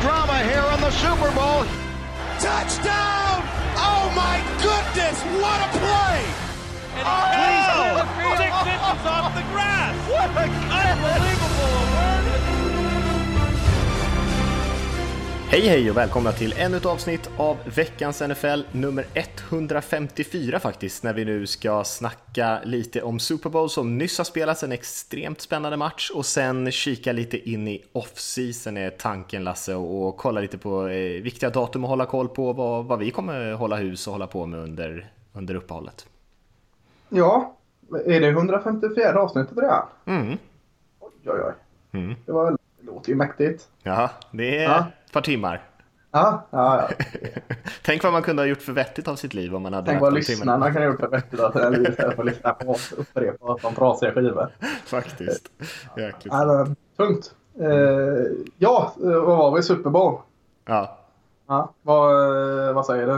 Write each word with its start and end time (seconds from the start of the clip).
drama 0.00 0.38
here 0.44 0.66
in 0.74 0.80
the 0.80 0.90
Super 0.90 1.30
Bowl. 1.32 1.64
Touchdown! 2.40 3.42
Oh 3.76 4.12
my 4.14 4.42
goodness, 4.60 5.16
what 5.40 5.58
a 5.60 5.70
play! 5.78 6.20
And 6.96 7.06
he's 7.36 7.68
oh! 7.72 8.36
six 8.36 8.52
inches 8.66 9.06
off 9.06 9.34
the 9.34 9.42
grass. 9.52 9.94
What 10.08 10.30
a 10.30 10.48
Unbelievable! 10.72 11.95
Hej 15.48 15.60
hej 15.60 15.90
och 15.90 15.96
välkomna 15.96 16.32
till 16.32 16.54
ännu 16.58 16.76
ett 16.76 16.86
avsnitt 16.86 17.30
av 17.38 17.56
veckans 17.76 18.20
NFL 18.20 18.60
nummer 18.72 19.06
154 19.14 20.58
faktiskt 20.58 21.02
när 21.02 21.14
vi 21.14 21.24
nu 21.24 21.46
ska 21.46 21.84
snacka 21.84 22.60
lite 22.64 23.02
om 23.02 23.18
Super 23.18 23.50
Bowl 23.50 23.70
som 23.70 23.98
nyss 23.98 24.18
har 24.18 24.24
spelats, 24.24 24.62
en 24.62 24.72
extremt 24.72 25.40
spännande 25.40 25.76
match 25.76 26.10
och 26.14 26.26
sen 26.26 26.70
kika 26.70 27.12
lite 27.12 27.50
in 27.50 27.68
i 27.68 27.84
off-season 27.92 28.76
är 28.76 28.90
tanken 28.90 29.44
Lasse 29.44 29.74
och 29.74 30.16
kolla 30.16 30.40
lite 30.40 30.58
på 30.58 30.88
eh, 30.88 31.22
viktiga 31.22 31.50
datum 31.50 31.84
och 31.84 31.90
hålla 31.90 32.06
koll 32.06 32.28
på 32.28 32.52
vad, 32.52 32.84
vad 32.84 32.98
vi 32.98 33.10
kommer 33.10 33.52
hålla 33.52 33.76
hus 33.76 34.06
och 34.06 34.12
hålla 34.12 34.26
på 34.26 34.46
med 34.46 34.60
under, 34.60 35.10
under 35.32 35.54
uppehållet. 35.54 36.06
Ja, 37.08 37.56
är 38.06 38.20
det 38.20 38.28
154 38.28 39.20
avsnittet 39.20 39.58
redan? 39.58 39.86
Mm. 40.04 40.38
Oj, 41.00 41.10
oj, 41.24 41.40
oj. 41.44 41.52
Mm. 42.00 42.14
Det, 42.26 42.32
var, 42.32 42.50
det 42.50 42.86
låter 42.86 43.08
ju 43.08 43.14
mäktigt. 43.14 43.68
Ja, 43.82 44.10
det 44.30 44.58
är 44.58 44.62
Ja. 44.62 44.86
Par 45.16 45.22
timmar. 45.22 45.62
Ja, 46.10 46.46
ja, 46.50 46.88
ja. 46.88 47.04
Tänk 47.82 48.02
vad 48.02 48.12
man 48.12 48.22
kunde 48.22 48.42
ha 48.42 48.46
gjort 48.46 48.62
för 48.62 48.72
vettigt 48.72 49.08
av 49.08 49.16
sitt 49.16 49.34
liv 49.34 49.54
om 49.54 49.62
man 49.62 49.72
hade 49.72 49.86
Tänk 49.86 50.00
vad 50.00 50.14
lyssnarna 50.14 50.72
kan 50.72 50.82
ha 50.82 50.88
gjort 50.88 51.00
för 51.00 51.08
vettigt 51.08 51.40
av 51.40 51.52
sina 51.52 51.68
liv 51.68 51.86
istället 51.90 52.14
för 52.14 52.22
att 52.22 52.28
lyssna 52.28 52.52
på 52.52 52.70
oss 52.70 52.92
upprepa 52.92 53.56
de 53.62 53.74
trasiga 53.74 54.12
skivor. 54.12 54.48
Faktiskt. 54.86 55.50
Jäkligt. 55.96 56.32
Var 56.32 56.74
tungt. 56.96 57.34
Eh, 57.60 57.68
ja, 58.58 58.92
vad 58.96 59.36
var 59.36 59.56
vi? 59.56 59.62
Super 59.62 59.90
Bowl? 59.90 60.20
Ja. 60.64 60.98
Ja, 61.48 61.74
vad, 61.82 62.12
eh, 62.68 62.74
vad 62.74 62.86
säger 62.86 63.06
du? 63.06 63.12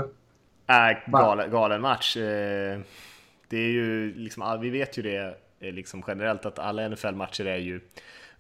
Äh, 0.75 1.11
galen, 1.13 1.51
galen 1.51 1.81
match. 1.81 2.17
Eh, 2.17 2.79
Det 3.49 3.57
är 3.57 3.71
ju 3.71 4.15
liksom, 4.15 4.61
vi 4.61 4.71
vet 4.71 4.99
ju 4.99 5.03
det 5.03 5.39
eh, 5.61 5.73
liksom 5.73 6.03
generellt 6.07 6.47
att 6.47 6.59
alla 6.59 6.89
NFL-matcher 6.89 7.47
är 7.47 7.57
ju 7.57 7.81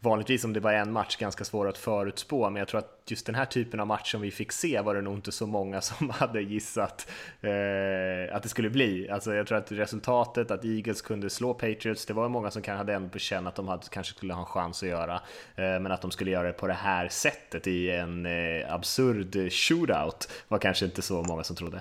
vanligtvis 0.00 0.44
om 0.44 0.52
det 0.52 0.60
var 0.60 0.72
en 0.72 0.92
match 0.92 1.16
ganska 1.16 1.44
svår 1.44 1.68
att 1.68 1.78
förutspå, 1.78 2.50
men 2.50 2.60
jag 2.60 2.68
tror 2.68 2.78
att 2.78 3.02
just 3.06 3.27
den 3.27 3.34
här 3.34 3.44
typen 3.44 3.80
av 3.80 3.86
match 3.86 4.12
som 4.12 4.20
vi 4.20 4.30
fick 4.30 4.52
se 4.52 4.80
var 4.80 4.94
det 4.94 5.02
nog 5.02 5.14
inte 5.14 5.32
så 5.32 5.46
många 5.46 5.80
som 5.80 6.10
hade 6.10 6.41
gissat 6.41 7.10
eh, 7.41 8.36
att 8.36 8.42
det 8.42 8.48
skulle 8.48 8.70
bli. 8.70 9.10
Alltså 9.10 9.34
jag 9.34 9.46
tror 9.46 9.58
att 9.58 9.72
resultatet, 9.72 10.50
att 10.50 10.64
Eagles 10.64 11.02
kunde 11.02 11.30
slå 11.30 11.54
Patriots, 11.54 12.06
det 12.06 12.14
var 12.14 12.28
många 12.28 12.50
som 12.50 12.62
kanske 12.62 12.78
hade 12.78 12.94
ändå 12.94 13.08
på 13.08 13.19
känn 13.19 13.46
att 13.46 13.54
de 13.54 13.69
hade, 13.69 13.82
kanske 13.91 14.14
skulle 14.14 14.34
ha 14.34 14.41
en 14.41 14.46
chans 14.46 14.82
att 14.82 14.88
göra, 14.88 15.14
eh, 15.56 15.80
men 15.80 15.86
att 15.86 16.02
de 16.02 16.10
skulle 16.10 16.30
göra 16.30 16.46
det 16.46 16.52
på 16.52 16.66
det 16.66 16.72
här 16.72 17.08
sättet 17.08 17.66
i 17.66 17.91
en 17.91 18.26
eh, 18.26 18.74
absurd 18.74 19.52
shootout 19.52 20.28
var 20.48 20.58
kanske 20.58 20.84
inte 20.84 21.02
så 21.02 21.22
många 21.22 21.44
som 21.44 21.56
trodde. 21.56 21.80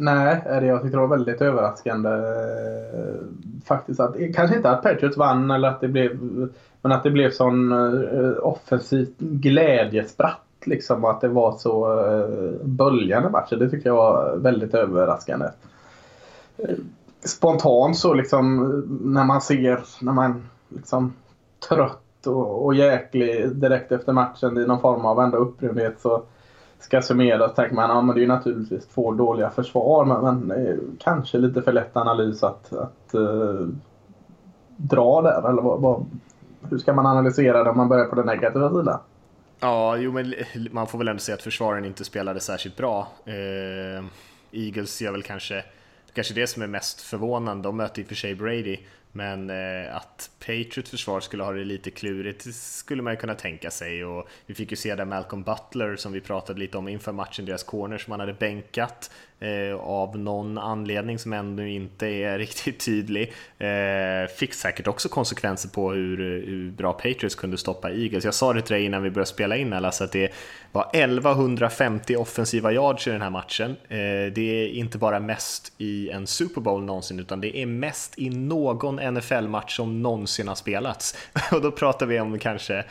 Nej, 0.00 0.42
det 0.44 0.66
jag 0.66 0.82
tyckte 0.82 0.96
det 0.96 1.00
var 1.00 1.16
väldigt 1.16 1.40
överraskande. 1.40 2.10
Eh, 2.10 3.14
faktiskt 3.64 4.00
att, 4.00 4.16
kanske 4.34 4.56
inte 4.56 4.70
att 4.70 4.82
Patriots 4.82 5.16
vann 5.16 5.50
eller 5.50 5.68
att 5.68 5.80
det 5.80 5.88
blev, 5.88 6.18
men 6.82 6.92
att 6.92 7.02
det 7.02 7.10
blev 7.10 7.30
sån 7.30 7.72
eh, 7.72 8.38
offensivt 8.42 9.18
glädjespratt 9.18 10.40
liksom 10.64 11.04
och 11.04 11.10
att 11.10 11.20
det 11.20 11.28
var 11.28 11.52
så 11.52 12.00
eh, 12.08 12.66
böljande 12.66 13.28
matcher. 13.28 13.56
Det 13.56 13.70
tyckte 13.70 13.88
jag 13.88 13.96
var 13.96 14.36
väldigt 14.36 14.74
överraskande. 14.74 15.46
Spontant 17.24 17.98
så 17.98 18.14
liksom 18.14 18.68
när 19.04 19.24
man 19.24 19.40
ser, 19.40 19.80
när 20.00 20.12
man 20.12 20.48
liksom 20.68 21.12
trött 21.68 22.26
och, 22.26 22.64
och 22.64 22.74
jäklig 22.74 23.56
direkt 23.56 23.92
efter 23.92 24.12
matchen 24.12 24.58
i 24.58 24.66
någon 24.66 24.80
form 24.80 25.04
av 25.04 25.20
ändå 25.20 25.38
upprymdhet 25.38 26.00
så 26.00 26.22
ska 26.80 27.02
summera, 27.02 27.48
så 27.48 27.54
tänker 27.54 27.74
man 27.74 27.90
ja, 27.90 28.02
men 28.02 28.16
det 28.16 28.24
är 28.24 28.26
naturligtvis 28.26 28.86
två 28.86 29.12
dåliga 29.12 29.50
försvar 29.50 30.04
men, 30.04 30.40
men 30.40 30.78
kanske 31.00 31.38
lite 31.38 31.62
för 31.62 31.72
lätt 31.72 31.96
analys 31.96 32.42
att, 32.42 32.72
att 32.72 33.14
uh, 33.14 33.68
dra 34.76 35.22
där. 35.22 35.48
Eller 35.48 35.62
vad, 35.62 35.80
vad, 35.80 36.06
hur 36.70 36.78
ska 36.78 36.92
man 36.92 37.06
analysera 37.06 37.64
det 37.64 37.70
om 37.70 37.76
man 37.76 37.88
börjar 37.88 38.04
på 38.04 38.14
den 38.14 38.26
negativa 38.26 38.70
sidan? 38.70 38.98
Ja, 39.60 39.96
jo, 39.96 40.12
men 40.12 40.34
man 40.70 40.86
får 40.86 40.98
väl 40.98 41.08
ändå 41.08 41.20
säga 41.20 41.34
att 41.34 41.42
försvaren 41.42 41.84
inte 41.84 42.04
spelade 42.04 42.40
särskilt 42.40 42.76
bra. 42.76 43.08
Eh, 43.24 44.04
Eagles 44.52 45.02
gör 45.02 45.12
väl 45.12 45.22
kanske, 45.22 45.64
kanske 46.12 46.34
det 46.34 46.46
som 46.46 46.62
är 46.62 46.66
mest 46.66 47.00
förvånande. 47.00 47.68
De 47.68 47.76
möter 47.76 48.00
i 48.00 48.04
och 48.04 48.08
för 48.08 48.14
sig 48.14 48.34
Brady, 48.34 48.78
men 49.12 49.50
eh, 49.50 49.96
att 49.96 50.30
Patriots 50.38 50.90
försvar 50.90 51.20
skulle 51.20 51.42
ha 51.42 51.52
det 51.52 51.64
lite 51.64 51.90
klurigt 51.90 52.54
skulle 52.54 53.02
man 53.02 53.12
ju 53.12 53.16
kunna 53.16 53.34
tänka 53.34 53.70
sig. 53.70 54.04
Och 54.04 54.28
vi 54.46 54.54
fick 54.54 54.70
ju 54.70 54.76
se 54.76 54.94
där 54.94 55.04
Malcolm 55.04 55.42
Butler 55.42 55.96
som 55.96 56.12
vi 56.12 56.20
pratade 56.20 56.60
lite 56.60 56.78
om 56.78 56.88
inför 56.88 57.12
matchen, 57.12 57.44
deras 57.44 57.62
corner 57.62 57.98
som 57.98 58.10
han 58.10 58.20
hade 58.20 58.34
bänkat 58.34 59.10
Eh, 59.40 59.80
av 59.80 60.18
någon 60.18 60.58
anledning 60.58 61.18
som 61.18 61.32
ännu 61.32 61.70
inte 61.70 62.06
är 62.06 62.38
riktigt 62.38 62.84
tydlig. 62.84 63.32
Eh, 63.58 64.30
fick 64.36 64.54
säkert 64.54 64.86
också 64.86 65.08
konsekvenser 65.08 65.68
på 65.68 65.92
hur, 65.92 66.18
hur 66.46 66.70
bra 66.70 66.92
Patriots 66.92 67.34
kunde 67.34 67.58
stoppa 67.58 67.90
Eagles. 67.90 68.24
Jag 68.24 68.34
sa 68.34 68.52
det 68.52 68.62
till 68.62 68.74
dig 68.74 68.84
innan 68.84 69.02
vi 69.02 69.10
började 69.10 69.30
spela 69.30 69.56
in 69.56 69.72
alltså 69.72 70.04
att 70.04 70.12
det 70.12 70.32
var 70.72 70.90
1150 70.92 72.16
offensiva 72.16 72.72
yards 72.72 73.06
i 73.06 73.10
den 73.10 73.22
här 73.22 73.30
matchen. 73.30 73.70
Eh, 73.70 74.32
det 74.34 74.40
är 74.40 74.68
inte 74.68 74.98
bara 74.98 75.20
mest 75.20 75.72
i 75.78 76.10
en 76.10 76.26
Super 76.26 76.60
Bowl 76.60 76.82
någonsin 76.82 77.20
utan 77.20 77.40
det 77.40 77.58
är 77.58 77.66
mest 77.66 78.18
i 78.18 78.30
någon 78.30 79.14
NFL-match 79.14 79.76
som 79.76 80.02
någonsin 80.02 80.48
har 80.48 80.54
spelats. 80.54 81.16
Och 81.52 81.62
då 81.62 81.70
pratar 81.70 82.06
vi 82.06 82.20
om 82.20 82.38
kanske 82.38 82.84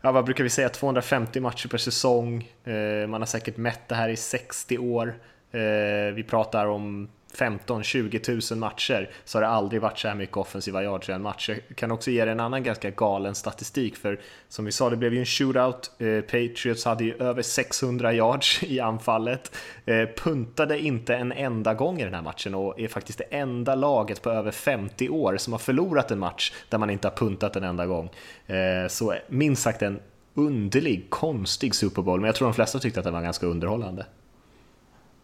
ja, 0.00 0.12
vad 0.12 0.24
brukar 0.24 0.44
vi 0.44 0.50
säga, 0.50 0.68
250 0.68 1.40
matcher 1.40 1.68
per 1.68 1.78
säsong. 1.78 2.48
Eh, 2.64 3.08
man 3.08 3.20
har 3.20 3.26
säkert 3.26 3.56
mätt 3.56 3.88
det 3.88 3.94
här 3.94 4.08
i 4.08 4.16
60 4.16 4.78
år. 4.78 5.14
Eh, 5.52 6.14
vi 6.14 6.24
pratar 6.28 6.66
om 6.66 7.08
15-20 7.34 8.52
000 8.52 8.58
matcher 8.58 9.10
så 9.24 9.38
har 9.38 9.42
det 9.42 9.48
aldrig 9.48 9.82
varit 9.82 9.98
så 9.98 10.08
här 10.08 10.14
mycket 10.14 10.36
offensiva 10.36 10.82
yards 10.82 11.08
i 11.08 11.12
en 11.12 11.22
match. 11.22 11.48
Jag 11.48 11.76
kan 11.76 11.90
också 11.90 12.10
ge 12.10 12.24
dig 12.24 12.32
en 12.32 12.40
annan 12.40 12.62
ganska 12.62 12.90
galen 12.90 13.34
statistik 13.34 13.96
för 13.96 14.20
som 14.48 14.64
vi 14.64 14.72
sa, 14.72 14.90
det 14.90 14.96
blev 14.96 15.14
ju 15.14 15.20
en 15.20 15.26
shootout. 15.26 15.90
Eh, 15.98 16.20
Patriots 16.20 16.84
hade 16.84 17.04
ju 17.04 17.14
över 17.14 17.42
600 17.42 18.12
yards 18.12 18.62
i 18.62 18.80
anfallet. 18.80 19.56
Eh, 19.84 20.08
puntade 20.16 20.78
inte 20.78 21.16
en 21.16 21.32
enda 21.32 21.74
gång 21.74 22.00
i 22.00 22.04
den 22.04 22.14
här 22.14 22.22
matchen 22.22 22.54
och 22.54 22.80
är 22.80 22.88
faktiskt 22.88 23.18
det 23.18 23.24
enda 23.24 23.74
laget 23.74 24.22
på 24.22 24.30
över 24.30 24.50
50 24.50 25.08
år 25.08 25.36
som 25.36 25.52
har 25.52 25.60
förlorat 25.60 26.10
en 26.10 26.18
match 26.18 26.52
där 26.68 26.78
man 26.78 26.90
inte 26.90 27.08
har 27.08 27.16
puntat 27.16 27.56
en 27.56 27.64
enda 27.64 27.86
gång. 27.86 28.10
Eh, 28.46 28.88
så 28.88 29.14
minst 29.28 29.62
sagt 29.62 29.82
en 29.82 30.00
underlig, 30.34 31.06
konstig 31.10 31.74
Super 31.74 32.02
Bowl, 32.02 32.20
men 32.20 32.26
jag 32.26 32.34
tror 32.34 32.48
de 32.48 32.54
flesta 32.54 32.78
tyckte 32.78 33.00
att 33.00 33.04
den 33.04 33.14
var 33.14 33.22
ganska 33.22 33.46
underhållande. 33.46 34.06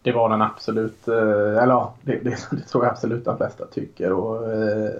Det 0.01 0.11
var 0.11 0.29
den 0.29 0.41
absolut. 0.41 1.07
Eh, 1.07 1.63
eller 1.63 1.73
ja, 1.73 1.93
det, 2.01 2.19
det, 2.23 2.29
det 2.51 2.61
tror 2.61 2.83
jag 2.83 2.91
absolut 2.91 3.25
de 3.25 3.37
flesta 3.37 3.65
tycker. 3.65 4.11
Och, 4.11 4.51
eh, 4.53 4.91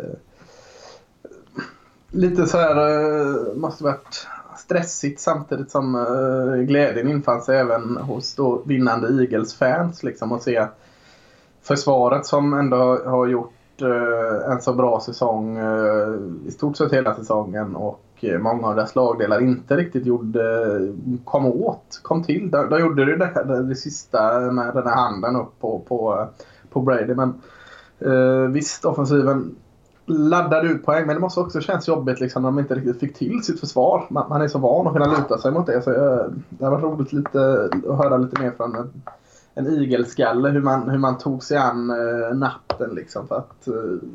lite 2.11 2.45
så 2.45 2.57
här 2.57 2.75
eh, 2.89 3.55
måste 3.55 3.83
varit 3.83 4.27
stressigt 4.57 5.19
samtidigt 5.19 5.71
som 5.71 5.95
eh, 5.95 6.65
glädjen 6.65 7.07
infann 7.07 7.41
sig 7.41 7.57
även 7.57 7.97
hos 7.97 8.35
då 8.35 8.61
vinnande 8.65 9.23
Eagles-fans. 9.23 10.03
Liksom, 10.03 10.31
att 10.31 10.43
se 10.43 10.67
försvaret 11.61 12.25
som 12.25 12.53
ändå 12.53 13.01
har 13.05 13.27
gjort 13.27 13.81
eh, 13.81 14.51
en 14.51 14.61
så 14.61 14.73
bra 14.73 14.99
säsong 14.99 15.57
eh, 15.57 16.15
i 16.47 16.51
stort 16.51 16.77
sett 16.77 16.93
hela 16.93 17.15
säsongen 17.15 17.75
och 17.75 18.03
Eh, 18.21 18.39
många 18.39 18.67
av 18.67 18.75
deras 18.75 18.95
lagdelar 18.95 19.41
inte 19.41 19.75
riktigt 19.75 20.05
gjorde, 20.05 20.79
kom 21.25 21.45
åt, 21.45 21.99
kom 22.03 22.23
till. 22.23 22.51
De, 22.51 22.69
de 22.69 22.79
gjorde 22.79 23.05
det, 23.05 23.15
det, 23.15 23.43
det, 23.45 23.63
det 23.63 23.75
sista 23.75 24.39
med 24.39 24.73
den 24.73 24.87
här 24.87 24.95
handen 24.95 25.35
upp 25.35 25.59
på, 25.59 25.79
på, 25.79 26.27
på 26.69 26.81
Brady. 26.81 27.15
Men 27.15 27.33
eh, 27.99 28.51
visst, 28.51 28.85
offensiven 28.85 29.55
laddade 30.05 30.67
ut 30.67 30.85
poäng 30.85 31.05
men 31.05 31.15
det 31.15 31.21
måste 31.21 31.39
också 31.39 31.61
känns 31.61 31.87
jobbigt 31.87 32.19
liksom, 32.19 32.41
när 32.41 32.49
de 32.49 32.59
inte 32.59 32.75
riktigt 32.75 32.99
fick 32.99 33.17
till 33.17 33.43
sitt 33.43 33.59
försvar. 33.59 34.07
Man, 34.09 34.29
man 34.29 34.41
är 34.41 34.47
så 34.47 34.59
van 34.59 34.87
att 34.87 34.93
kunna 34.93 35.17
luta 35.17 35.37
sig 35.37 35.51
mot 35.51 35.65
det. 35.65 35.81
Så 35.81 35.91
jag, 35.91 36.33
det 36.49 36.65
har 36.65 36.71
varit 36.71 36.83
roligt 36.83 37.13
lite, 37.13 37.69
att 37.89 37.97
höra 37.97 38.17
lite 38.17 38.41
mer 38.41 38.51
från 38.51 38.75
en, 38.75 39.01
en 39.53 39.67
igelskalle 39.67 40.49
hur 40.49 40.61
man, 40.61 40.89
hur 40.89 40.97
man 40.97 41.17
tog 41.17 41.43
sig 41.43 41.57
an 41.57 41.89
eh, 41.89 42.37
natten. 42.37 42.89
Liksom, 42.95 43.27
för 43.27 43.37
att 43.37 43.67
eh, 43.67 44.07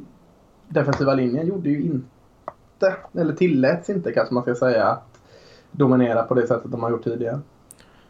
defensiva 0.68 1.14
linjen 1.14 1.46
gjorde 1.46 1.68
ju 1.68 1.82
inte, 1.82 2.06
eller 3.18 3.34
tilläts 3.34 3.90
inte 3.90 4.12
kanske 4.12 4.34
man 4.34 4.42
ska 4.42 4.54
säga, 4.54 4.86
att 4.86 5.20
dominera 5.70 6.22
på 6.22 6.34
det 6.34 6.46
sättet 6.46 6.70
de 6.70 6.82
har 6.82 6.90
gjort 6.90 7.04
tidigare. 7.04 7.40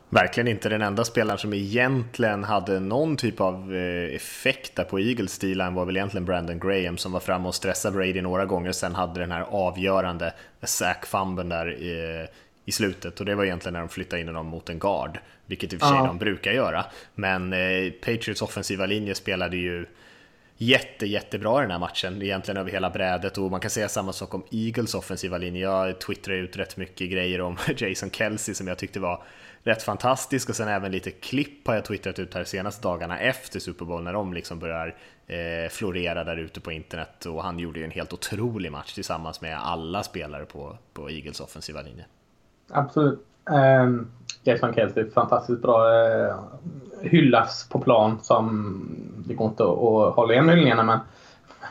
Verkligen 0.08 0.48
inte 0.48 0.68
den 0.68 0.82
enda 0.82 1.04
spelaren 1.04 1.38
som 1.38 1.52
egentligen 1.54 2.44
hade 2.44 2.80
någon 2.80 3.16
typ 3.16 3.40
av 3.40 3.74
eh, 3.74 4.14
effekt 4.14 4.76
där 4.76 4.84
på 4.84 4.98
Eagles 5.00 5.32
stilen 5.32 5.74
var 5.74 5.84
väl 5.84 5.96
egentligen 5.96 6.24
Brandon 6.24 6.58
Graham 6.58 6.96
som 6.98 7.12
var 7.12 7.20
framme 7.20 7.48
och 7.48 7.54
stressade 7.54 7.96
Brady 7.96 8.22
några 8.22 8.44
gånger 8.44 8.72
sen 8.72 8.94
hade 8.94 9.20
den 9.20 9.32
här 9.32 9.46
avgörande 9.50 10.32
sack 10.62 11.06
fumben 11.06 11.48
där 11.48 11.72
i, 11.72 12.26
i 12.64 12.72
slutet 12.72 13.20
och 13.20 13.26
det 13.26 13.34
var 13.34 13.44
egentligen 13.44 13.72
när 13.72 13.80
de 13.80 13.88
flyttade 13.88 14.22
in 14.22 14.28
honom 14.28 14.46
mot 14.46 14.68
en 14.68 14.78
guard, 14.78 15.18
vilket 15.46 15.72
i 15.72 15.76
och 15.76 15.80
för 15.80 15.86
sig 15.86 15.96
Ja. 15.96 16.06
de 16.06 16.18
brukar 16.18 16.52
göra. 16.52 16.84
Men 17.14 17.52
eh, 17.52 17.90
Patriots 18.00 18.42
offensiva 18.42 18.86
linje 18.86 19.14
spelade 19.14 19.56
ju 19.56 19.86
jätte, 20.66 21.06
jättebra 21.06 21.58
i 21.58 21.62
den 21.62 21.70
här 21.70 21.78
matchen, 21.78 22.22
egentligen 22.22 22.56
över 22.60 22.70
hela 22.70 22.90
brädet 22.90 23.38
och 23.38 23.50
man 23.50 23.60
kan 23.60 23.70
säga 23.70 23.88
samma 23.88 24.12
sak 24.12 24.34
om 24.34 24.44
Eagles 24.50 24.94
offensiva 24.94 25.38
linje. 25.38 25.62
Jag 25.62 26.00
twittrade 26.00 26.38
ut 26.38 26.56
rätt 26.56 26.76
mycket 26.76 27.10
grejer 27.10 27.40
om 27.40 27.56
Jason 27.76 28.10
Kelsey 28.10 28.54
som 28.54 28.68
jag 28.68 28.78
tyckte 28.78 29.00
var 29.00 29.22
rätt 29.62 29.82
fantastisk 29.82 30.48
och 30.48 30.56
sen 30.56 30.68
även 30.68 30.92
lite 30.92 31.10
klipp 31.10 31.66
har 31.66 31.74
jag 31.74 31.84
twittrat 31.84 32.18
ut 32.18 32.34
här 32.34 32.40
de 32.40 32.46
senaste 32.46 32.82
dagarna 32.82 33.18
efter 33.18 33.60
Super 33.60 33.84
Bowl 33.84 34.02
när 34.02 34.12
de 34.12 34.32
liksom 34.32 34.58
börjar 34.58 34.96
eh, 35.26 35.70
florera 35.70 36.24
där 36.24 36.36
ute 36.36 36.60
på 36.60 36.72
internet 36.72 37.26
och 37.26 37.42
han 37.42 37.58
gjorde 37.58 37.78
ju 37.78 37.84
en 37.84 37.90
helt 37.90 38.12
otrolig 38.12 38.72
match 38.72 38.94
tillsammans 38.94 39.40
med 39.40 39.58
alla 39.58 40.02
spelare 40.02 40.44
på, 40.44 40.78
på 40.92 41.10
Eagles 41.10 41.40
offensiva 41.40 41.82
linje. 41.82 42.04
Absolut. 42.70 43.26
Um, 43.44 44.10
Jason 44.42 44.74
Kelsey, 44.74 45.10
fantastiskt 45.10 45.62
bra. 45.62 45.88
Uh, 45.88 46.34
hyllas 47.02 47.68
på 47.68 47.78
plan 47.78 48.18
som 48.22 48.86
det 49.26 49.34
går 49.34 49.48
inte 49.48 49.62
att 49.62 50.14
hålla 50.14 50.32
igen 50.32 50.48
hyllningarna 50.48 50.82
men 50.82 50.98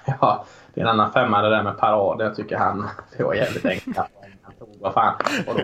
ja, 0.21 0.45
det 0.73 0.81
är 0.81 0.85
en 0.85 0.89
annan 0.89 1.11
femma 1.11 1.41
det 1.41 1.49
där 1.49 1.63
med 1.63 1.77
parader. 1.77 2.25
Jag 2.25 2.35
tycker 2.35 2.57
han, 2.57 2.89
det 3.17 3.23
var 3.23 3.33
jävligt 3.33 3.65
enkelt. 3.65 3.97
Vad 4.79 4.93
fan, 4.93 5.13
vadå? 5.47 5.59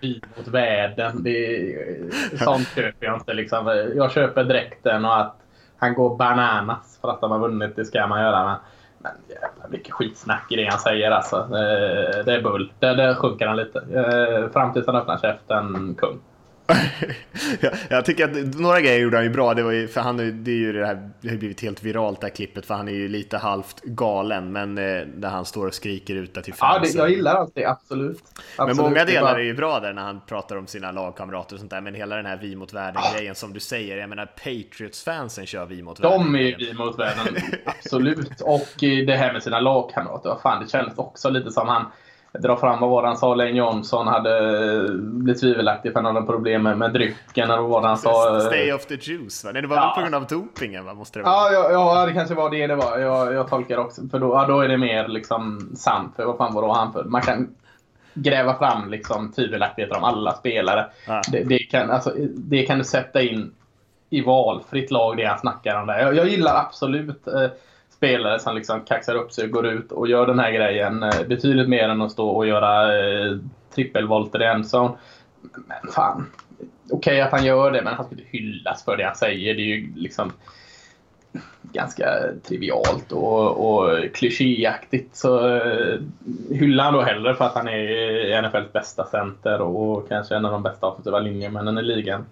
By 0.00 0.20
mot 0.36 0.48
världen. 0.48 1.22
Det, 1.22 1.74
sånt 2.38 2.68
köper 2.68 3.06
jag 3.06 3.16
inte 3.16 3.34
liksom. 3.34 3.90
Jag 3.94 4.12
köper 4.12 4.44
dräkten 4.44 5.04
och 5.04 5.20
att 5.20 5.36
han 5.76 5.94
går 5.94 6.16
bananas 6.16 6.98
för 7.00 7.10
att 7.10 7.20
de 7.20 7.30
har 7.30 7.38
vunnit. 7.38 7.76
Det 7.76 7.84
ska 7.84 8.06
man 8.06 8.20
göra. 8.20 8.44
Men, 8.44 8.56
men 9.02 9.12
jävlar 9.28 9.68
vilket 9.68 9.92
skitsnack 9.92 10.52
i 10.52 10.56
det 10.56 10.70
han 10.70 10.78
säger 10.78 11.10
alltså. 11.10 11.36
Eh, 11.36 12.24
det 12.24 12.34
är 12.34 12.42
bull. 12.42 12.72
Där, 12.78 12.94
där 12.96 13.14
sjunker 13.14 13.46
han 13.46 13.56
lite. 13.56 13.78
Eh, 13.78 14.04
framtiden 14.04 14.52
fram 14.52 14.72
tills 14.72 14.86
han 14.86 14.96
öppnar 14.96 15.18
käften, 15.18 15.94
kung. 15.98 16.18
jag 17.88 18.04
tycker 18.04 18.24
att 18.24 18.58
några 18.58 18.80
grejer 18.80 19.00
gjorde 19.00 19.16
han 19.16 19.24
ju 19.24 19.30
bra, 19.30 19.54
det, 19.54 19.62
var 19.62 19.72
ju, 19.72 19.88
för 19.88 20.00
han, 20.00 20.16
det, 20.16 20.50
är 20.50 20.56
ju 20.56 20.72
det, 20.72 20.86
här, 20.86 21.10
det 21.20 21.28
har 21.28 21.36
blivit 21.36 21.60
helt 21.60 21.82
viralt 21.82 22.20
det 22.20 22.26
här 22.26 22.34
klippet 22.34 22.66
för 22.66 22.74
han 22.74 22.88
är 22.88 22.92
ju 22.92 23.08
lite 23.08 23.38
halvt 23.38 23.80
galen 23.84 24.52
men 24.52 24.78
eh, 24.78 25.06
där 25.06 25.28
han 25.28 25.44
står 25.44 25.66
och 25.66 25.74
skriker 25.74 26.14
ut 26.14 26.44
till 26.44 26.54
fansen. 26.54 26.82
Ja, 26.84 26.92
det, 26.92 26.98
jag 26.98 27.10
gillar 27.10 27.34
allt 27.34 27.54
det, 27.54 27.64
absolut. 27.64 28.22
absolut. 28.56 28.76
Men 28.76 28.86
många 28.86 29.04
delar 29.04 29.34
är 29.34 29.44
ju 29.44 29.54
bra 29.54 29.80
där 29.80 29.92
när 29.92 30.02
han 30.02 30.20
pratar 30.26 30.56
om 30.56 30.66
sina 30.66 30.92
lagkamrater 30.92 31.54
och 31.54 31.60
sånt 31.60 31.70
där, 31.70 31.80
men 31.80 31.94
hela 31.94 32.16
den 32.16 32.26
här 32.26 32.38
vi 32.42 32.56
mot 32.56 32.72
världen-grejen 32.72 33.34
som 33.34 33.52
du 33.52 33.60
säger, 33.60 33.96
jag 33.96 34.08
menar 34.08 34.26
Patriots-fansen 34.26 35.46
kör 35.46 35.66
vi 35.66 35.82
mot 35.82 36.00
världen. 36.00 36.32
De 36.32 36.36
är 36.36 36.56
vi 36.58 36.74
mot 36.74 36.98
världen, 36.98 37.36
absolut. 37.64 38.40
Och 38.40 38.68
det 38.80 39.16
här 39.16 39.32
med 39.32 39.42
sina 39.42 39.60
lagkamrater, 39.60 40.38
fan 40.42 40.64
det 40.64 40.70
kändes 40.70 40.98
också 40.98 41.30
lite 41.30 41.50
som 41.50 41.68
han 41.68 41.86
dra 42.38 42.56
fram 42.56 42.80
vad 42.80 42.90
var 42.90 43.02
han 43.02 43.16
sa 43.16 43.34
Lane 43.34 43.50
Johnson 43.50 44.06
hade 44.06 44.88
blivit 44.98 45.40
tvivelaktig 45.40 45.92
för 45.92 46.02
han 46.02 46.14
hade 46.14 46.26
problem 46.26 46.62
med, 46.62 46.78
med 46.78 46.92
drycken. 46.92 47.50
Eller 47.50 47.62
vad 47.62 47.84
han 47.84 47.96
sa. 47.96 48.40
Stay 48.40 48.72
off 48.72 48.86
the 48.86 48.94
juice 48.94 49.44
va? 49.44 49.50
Nej, 49.52 49.62
det 49.62 49.68
var 49.68 49.76
ja. 49.76 49.82
väl 49.82 49.94
på 49.94 50.00
grund 50.00 50.14
av 50.14 50.26
dopingen 50.26 50.84
va? 50.84 50.94
Måste 50.94 51.18
det 51.18 51.22
vara? 51.22 51.52
Ja, 51.52 51.52
ja, 51.52 51.70
ja, 51.72 52.06
det 52.06 52.12
kanske 52.12 52.34
var 52.34 52.50
det 52.50 52.66
det 52.66 52.76
var. 52.76 52.98
Jag, 52.98 53.34
jag 53.34 53.48
tolkar 53.48 53.78
också. 53.78 54.02
För 54.10 54.18
då, 54.18 54.28
ja, 54.28 54.46
då 54.46 54.60
är 54.60 54.68
det 54.68 54.78
mer 54.78 55.08
liksom 55.08 55.70
sant. 55.76 56.12
För 56.16 56.24
vad 56.24 56.36
fan 56.36 56.54
var 56.54 56.62
då 56.62 56.72
han 56.72 56.92
för? 56.92 57.04
Man 57.04 57.22
kan 57.22 57.54
gräva 58.14 58.58
fram 58.58 58.90
liksom 58.90 59.32
tvivelaktigheter 59.32 59.96
om 59.96 60.04
alla 60.04 60.32
spelare. 60.32 60.86
Ja. 61.06 61.22
Det, 61.32 61.44
det, 61.44 61.58
kan, 61.58 61.90
alltså, 61.90 62.12
det 62.34 62.62
kan 62.62 62.78
du 62.78 62.84
sätta 62.84 63.22
in 63.22 63.54
i 64.10 64.20
valfritt 64.20 64.90
lag 64.90 65.16
det 65.16 65.24
han 65.24 65.38
snackar 65.38 65.80
om 65.80 65.86
där. 65.86 65.98
Jag, 65.98 66.16
jag 66.16 66.28
gillar 66.28 66.56
absolut 66.56 67.26
eh, 67.26 67.50
spelare 68.02 68.38
som 68.38 68.54
liksom 68.54 68.80
kaxar 68.80 69.14
upp 69.14 69.32
sig 69.32 69.44
och 69.44 69.50
går 69.50 69.66
ut 69.66 69.92
och 69.92 70.08
gör 70.08 70.26
den 70.26 70.38
här 70.38 70.52
grejen 70.52 71.02
eh, 71.02 71.26
betydligt 71.28 71.68
mer 71.68 71.88
än 71.88 72.02
att 72.02 72.12
stå 72.12 72.28
och 72.28 72.46
göra 72.46 72.98
eh, 72.98 73.36
trippelvolter 73.74 74.42
i 74.42 74.46
endzone. 74.46 74.94
Men 75.40 75.92
fan. 75.92 76.26
Okej 76.90 76.96
okay 76.96 77.20
att 77.20 77.30
han 77.30 77.44
gör 77.44 77.70
det, 77.70 77.82
men 77.82 77.94
han 77.94 78.04
ska 78.04 78.14
inte 78.14 78.28
hyllas 78.30 78.84
för 78.84 78.96
det 78.96 79.04
han 79.04 79.16
säger. 79.16 79.54
Det 79.54 79.62
är 79.62 79.76
ju 79.76 79.92
liksom 79.96 80.32
ganska 81.62 82.06
trivialt 82.48 83.12
och, 83.12 83.74
och 83.74 84.14
klichéaktigt. 84.14 85.16
Så 85.16 85.56
eh, 85.56 85.98
hyllar 86.50 86.84
han 86.84 86.94
då 86.94 87.02
hellre 87.02 87.34
för 87.34 87.44
att 87.44 87.54
han 87.54 87.68
är 87.68 88.42
NFLs 88.42 88.72
bästa 88.72 89.04
center 89.04 89.60
och 89.60 90.08
kanske 90.08 90.36
en 90.36 90.44
av 90.44 90.52
de 90.52 90.62
bästa 90.62 90.86
offensiva 90.86 91.18
linjemännen 91.18 91.78
i 91.78 91.82
ligan 91.82 92.26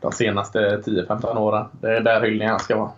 de 0.00 0.12
senaste 0.12 0.76
10-15 0.76 1.38
åren. 1.38 1.66
Det 1.72 1.96
är 1.96 2.00
där 2.00 2.20
hyllningen 2.20 2.58
ska 2.58 2.76
vara. 2.76 2.90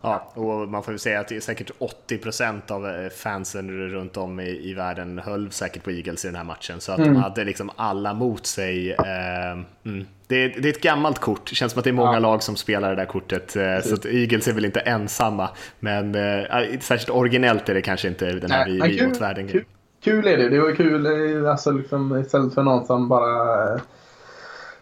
Ja, 0.00 0.32
och 0.34 0.68
man 0.68 0.82
får 0.82 0.92
väl 0.92 0.98
säga 0.98 1.20
att 1.20 1.42
säkert 1.42 1.70
80% 2.08 2.72
av 2.72 2.88
eh, 2.88 3.08
fansen 3.08 3.70
runt 3.70 4.16
om 4.16 4.40
i, 4.40 4.70
i 4.70 4.74
världen 4.74 5.18
höll 5.18 5.50
säkert 5.50 5.84
på 5.84 5.90
Eagles 5.90 6.24
i 6.24 6.28
den 6.28 6.36
här 6.36 6.44
matchen. 6.44 6.80
Så 6.80 6.92
att 6.92 6.98
mm. 6.98 7.14
de 7.14 7.20
hade 7.20 7.44
liksom 7.44 7.70
alla 7.76 8.14
mot 8.14 8.46
sig. 8.46 8.92
Eh, 8.92 9.50
mm. 9.84 10.06
det, 10.26 10.36
är, 10.36 10.60
det, 10.60 10.68
är, 10.68 10.72
ett 10.72 10.82
gammalt 10.82 11.18
kort, 11.18 11.50
det 11.50 11.54
känns 11.54 11.72
som 11.72 11.78
att 11.78 11.84
det 11.84 11.90
är 11.90 11.94
många 11.94 12.12
ja. 12.12 12.18
lag 12.18 12.42
som 12.42 12.56
spelar 12.56 12.90
det 12.90 12.96
där 12.96 13.06
kortet. 13.06 13.56
Eh, 13.56 13.80
så 13.80 13.94
att 13.94 14.06
Eagles 14.06 14.48
är 14.48 14.52
väl 14.52 14.64
inte 14.64 14.80
ensamma. 14.80 15.48
Men 15.80 16.14
eh, 16.14 16.78
särskilt 16.80 17.10
originellt 17.10 17.68
är 17.68 17.74
det 17.74 17.82
kanske 17.82 18.08
inte 18.08 18.32
den 18.32 18.50
här 18.50 18.66
vi, 18.66 18.80
vi 18.80 19.06
mot 19.06 19.20
världen 19.20 19.48
kul, 19.48 19.64
kul 20.04 20.26
är 20.26 20.36
det, 20.36 20.48
det 20.48 20.60
var 20.60 20.74
kul 20.74 21.06
eh, 21.06 21.50
alltså, 21.50 21.70
liksom, 21.70 22.18
istället 22.18 22.54
för 22.54 22.62
någon 22.62 22.86
som 22.86 23.08
bara 23.08 23.74
eh, 23.74 23.80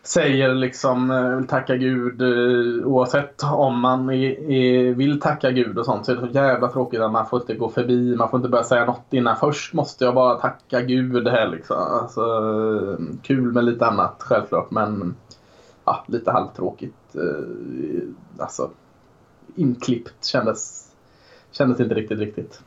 säger 0.06 0.55
liksom 0.55 1.11
eh, 1.11 1.37
vill 1.37 1.47
tacka 1.47 1.76
Gud 1.76 2.23
eh, 2.23 2.87
oavsett 2.87 3.43
om 3.43 3.81
man 3.81 4.11
är, 4.11 4.50
är, 4.50 4.94
vill 4.94 5.20
tacka 5.20 5.50
Gud 5.50 5.79
och 5.79 5.85
sånt 5.85 6.06
så 6.06 6.12
är 6.12 6.17
det 6.17 6.26
så 6.26 6.32
jävla 6.32 6.69
tråkigt 6.69 7.00
att 7.00 7.12
man 7.12 7.26
får 7.26 7.41
inte 7.41 7.55
gå 7.55 7.69
förbi, 7.69 8.17
man 8.17 8.31
får 8.31 8.38
inte 8.38 8.49
börja 8.49 8.64
säga 8.64 8.85
något 8.85 9.06
innan. 9.11 9.37
Först 9.37 9.73
måste 9.73 10.05
jag 10.05 10.14
bara 10.14 10.35
tacka 10.35 10.81
Gud 10.82 11.29
här 11.29 11.49
liksom. 11.49 11.76
Alltså, 11.76 12.20
eh, 12.20 13.05
kul 13.23 13.53
med 13.53 13.64
lite 13.64 13.87
annat 13.87 14.17
självklart 14.19 14.70
men 14.70 15.17
ja, 15.85 16.05
lite 16.08 16.31
halvtråkigt. 16.31 16.94
Alltså 18.38 18.70
inklippt 19.55 20.25
kändes, 20.25 20.88
kändes 21.50 21.81
inte 21.81 21.94
riktigt 21.94 22.19
riktigt. 22.19 22.61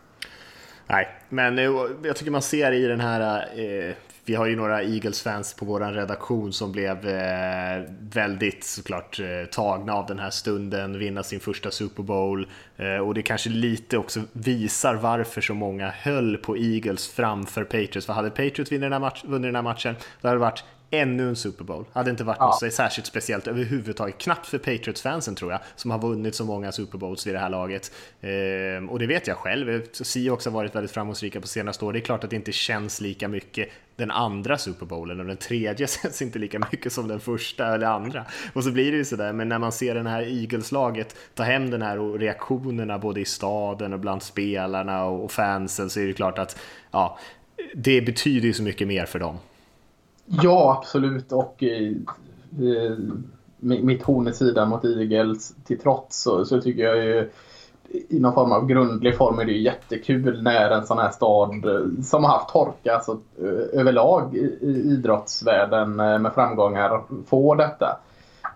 Nej, 0.88 1.08
men 1.30 1.58
jag 2.04 2.16
tycker 2.16 2.32
man 2.32 2.42
ser 2.42 2.72
i 2.72 2.88
den 2.88 3.00
här 3.00 3.50
eh, 3.56 3.96
vi 4.30 4.36
har 4.36 4.46
ju 4.46 4.56
några 4.56 4.84
Eagles-fans 4.84 5.54
på 5.54 5.66
vår 5.66 5.80
redaktion 5.80 6.54
som 6.54 6.72
blev 6.72 7.08
eh, 7.08 7.84
väldigt 8.00 8.64
såklart 8.64 9.20
eh, 9.20 9.50
tagna 9.52 9.94
av 9.94 10.06
den 10.06 10.20
här 10.20 10.30
stunden, 10.30 11.00
vinna 11.00 11.24
sin 11.24 11.40
första 11.40 11.72
Super 11.72 12.04
Bowl 12.04 12.48
eh, 12.78 12.98
och 12.98 13.14
det 13.14 13.22
kanske 13.22 13.50
lite 13.50 13.98
också 13.98 14.22
visar 14.34 14.96
varför 14.96 15.42
så 15.42 15.54
många 15.54 15.90
höll 15.90 16.38
på 16.38 16.58
Eagles 16.58 17.08
framför 17.08 17.64
Patriots. 17.64 18.06
För 18.06 18.14
hade 18.14 18.30
Patriots 18.30 18.72
vunnit 18.72 18.82
den 18.82 18.94
här, 18.94 19.00
match, 19.00 19.24
vunnit 19.26 19.48
den 19.48 19.56
här 19.56 19.62
matchen, 19.62 19.96
då 20.22 20.28
hade 20.28 20.40
det 20.40 20.42
varit 20.42 20.64
ännu 20.92 21.30
en 21.30 21.36
Super 21.36 21.64
Bowl. 21.64 21.86
Hade 21.94 22.10
inte 22.10 22.24
varit 22.24 22.38
ja. 22.40 22.60
något 22.62 22.74
särskilt 22.74 23.08
speciellt 23.08 23.48
överhuvudtaget. 23.48 24.18
Knappt 24.18 24.48
för 24.48 24.58
Patriots-fansen 24.58 25.36
tror 25.36 25.52
jag, 25.52 25.62
som 25.76 25.92
har 25.92 26.00
vunnit 26.00 26.36
så 26.36 26.46
många 26.46 26.72
Super 26.72 26.98
Bowls 26.98 27.28
vid 27.28 27.36
det 27.36 27.40
här 27.40 27.50
laget. 27.50 27.92
Ehm, 28.22 28.90
och 28.90 29.00
det 29.00 29.08
vet 29.08 29.28
jag 29.28 29.38
själv. 29.38 29.84
Seahawks 29.92 30.46
har 30.46 30.52
varit 30.52 30.76
väldigt 30.76 30.92
framgångsrika 30.92 31.42
på 31.42 31.48
senaste 31.48 31.86
år. 31.86 31.94
Det 31.94 32.00
är 32.00 32.02
klart 32.02 32.24
att 32.24 32.30
det 32.30 32.36
inte 32.36 32.52
känns 32.52 33.02
lika 33.02 33.28
mycket 33.28 33.70
den 33.96 34.12
andra 34.12 34.58
Super 34.58 34.86
Bowlen 34.86 35.20
och 35.20 35.26
den 35.26 35.38
tredje 35.38 35.88
känns 36.02 36.22
inte 36.22 36.40
lika 36.40 36.60
mycket 36.72 36.94
som 36.94 37.08
den 37.08 37.20
första 37.20 37.76
eller 37.76 37.88
andra. 37.88 38.26
Och 38.54 38.64
så 38.64 38.72
blir 38.72 38.92
det 38.92 38.98
ju 38.98 39.06
sådär, 39.06 39.34
men 39.34 39.50
när 39.50 39.60
man 39.60 39.72
ser 39.72 39.96
den 39.96 40.08
här 40.08 40.22
Eagles-laget 40.22 41.16
ta 41.36 41.44
hem 41.44 41.70
den 41.70 41.82
här 41.82 42.00
och 42.00 42.20
reaktionerna 42.20 43.00
både 43.00 43.22
i 43.22 43.26
staden 43.26 43.94
och 43.94 44.00
bland 44.00 44.24
spelarna 44.24 45.06
och 45.06 45.32
fansen 45.32 45.90
så 45.90 46.00
är 46.00 46.08
det 46.08 46.14
klart 46.14 46.40
att 46.40 46.60
ja, 46.92 47.20
det 47.76 48.02
betyder 48.02 48.48
ju 48.48 48.54
så 48.54 48.64
mycket 48.64 48.88
mer 48.88 49.06
för 49.06 49.20
dem. 49.20 49.38
Ja, 50.30 50.78
absolut. 50.80 51.32
Och 51.32 51.64
eh, 51.64 51.92
eh 52.60 52.98
horn 54.04 54.24
mitt 54.24 54.36
sidan 54.36 54.70
mot 54.70 54.86
Eagles 54.86 55.56
till 55.64 55.80
trots 55.80 56.22
så, 56.22 56.46
så 56.46 56.62
tycker 56.62 56.84
jag 56.84 56.98
ju 56.98 57.30
i 58.10 58.20
någon 58.20 58.34
form 58.34 58.52
av 58.52 58.66
grundlig 58.66 59.18
form 59.18 59.40
är 59.40 59.46
det 59.46 59.52
ju 59.52 59.62
jättekul 59.62 60.44
när 60.44 60.72
en 60.72 60.86
sån 60.86 60.98
här 60.98 61.10
stad 61.10 61.66
eh, 61.66 62.04
som 62.04 62.24
har 62.24 62.32
haft 62.32 62.50
torka 62.50 62.96
alltså, 62.96 63.12
eh, 63.42 63.80
överlag 63.80 64.36
i, 64.36 64.68
idrottsvärlden 64.68 65.96
med 65.96 66.32
framgångar 66.34 67.02
får 67.26 67.56
detta. 67.56 68.00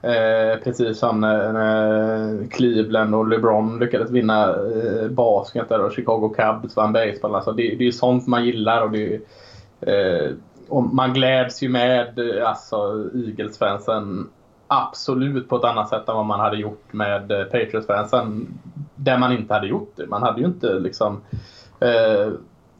Eh, 0.01 0.59
precis 0.63 0.99
som 0.99 1.19
när 1.19 2.47
Cleveland 2.47 3.15
och 3.15 3.27
LeBron 3.27 3.79
lyckades 3.79 4.11
vinna 4.11 4.49
eh, 4.49 5.09
basket 5.09 5.71
och 5.71 5.91
Chicago 5.91 6.33
Cubs 6.37 6.75
vann 6.75 6.93
baseball. 6.93 7.35
Alltså 7.35 7.51
det, 7.51 7.63
det 7.63 7.83
är 7.83 7.85
ju 7.85 7.91
sånt 7.91 8.27
man 8.27 8.45
gillar 8.45 8.81
och 8.81 8.91
det 8.91 9.19
är, 9.81 10.23
eh, 10.25 10.31
och 10.73 10.83
man 10.83 11.13
gläds 11.13 11.63
ju 11.63 11.69
med 11.69 12.19
eh, 12.19 12.49
alltså, 12.49 13.09
Eagles-fansen 13.13 14.29
absolut 14.67 15.49
på 15.49 15.55
ett 15.55 15.63
annat 15.63 15.89
sätt 15.89 16.09
än 16.09 16.15
vad 16.15 16.25
man 16.25 16.39
hade 16.39 16.57
gjort 16.57 16.93
med 16.93 17.31
eh, 17.31 17.43
Patriots-fansen. 17.43 18.47
Där 18.95 19.17
man 19.17 19.31
inte 19.31 19.53
hade 19.53 19.67
gjort 19.67 19.93
det. 19.95 20.07
Man 20.07 20.23
hade 20.23 20.41
ju 20.41 20.45
inte 20.45 20.73
liksom, 20.73 21.21
eh, 21.79 22.33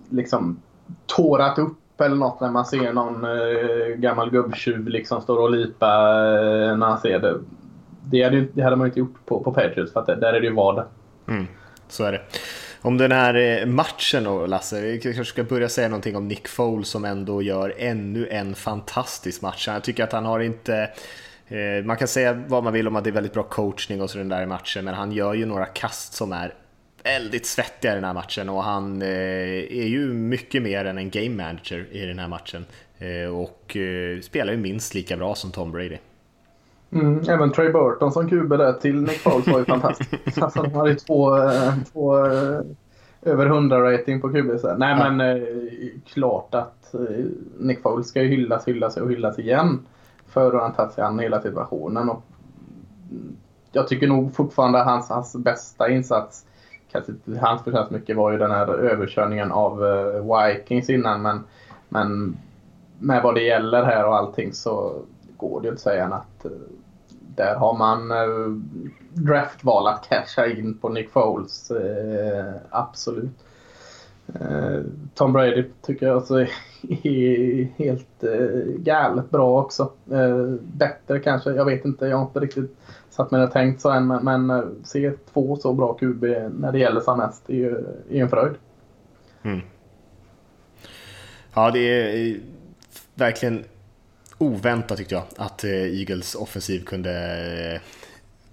liksom 0.10 0.62
tårat 1.06 1.60
upp 1.60 2.02
eller 2.02 2.16
något 2.16 2.42
när 2.42 2.52
man 2.52 2.66
ser 2.66 2.94
någon 2.94 3.24
eh, 3.24 3.96
gammal 3.96 4.30
gubbtjuv 4.30 4.88
liksom 4.88 5.22
står 5.22 5.40
och 5.40 5.52
lipa 5.52 5.88
eh, 5.88 6.78
när 6.78 6.86
han 6.86 7.00
ser 7.00 7.20
det. 7.20 7.40
Det 8.06 8.24
hade, 8.24 8.42
det 8.54 8.62
hade 8.62 8.76
man 8.76 8.88
inte 8.88 9.00
gjort 9.00 9.26
på, 9.26 9.40
på 9.40 9.52
Patriots 9.52 9.94
för 9.94 10.00
att 10.00 10.06
det, 10.06 10.16
där 10.16 10.34
är 10.34 10.40
det 10.40 10.48
ju 10.48 10.54
vardag. 10.54 10.86
Mm, 11.28 11.48
så 11.88 12.04
är 12.04 12.12
det. 12.12 12.22
Om 12.86 12.98
den 12.98 13.12
här 13.12 13.36
eh, 13.36 13.66
matchen 13.66 14.24
då 14.24 14.46
Lasse, 14.46 14.82
vi 14.82 15.00
kanske 15.00 15.26
ska 15.26 15.44
börja 15.44 15.70
säga 15.70 15.88
någonting 15.88 16.16
om 16.16 16.28
Nick 16.28 16.48
Foles 16.48 16.88
som 16.88 17.06
ändå 17.06 17.42
gör 17.42 17.76
ännu 17.78 18.28
en 18.28 18.56
fantastisk 18.56 19.42
match. 19.42 19.68
Jag 19.68 19.84
tycker 19.84 20.04
att 20.04 20.12
han 20.12 20.26
har 20.26 20.40
inte 20.40 20.92
eh, 21.48 21.86
man 21.86 21.98
kan 21.98 22.08
säga 22.08 22.34
vad 22.48 22.64
man 22.64 22.74
vill 22.74 22.88
om 22.88 22.96
att 22.96 23.04
det 23.04 23.10
är 23.10 23.12
väldigt 23.12 23.34
bra 23.34 23.44
coachning 23.44 24.02
och 24.02 24.10
så 24.10 24.18
den 24.18 24.30
där 24.30 24.44
i 24.44 24.46
matchen, 24.46 24.86
men 24.86 24.94
han 24.94 25.12
gör 25.12 25.34
ju 25.34 25.46
några 25.46 25.66
kast 25.66 26.14
som 26.14 26.32
är 26.34 26.54
väldigt 27.04 27.46
svettiga 27.46 27.92
i 27.92 27.96
den 27.96 28.04
här 28.04 28.14
matchen 28.14 28.50
och 28.50 28.64
han 28.64 29.02
eh, 29.02 29.08
är 29.08 29.88
ju 29.88 30.14
mycket 30.14 30.62
mer 30.62 30.86
än 30.86 30.98
en 30.98 31.10
game 31.10 31.44
manager 31.44 31.88
i 31.92 32.06
den 32.06 32.20
här 32.20 32.28
matchen. 32.28 32.66
Och 33.34 33.78
spelar 34.22 34.54
ju 34.54 34.60
minst 34.60 34.94
lika 34.94 35.18
bra 35.18 35.36
som 35.36 35.52
Tom 35.52 35.72
Brady. 35.72 35.98
Mm, 36.94 37.22
även 37.30 37.52
Trey 37.52 37.72
Burton 37.72 38.12
som 38.12 38.30
QB 38.30 38.50
där 38.50 38.74
till 38.74 39.02
Nick 39.02 39.20
Foles 39.20 39.48
var 39.48 39.60
ju 39.60 39.66
fantastisk. 39.66 40.38
alltså, 40.42 40.62
han 40.62 40.76
hade 40.76 40.90
ju 40.90 40.96
två, 40.96 41.38
eh, 41.38 41.74
två 41.92 42.26
eh, 42.26 42.60
över 43.22 43.46
100 43.46 43.94
rating 43.94 44.22
på 44.22 44.30
QB. 44.30 44.60
Så. 44.60 44.76
Nej 44.78 44.96
ja. 45.00 45.12
men 45.12 45.38
eh, 45.38 45.44
klart 46.06 46.56
att 46.56 46.96
Nick 47.58 47.82
Foles 47.82 48.08
ska 48.08 48.22
ju 48.22 48.28
hyllas, 48.28 48.68
hyllas 48.68 48.98
och 48.98 49.12
hyllas 49.12 49.40
igen. 49.40 49.80
För 50.28 50.56
att 50.56 50.62
han 50.62 50.74
tagit 50.74 50.94
sig 50.94 51.04
an 51.04 51.20
hela 51.20 51.42
situationen. 51.42 52.10
Och 52.10 52.24
jag 53.72 53.88
tycker 53.88 54.08
nog 54.08 54.36
fortfarande 54.36 54.80
hans, 54.80 55.10
hans 55.10 55.36
bästa 55.36 55.90
insats, 55.90 56.46
kanske 56.92 57.12
inte 57.12 57.40
hans 57.40 57.64
förtjänst 57.64 57.92
mycket, 57.92 58.18
var 58.18 58.32
ju 58.32 58.38
den 58.38 58.52
här 58.52 58.68
överkörningen 58.68 59.52
av 59.52 59.84
Vikings 60.24 60.90
innan. 60.90 61.22
Men, 61.22 61.44
men 61.90 62.38
med 63.00 63.24
vad 63.24 63.36
det 63.36 63.44
gäller 63.44 63.84
här 63.84 64.06
och 64.06 64.16
allting 64.16 64.54
så 64.54 65.02
går 65.38 65.62
det 65.62 65.68
ju 65.68 65.72
inte 65.72 65.80
att 65.80 65.80
säga 65.80 66.06
att 66.06 66.46
där 67.36 67.56
har 67.56 67.78
man 67.78 68.12
eh, 68.12 68.58
draftval 69.14 69.88
att 69.88 70.10
casha 70.10 70.48
in 70.48 70.78
på 70.78 70.90
Nick 70.90 71.10
Foles. 71.10 71.72
Eh, 71.72 72.54
absolut. 72.70 73.32
Eh, 74.28 74.82
Tom 75.16 75.34
Brady 75.34 75.66
tycker 75.82 76.06
jag 76.06 76.16
alltså 76.16 76.40
är 77.04 77.64
helt 77.78 78.24
eh, 78.24 78.74
galet 78.78 79.30
bra 79.30 79.62
också. 79.62 79.92
Eh, 80.12 80.46
bättre 80.62 81.20
kanske, 81.20 81.52
jag 81.52 81.66
vet 81.66 81.86
inte. 81.86 82.08
Jag 82.08 82.18
har 82.18 82.26
inte 82.26 82.40
riktigt 82.40 82.78
satt 83.10 83.32
mig 83.32 83.44
och 83.44 83.52
tänkt 83.52 83.82
så 83.82 83.90
än. 83.90 84.08
Men, 84.08 84.24
men 84.24 84.76
se 84.84 85.12
två 85.34 85.56
så 85.56 85.74
bra 85.74 85.94
QB 85.94 86.24
när 86.60 86.72
det 86.72 86.80
gäller 86.80 87.02
som 87.02 87.18
mest 87.18 87.50
är 87.50 87.54
ju 87.54 87.86
en 88.10 88.30
fröjd. 88.30 88.54
Mm. 89.44 89.62
Ja, 91.54 91.72
det 91.72 91.80
är 91.80 92.40
verkligen 93.16 93.64
oväntat 94.38 94.98
tyckte 94.98 95.16
jag 95.16 95.24
att 95.38 95.64
eh, 95.64 95.72
Eagles 95.72 96.36
offensiv 96.36 96.84
kunde 96.84 97.12
eh, 97.74 97.82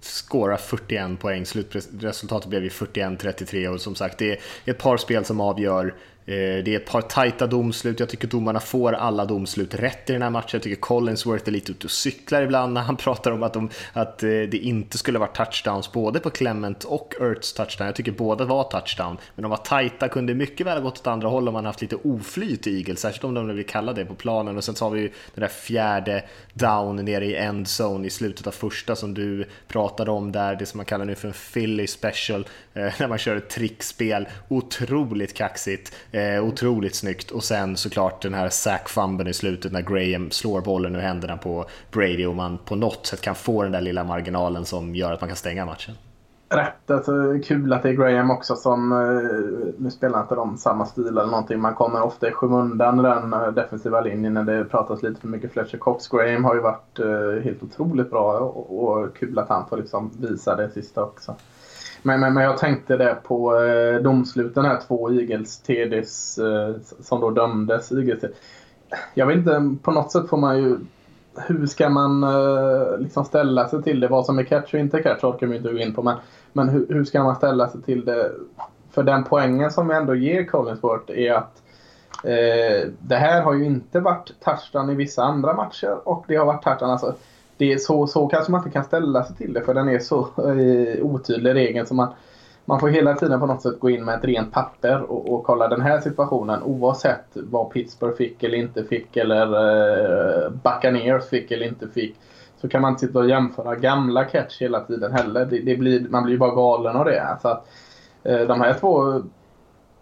skåra 0.01 0.57
41 0.57 1.19
poäng. 1.19 1.45
Slutresultatet 1.45 2.49
blev 2.49 2.63
ju 2.63 2.69
41-33 2.69 3.67
och 3.67 3.81
som 3.81 3.95
sagt 3.95 4.17
det 4.17 4.31
är 4.31 4.39
ett 4.65 4.77
par 4.77 4.97
spel 4.97 5.25
som 5.25 5.41
avgör 5.41 5.85
Eh, 5.85 6.10
Eh, 6.25 6.63
det 6.63 6.67
är 6.67 6.75
ett 6.75 6.85
par 6.85 7.01
tajta 7.01 7.47
domslut, 7.47 7.99
jag 7.99 8.09
tycker 8.09 8.27
domarna 8.27 8.59
får 8.59 8.93
alla 8.93 9.25
domslut 9.25 9.75
rätt 9.75 10.09
i 10.09 10.13
den 10.13 10.21
här 10.21 10.29
matchen. 10.29 10.49
Jag 10.51 10.61
tycker 10.61 10.81
Collinsworth 10.81 11.47
är 11.47 11.51
lite 11.51 11.71
ute 11.71 11.87
och 11.87 11.91
cyklar 11.91 12.41
ibland 12.41 12.73
när 12.73 12.81
han 12.81 12.95
pratar 12.97 13.31
om 13.31 13.43
att, 13.43 13.53
de, 13.53 13.69
att 13.93 14.23
eh, 14.23 14.29
det 14.29 14.57
inte 14.57 14.97
skulle 14.97 15.19
vara 15.19 15.29
touchdowns 15.29 15.91
både 15.91 16.19
på 16.19 16.29
Clement 16.29 16.83
och 16.83 17.13
Ertz 17.21 17.53
touchdown. 17.53 17.85
Jag 17.85 17.95
tycker 17.95 18.11
båda 18.11 18.45
var 18.45 18.63
touchdown, 18.63 19.17
men 19.35 19.41
de 19.41 19.49
var 19.49 19.57
tajta, 19.57 20.09
kunde 20.09 20.33
mycket 20.33 20.67
väl 20.67 20.77
ha 20.77 20.83
gått 20.83 20.99
åt 20.99 21.07
andra 21.07 21.27
håll 21.27 21.47
om 21.47 21.53
man 21.53 21.65
haft 21.65 21.81
lite 21.81 21.95
oflyt 21.95 22.67
i 22.67 22.77
Eagles, 22.77 22.99
särskilt 22.99 23.23
om 23.23 23.33
de 23.33 23.55
vill 23.55 23.65
kalla 23.65 23.93
det 23.93 24.05
på 24.05 24.15
planen. 24.15 24.57
Och 24.57 24.63
sen 24.63 24.75
så 24.75 24.85
har 24.85 24.91
vi 24.91 25.01
ju 25.01 25.07
den 25.07 25.41
där 25.41 25.47
fjärde 25.47 26.23
down 26.53 26.95
nere 26.95 27.25
i 27.25 27.35
endzone 27.35 28.07
i 28.07 28.09
slutet 28.09 28.47
av 28.47 28.51
första 28.51 28.95
som 28.95 29.13
du 29.13 29.45
pratade 29.67 30.11
om 30.11 30.31
där, 30.31 30.55
det 30.55 30.65
som 30.65 30.77
man 30.77 30.85
kallar 30.85 31.05
nu 31.05 31.15
för 31.15 31.27
en 31.27 31.33
Philly 31.53 31.87
special, 31.87 32.47
eh, 32.73 32.81
när 32.99 33.07
man 33.07 33.17
kör 33.17 33.35
ett 33.35 33.49
trickspel, 33.49 34.27
otroligt 34.47 35.33
kaxigt. 35.33 35.93
Eh, 36.13 36.43
otroligt 36.43 36.95
snyggt 36.95 37.31
och 37.31 37.43
sen 37.43 37.77
såklart 37.77 38.21
den 38.21 38.33
här 38.33 38.49
sack 38.49 38.89
i 39.27 39.33
slutet 39.33 39.71
när 39.71 39.81
Graham 39.81 40.31
slår 40.31 40.61
bollen 40.61 40.95
ur 40.95 40.99
händerna 40.99 41.37
på 41.37 41.65
Brady 41.91 42.25
och 42.25 42.35
man 42.35 42.57
på 42.57 42.75
något 42.75 43.05
sätt 43.05 43.21
kan 43.21 43.35
få 43.35 43.63
den 43.63 43.71
där 43.71 43.81
lilla 43.81 44.03
marginalen 44.03 44.65
som 44.65 44.95
gör 44.95 45.13
att 45.13 45.21
man 45.21 45.27
kan 45.27 45.37
stänga 45.37 45.65
matchen. 45.65 45.95
Rätt, 46.49 46.91
alltså, 46.91 47.11
kul 47.43 47.73
att 47.73 47.83
det 47.83 47.89
är 47.89 47.93
Graham 47.93 48.31
också 48.31 48.55
som, 48.55 48.91
eh, 48.91 49.73
nu 49.77 49.91
spelar 49.91 50.21
inte 50.21 50.35
de 50.35 50.57
samma 50.57 50.85
stil 50.85 51.07
eller 51.07 51.25
någonting, 51.25 51.59
man 51.59 51.75
kommer 51.75 52.01
ofta 52.01 52.27
i 52.27 52.31
skymundan 52.31 52.97
den 52.97 53.33
eh, 53.33 53.47
defensiva 53.47 54.01
linjen 54.01 54.33
när 54.33 54.43
det 54.43 54.65
pratas 54.65 55.03
lite 55.03 55.21
för 55.21 55.27
mycket 55.27 55.51
Fletcher 55.51 55.77
Cox. 55.77 56.07
Graham 56.07 56.43
har 56.43 56.55
ju 56.55 56.61
varit 56.61 56.99
eh, 56.99 57.43
helt 57.43 57.63
otroligt 57.63 58.09
bra 58.09 58.39
och, 58.39 58.83
och 58.83 59.15
kul 59.17 59.39
att 59.39 59.49
han 59.49 59.67
får 59.69 59.77
liksom 59.77 60.11
visa 60.19 60.55
det 60.55 60.69
sista 60.69 61.03
också. 61.03 61.35
Men, 62.03 62.19
men, 62.19 62.33
men 62.33 62.43
jag 62.43 62.57
tänkte 62.57 62.97
det 62.97 63.17
på 63.23 63.63
eh, 63.63 64.01
domsluten 64.01 64.65
här, 64.65 64.79
två 64.87 65.11
Eagles 65.11 65.61
TDs 65.61 66.37
eh, 66.37 66.75
som 66.99 67.21
då 67.21 67.29
dömdes. 67.29 67.91
Igels. 67.91 68.23
Jag 69.13 69.27
vet 69.27 69.37
inte, 69.37 69.75
på 69.81 69.91
något 69.91 70.11
sätt 70.11 70.29
får 70.29 70.37
man 70.37 70.57
ju... 70.57 70.77
Hur 71.35 71.65
ska 71.65 71.89
man 71.89 72.23
eh, 72.23 72.97
liksom 72.97 73.25
ställa 73.25 73.67
sig 73.67 73.83
till 73.83 73.99
det? 73.99 74.07
Vad 74.07 74.25
som 74.25 74.39
är 74.39 74.43
catch 74.43 74.73
och 74.73 74.79
inte 74.79 75.03
catch 75.03 75.23
orkar 75.23 75.47
man 75.47 75.55
inte 75.55 75.71
gå 75.71 75.79
in 75.79 75.93
på. 75.93 76.03
Men, 76.03 76.17
men 76.53 76.69
hur, 76.69 76.85
hur, 76.89 77.03
ska 77.03 77.23
man 77.23 77.35
ställa 77.35 77.69
sig 77.69 77.81
till 77.81 78.05
det? 78.05 78.31
För 78.91 79.03
den 79.03 79.23
poängen 79.23 79.71
som 79.71 79.91
ändå 79.91 80.15
ger 80.15 80.45
Collinsworth 80.45 81.11
är 81.11 81.33
att 81.33 81.61
eh, 82.23 82.89
det 82.99 83.15
här 83.15 83.41
har 83.41 83.53
ju 83.53 83.65
inte 83.65 83.99
varit 83.99 84.31
touchdown 84.39 84.89
i 84.89 84.95
vissa 84.95 85.23
andra 85.23 85.53
matcher 85.53 85.97
och 86.03 86.25
det 86.27 86.35
har 86.35 86.45
varit 86.45 86.63
touchdown. 86.63 86.89
Alltså, 86.89 87.15
det 87.61 87.73
är 87.73 87.77
så, 87.77 88.07
så 88.07 88.27
kanske 88.27 88.51
man 88.51 88.59
inte 88.59 88.71
kan 88.71 88.83
ställa 88.83 89.23
sig 89.23 89.35
till 89.35 89.53
det 89.53 89.61
för 89.61 89.73
den 89.73 89.89
är 89.89 89.99
så 89.99 90.19
eh, 90.19 91.05
otydlig 91.05 91.53
regeln. 91.53 91.87
Så 91.87 91.93
man, 91.93 92.13
man 92.65 92.79
får 92.79 92.87
hela 92.87 93.13
tiden 93.13 93.39
på 93.39 93.45
något 93.45 93.61
sätt 93.61 93.79
gå 93.79 93.89
in 93.89 94.05
med 94.05 94.15
ett 94.15 94.25
rent 94.25 94.53
papper 94.53 95.11
och, 95.11 95.33
och 95.33 95.43
kolla 95.43 95.67
den 95.67 95.81
här 95.81 95.99
situationen 95.99 96.63
oavsett 96.63 97.25
vad 97.33 97.69
Pittsburgh 97.69 98.15
fick 98.15 98.43
eller 98.43 98.57
inte 98.57 98.83
fick 98.83 99.17
eller 99.17 99.45
eh, 99.45 100.49
Buccaneers 100.49 101.29
fick 101.29 101.51
eller 101.51 101.65
inte 101.65 101.87
fick. 101.87 102.15
Så 102.57 102.69
kan 102.69 102.81
man 102.81 102.91
inte 102.91 103.07
sitta 103.07 103.19
och 103.19 103.29
jämföra 103.29 103.75
gamla 103.75 104.25
catch 104.25 104.61
hela 104.61 104.79
tiden 104.79 105.11
heller. 105.11 105.45
Det, 105.45 105.59
det 105.59 105.75
blir, 105.75 106.09
man 106.09 106.23
blir 106.23 106.33
ju 106.33 106.39
bara 106.39 106.55
galen 106.55 106.95
av 106.95 107.05
det. 107.05 107.37
Så 107.41 107.47
att, 107.47 107.67
eh, 108.23 108.39
de 108.39 108.61
här 108.61 108.73
två 108.73 109.21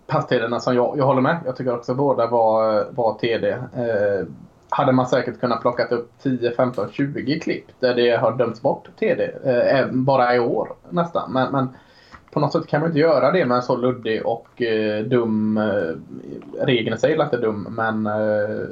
passtiderna 0.07 0.59
som 0.59 0.75
jag, 0.75 0.97
jag 0.97 1.05
håller 1.05 1.21
med. 1.21 1.39
Jag 1.45 1.55
tycker 1.55 1.75
också 1.75 1.95
båda 1.95 2.27
var, 2.27 2.87
var 2.91 3.13
TD. 3.13 3.49
Eh, 3.51 4.27
hade 4.69 4.91
man 4.91 5.07
säkert 5.07 5.39
kunnat 5.39 5.61
plocka 5.61 5.85
upp 5.85 6.11
10, 6.21 6.51
15, 6.51 6.91
20 6.91 7.39
klipp 7.39 7.65
där 7.79 7.95
det 7.95 8.17
har 8.17 8.37
dömts 8.37 8.61
bort 8.61 8.89
TD. 8.99 9.31
Eh, 9.43 9.87
bara 9.91 10.35
i 10.35 10.39
år 10.39 10.73
nästan. 10.89 11.31
Men, 11.33 11.51
men, 11.51 11.67
på 12.31 12.39
något 12.39 12.51
sätt 12.51 12.67
kan 12.67 12.81
man 12.81 12.89
inte 12.89 12.99
göra 12.99 13.31
det 13.31 13.45
med 13.45 13.55
en 13.55 13.61
så 13.61 13.77
luddig 13.77 14.25
och 14.25 14.61
eh, 14.61 15.03
dum... 15.03 15.57
Eh, 15.57 15.95
regeln 16.65 16.95
i 16.95 16.99
sig 16.99 17.13
är 17.13 17.23
inte 17.23 17.37
dum 17.37 17.67
men 17.69 18.05
eh, 18.05 18.65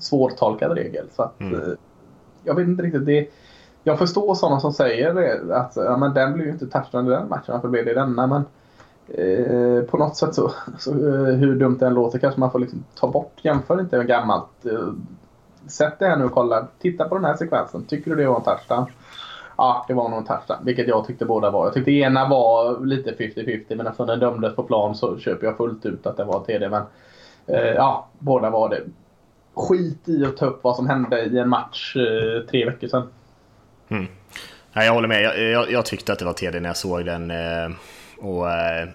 svårtolkad 0.00 0.72
regel. 0.72 1.06
Så 1.12 1.22
att, 1.22 1.40
mm. 1.40 1.54
Eh, 1.54 1.68
jag 2.44 2.54
vet 2.54 2.68
inte 2.68 2.82
riktigt. 2.82 3.06
Det, 3.06 3.28
jag 3.82 3.98
förstår 3.98 4.34
sådana 4.34 4.60
som 4.60 4.72
säger 4.72 5.14
det, 5.14 5.56
att 5.56 5.72
ja, 5.76 5.96
men 5.96 6.14
den 6.14 6.32
blev 6.32 6.46
ju 6.46 6.52
inte 6.52 6.66
touchdown 6.66 7.06
i 7.06 7.10
den 7.10 7.28
matchen. 7.28 7.54
Varför 7.54 7.68
blev 7.68 7.84
det 7.84 7.94
denna? 7.94 8.26
Men 8.26 8.44
eh, 9.08 9.82
på 9.84 9.98
något 9.98 10.16
sätt 10.16 10.34
så, 10.34 10.52
så 10.78 10.90
eh, 10.90 11.34
hur 11.34 11.56
dumt 11.56 11.76
det 11.80 11.86
än 11.86 11.94
låter 11.94 12.18
kanske 12.18 12.40
man 12.40 12.50
får 12.50 12.58
liksom 12.58 12.84
ta 12.94 13.10
bort. 13.10 13.32
Jämför 13.42 13.80
inte 13.80 13.98
med 13.98 14.06
gammalt 14.06 14.66
sätt 15.68 15.98
dig 15.98 16.08
här 16.08 16.16
nu 16.16 16.24
och 16.24 16.32
kolla. 16.32 16.66
Titta 16.78 17.08
på 17.08 17.14
den 17.14 17.24
här 17.24 17.36
sekvensen. 17.36 17.84
Tycker 17.84 18.10
du 18.10 18.16
det 18.16 18.28
var 18.28 18.36
en 18.36 18.42
touchdown? 18.42 18.86
Ja, 19.56 19.84
det 19.88 19.94
var 19.94 20.08
nog 20.08 20.18
en 20.18 20.26
touchdown. 20.26 20.58
Vilket 20.64 20.88
jag 20.88 21.06
tyckte 21.06 21.24
båda 21.24 21.50
var. 21.50 21.66
Jag 21.66 21.74
tyckte 21.74 21.90
ena 21.90 22.28
var 22.28 22.80
lite 22.86 23.12
50-50 23.12 23.64
men 23.68 23.86
eftersom 23.86 24.06
den 24.06 24.20
dömdes 24.20 24.56
på 24.56 24.62
plan 24.62 24.94
så 24.94 25.18
köper 25.18 25.46
jag 25.46 25.56
fullt 25.56 25.86
ut 25.86 26.06
att 26.06 26.16
det 26.16 26.24
var 26.24 26.44
TD. 26.44 26.68
Men 26.68 26.82
eh, 27.46 27.74
ja, 27.74 28.08
båda 28.18 28.50
var 28.50 28.68
det. 28.68 28.80
Skit 29.54 30.08
i 30.08 30.24
att 30.24 30.36
ta 30.36 30.46
upp 30.46 30.64
vad 30.64 30.76
som 30.76 30.88
hände 30.88 31.24
i 31.24 31.38
en 31.38 31.48
match 31.48 31.96
eh, 31.96 32.46
tre 32.50 32.64
veckor 32.64 32.88
sedan. 32.88 33.08
Mm. 33.88 34.06
Nej, 34.72 34.86
jag 34.86 34.94
håller 34.94 35.08
med. 35.08 35.22
Jag, 35.22 35.42
jag, 35.42 35.70
jag, 35.70 35.84
tyckte 35.84 36.12
att 36.12 36.18
det 36.18 36.24
var 36.24 36.32
TD 36.32 36.60
när 36.60 36.68
jag 36.68 36.76
såg 36.76 37.04
den. 37.04 37.30
Eh, 37.30 37.70
och 38.18 38.50
eh, 38.50 38.88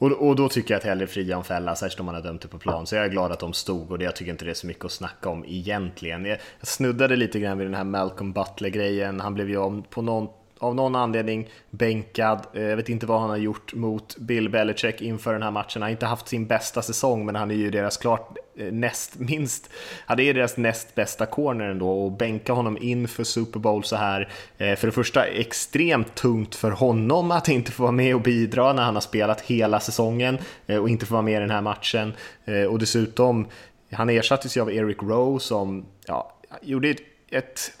och, 0.00 0.28
och 0.28 0.36
då 0.36 0.48
tycker 0.48 0.74
jag 0.74 0.78
att 0.78 0.84
hellre 0.84 1.06
fria 1.06 1.36
än 1.36 1.44
fälla, 1.44 1.76
särskilt 1.76 2.00
om 2.00 2.06
man 2.06 2.14
har 2.14 2.22
dömt 2.22 2.42
det 2.42 2.48
på 2.48 2.58
plan. 2.58 2.86
Så 2.86 2.94
jag 2.96 3.04
är 3.04 3.08
glad 3.08 3.32
att 3.32 3.40
de 3.40 3.52
stod 3.52 3.90
och 3.90 3.98
det, 3.98 4.04
jag 4.04 4.16
tycker 4.16 4.32
inte 4.32 4.44
det 4.44 4.50
är 4.50 4.54
så 4.54 4.66
mycket 4.66 4.84
att 4.84 4.92
snacka 4.92 5.28
om 5.28 5.44
egentligen. 5.44 6.24
Jag, 6.24 6.38
jag 6.58 6.68
snuddade 6.68 7.16
lite 7.16 7.40
grann 7.40 7.58
vid 7.58 7.66
den 7.66 7.74
här 7.74 7.84
Malcolm 7.84 8.32
Butler-grejen. 8.32 9.20
Han 9.20 9.34
blev 9.34 9.50
ju 9.50 9.56
om 9.56 9.82
på 9.82 10.02
någon 10.02 10.28
av 10.60 10.74
någon 10.74 10.96
anledning 10.96 11.48
bänkad. 11.70 12.46
Eh, 12.54 12.62
jag 12.62 12.76
vet 12.76 12.88
inte 12.88 13.06
vad 13.06 13.20
han 13.20 13.30
har 13.30 13.36
gjort 13.36 13.74
mot 13.74 14.16
Bill 14.16 14.48
Belichick 14.48 15.00
inför 15.00 15.32
den 15.32 15.42
här 15.42 15.50
matchen. 15.50 15.82
Han 15.82 15.82
har 15.82 15.90
inte 15.90 16.06
haft 16.06 16.28
sin 16.28 16.46
bästa 16.46 16.82
säsong, 16.82 17.26
men 17.26 17.34
han 17.34 17.50
är 17.50 17.54
ju 17.54 17.70
deras 17.70 17.96
klart 17.96 18.38
eh, 18.56 18.72
näst 18.72 19.14
minst, 19.18 19.70
ja 20.06 20.14
det 20.14 20.22
är 20.22 20.34
deras 20.34 20.56
näst 20.56 20.94
bästa 20.94 21.26
corner 21.26 21.64
ändå 21.64 22.04
och 22.04 22.12
bänka 22.12 22.52
honom 22.52 22.78
inför 22.80 23.24
Super 23.24 23.60
Bowl 23.60 23.84
så 23.84 23.96
här. 23.96 24.28
Eh, 24.58 24.76
för 24.76 24.86
det 24.86 24.92
första 24.92 25.24
extremt 25.24 26.14
tungt 26.14 26.54
för 26.54 26.70
honom 26.70 27.30
att 27.30 27.48
inte 27.48 27.72
få 27.72 27.82
vara 27.82 27.92
med 27.92 28.14
och 28.14 28.22
bidra 28.22 28.72
när 28.72 28.82
han 28.82 28.94
har 28.94 29.00
spelat 29.00 29.40
hela 29.40 29.80
säsongen 29.80 30.38
och 30.80 30.88
inte 30.88 31.06
få 31.06 31.14
vara 31.14 31.22
med 31.22 31.36
i 31.36 31.40
den 31.40 31.50
här 31.50 31.60
matchen. 31.60 32.12
Och 32.70 32.78
dessutom, 32.78 33.46
han 33.92 34.10
ersattes 34.10 34.56
ju 34.56 34.60
av 34.60 34.72
Eric 34.72 35.02
Rowe 35.02 35.40
som 35.40 35.86
ja, 36.06 36.32
gjorde 36.62 36.94
ett 37.30 37.72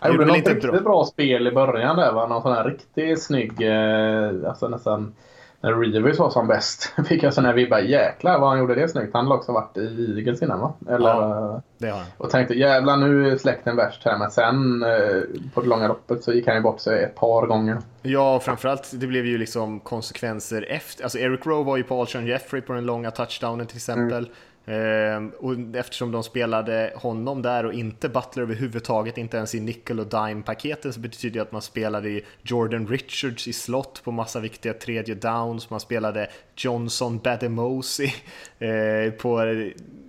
han 0.00 0.12
gjorde 0.12 0.24
något 0.24 0.36
riktigt 0.36 0.62
bra. 0.62 0.80
bra 0.80 1.04
spel 1.04 1.46
i 1.46 1.52
början 1.52 1.96
där. 1.96 2.12
Va? 2.12 2.26
Någon 2.26 2.42
sån 2.42 2.52
här 2.52 2.64
riktigt 2.64 3.22
snygg, 3.22 3.62
eh, 3.62 4.48
alltså 4.48 4.68
nästan 4.68 5.14
när 5.60 5.74
Reeves 5.74 6.18
var 6.18 6.30
som 6.30 6.46
bäst 6.46 6.92
fick 7.08 7.22
jag 7.22 7.34
sådana 7.34 7.52
vibbar. 7.52 7.78
Jäklar 7.78 8.38
vad 8.38 8.48
han 8.48 8.58
gjorde 8.58 8.74
det 8.74 8.88
snyggt. 8.88 9.10
Han 9.12 9.26
har 9.26 9.36
också 9.36 9.52
varit 9.52 9.76
i 9.76 10.14
Eagles 10.16 10.42
innan 10.42 10.60
va? 10.60 10.72
Eller, 10.88 11.08
Ja, 11.08 11.62
det 11.78 11.88
har 11.88 11.98
han. 11.98 12.06
Och 12.16 12.30
tänkte 12.30 12.54
jävlar 12.54 12.96
nu 12.96 13.30
är 13.30 13.36
släkten 13.36 13.76
värst 13.76 14.04
här. 14.04 14.18
Men 14.18 14.30
sen 14.30 14.82
eh, 14.82 15.22
på 15.54 15.60
det 15.60 15.66
långa 15.68 15.88
loppet 15.88 16.24
så 16.24 16.32
gick 16.32 16.46
han 16.46 16.56
ju 16.56 16.62
bort 16.62 16.80
sig 16.80 17.04
ett 17.04 17.14
par 17.14 17.46
gånger. 17.46 17.78
Ja, 18.02 18.36
och 18.36 18.42
framförallt 18.42 18.90
det 18.92 19.06
blev 19.06 19.26
ju 19.26 19.38
liksom 19.38 19.80
konsekvenser 19.80 20.66
efter. 20.70 21.04
Alltså 21.04 21.18
Eric 21.18 21.46
Rowe 21.46 21.64
var 21.64 21.76
ju 21.76 21.82
på 21.82 22.00
Alshon 22.00 22.26
Jeffrey 22.26 22.62
på 22.62 22.72
den 22.72 22.86
långa 22.86 23.10
touchdownen 23.10 23.66
till 23.66 23.76
exempel. 23.76 24.24
Ehm, 24.24 24.30
Ehm, 24.68 25.30
och 25.38 25.76
eftersom 25.76 26.12
de 26.12 26.22
spelade 26.22 26.92
honom 26.96 27.42
där 27.42 27.66
och 27.66 27.72
inte 27.72 28.08
Butler 28.08 28.42
överhuvudtaget, 28.42 29.18
inte 29.18 29.36
ens 29.36 29.54
i 29.54 29.60
nickel 29.60 30.00
och 30.00 30.06
dime-paketen, 30.06 30.92
så 30.92 31.00
betyder 31.00 31.34
det 31.34 31.42
att 31.42 31.52
man 31.52 31.62
spelade 31.62 32.08
i 32.08 32.24
Jordan 32.42 32.86
Richards 32.86 33.48
i 33.48 33.52
slott 33.52 34.00
på 34.04 34.12
massa 34.12 34.40
viktiga 34.40 34.72
tredje 34.72 35.14
downs, 35.14 35.70
man 35.70 35.80
spelade 35.80 36.30
Johnson 36.64 37.18
Bademosi 37.18 38.04
eh, 38.58 39.12
på 39.12 39.54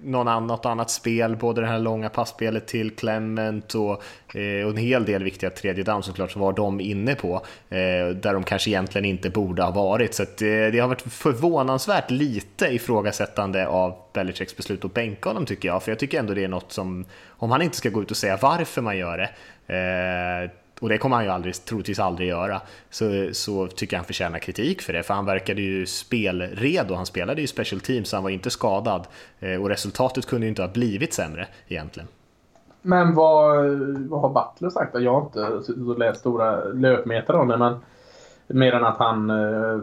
någon 0.03 0.27
annat, 0.27 0.65
annat 0.65 0.91
spel, 0.91 1.35
både 1.35 1.61
det 1.61 1.67
här 1.67 1.79
långa 1.79 2.09
passspelet 2.09 2.67
till 2.67 2.95
Clement 2.95 3.75
och, 3.75 4.03
eh, 4.35 4.65
och 4.65 4.71
en 4.71 4.77
hel 4.77 5.05
del 5.05 5.23
viktiga 5.23 5.49
tredje 5.49 5.83
downs 5.83 6.05
såklart, 6.05 6.31
så 6.31 6.39
var 6.39 6.53
de 6.53 6.81
inne 6.81 7.15
på, 7.15 7.35
eh, 7.69 8.07
där 8.15 8.33
de 8.33 8.43
kanske 8.43 8.69
egentligen 8.69 9.05
inte 9.05 9.29
borde 9.29 9.63
ha 9.63 9.71
varit. 9.71 10.13
Så 10.13 10.23
att, 10.23 10.41
eh, 10.41 10.47
det 10.47 10.79
har 10.79 10.87
varit 10.87 11.01
förvånansvärt 11.01 12.11
lite 12.11 12.65
ifrågasättande 12.65 13.67
av 13.67 13.95
Belichicks 14.13 14.57
beslut 14.57 14.85
att 14.85 14.93
bänka 14.93 15.29
honom 15.29 15.45
tycker 15.45 15.67
jag, 15.67 15.83
för 15.83 15.91
jag 15.91 15.99
tycker 15.99 16.19
ändå 16.19 16.33
det 16.33 16.43
är 16.43 16.47
något 16.47 16.71
som, 16.71 17.05
om 17.27 17.51
han 17.51 17.61
inte 17.61 17.77
ska 17.77 17.89
gå 17.89 18.01
ut 18.01 18.11
och 18.11 18.17
säga 18.17 18.39
varför 18.41 18.81
man 18.81 18.97
gör 18.97 19.17
det, 19.17 19.29
eh, 19.75 20.49
och 20.79 20.89
det 20.89 20.97
kommer 20.97 21.15
han 21.15 21.25
ju 21.25 21.31
aldrig, 21.31 21.65
troligtvis 21.65 21.99
aldrig 21.99 22.29
göra, 22.29 22.61
så, 22.89 23.29
så 23.31 23.67
tycker 23.67 23.95
jag 23.95 23.99
han 23.99 24.05
förtjänar 24.05 24.39
kritik 24.39 24.81
för 24.81 24.93
det, 24.93 25.03
för 25.03 25.13
han 25.13 25.25
verkade 25.25 25.61
ju 25.61 25.85
spelredo, 25.85 26.93
han 26.93 27.05
spelade 27.05 27.41
ju 27.41 27.47
special 27.47 27.81
teams, 27.81 28.09
så 28.09 28.15
han 28.15 28.23
var 28.23 28.29
inte 28.29 28.49
skadad, 28.49 29.07
eh, 29.39 29.61
och 29.61 29.69
resultatet 29.69 30.25
kunde 30.25 30.45
ju 30.45 30.49
inte 30.49 30.61
ha 30.61 30.69
blivit 30.69 31.13
sämre 31.13 31.47
egentligen. 31.67 32.09
Men 32.81 33.15
vad, 33.15 33.55
vad 34.09 34.21
har 34.21 34.29
Butler 34.29 34.69
sagt? 34.69 34.95
Jag 34.99 35.13
har 35.13 35.21
inte 35.21 35.65
suttit 35.65 35.87
och 35.87 35.99
läst 35.99 36.19
stora 36.19 36.63
löpmeter 36.63 37.35
om 37.35 37.47
det, 37.47 37.57
men 37.57 37.75
mer 38.47 38.73
än 38.73 38.85
att 38.85 38.97
han 38.97 39.29
eh, 39.29 39.79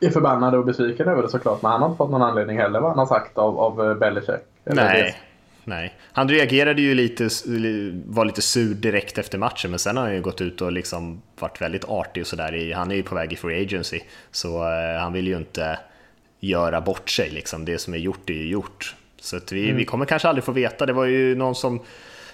är 0.00 0.10
förbannad 0.10 0.54
och 0.54 0.64
besviken 0.64 1.08
över 1.08 1.22
det 1.22 1.28
såklart. 1.28 1.62
Men 1.62 1.70
han 1.70 1.80
har 1.80 1.88
inte 1.88 1.98
fått 1.98 2.10
någon 2.10 2.22
anledning 2.22 2.58
heller 2.58 2.80
vad 2.80 2.90
han 2.90 2.98
har 2.98 3.06
sagt 3.06 3.38
av, 3.38 3.58
av 3.58 3.98
Belichick. 3.98 4.40
Nej, 4.64 5.16
nej. 5.64 5.94
Han 6.12 6.28
reagerade 6.28 6.82
ju 6.82 6.94
lite, 6.94 7.28
var 8.06 8.24
lite 8.24 8.42
sur 8.42 8.74
direkt 8.74 9.18
efter 9.18 9.38
matchen, 9.38 9.70
men 9.70 9.78
sen 9.78 9.96
har 9.96 10.04
han 10.04 10.14
ju 10.14 10.20
gått 10.20 10.40
ut 10.40 10.60
och 10.60 10.72
liksom 10.72 11.22
varit 11.38 11.60
väldigt 11.62 11.84
artig 11.84 12.20
och 12.22 12.26
sådär. 12.26 12.72
Han 12.74 12.90
är 12.90 12.94
ju 12.94 13.02
på 13.02 13.14
väg 13.14 13.32
i 13.32 13.36
free 13.36 13.62
agency, 13.62 14.00
så 14.30 14.62
eh, 14.70 15.00
han 15.00 15.12
vill 15.12 15.26
ju 15.26 15.36
inte 15.36 15.78
göra 16.40 16.80
bort 16.80 17.10
sig 17.10 17.30
liksom. 17.30 17.64
Det 17.64 17.78
som 17.78 17.94
är 17.94 17.98
gjort 17.98 18.30
är 18.30 18.34
ju 18.34 18.48
gjort. 18.48 18.94
Så 19.20 19.40
vi, 19.50 19.72
vi 19.72 19.84
kommer 19.84 20.04
kanske 20.04 20.28
aldrig 20.28 20.44
få 20.44 20.52
veta. 20.52 20.86
Det 20.86 20.92
var 20.92 21.04
ju 21.04 21.34
någon 21.34 21.54
som 21.54 21.80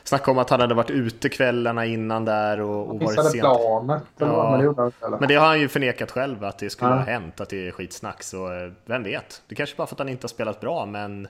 snackade 0.05 0.31
om 0.31 0.39
att 0.39 0.51
han 0.51 0.61
hade 0.61 0.75
varit 0.75 0.91
ute 0.91 1.29
kvällarna 1.29 1.87
innan 1.87 2.25
där 2.25 2.61
och, 2.61 2.89
och 2.91 3.01
varit 3.01 3.31
sent. 3.31 3.41
planet. 3.41 4.03
Ja. 4.19 4.83
det. 5.01 5.09
Men 5.21 5.29
det 5.29 5.35
har 5.35 5.47
han 5.47 5.61
ju 5.61 5.69
förnekat 5.69 6.11
själv 6.11 6.45
att 6.45 6.59
det 6.59 6.71
skulle 6.71 6.91
Ja. 6.91 6.97
ha 6.97 7.05
hänt, 7.05 7.41
att 7.41 7.49
det 7.49 7.69
är 7.69 7.71
skitsnack. 7.71 8.23
Så 8.23 8.53
eh, 8.53 8.71
vem 8.85 9.03
vet? 9.03 9.43
Det 9.49 9.55
kanske 9.55 9.77
bara 9.77 9.87
för 9.87 9.95
att 9.95 9.99
han 9.99 10.09
inte 10.09 10.25
har 10.25 10.29
spelat 10.29 10.61
bra, 10.61 10.87
men 10.87 11.29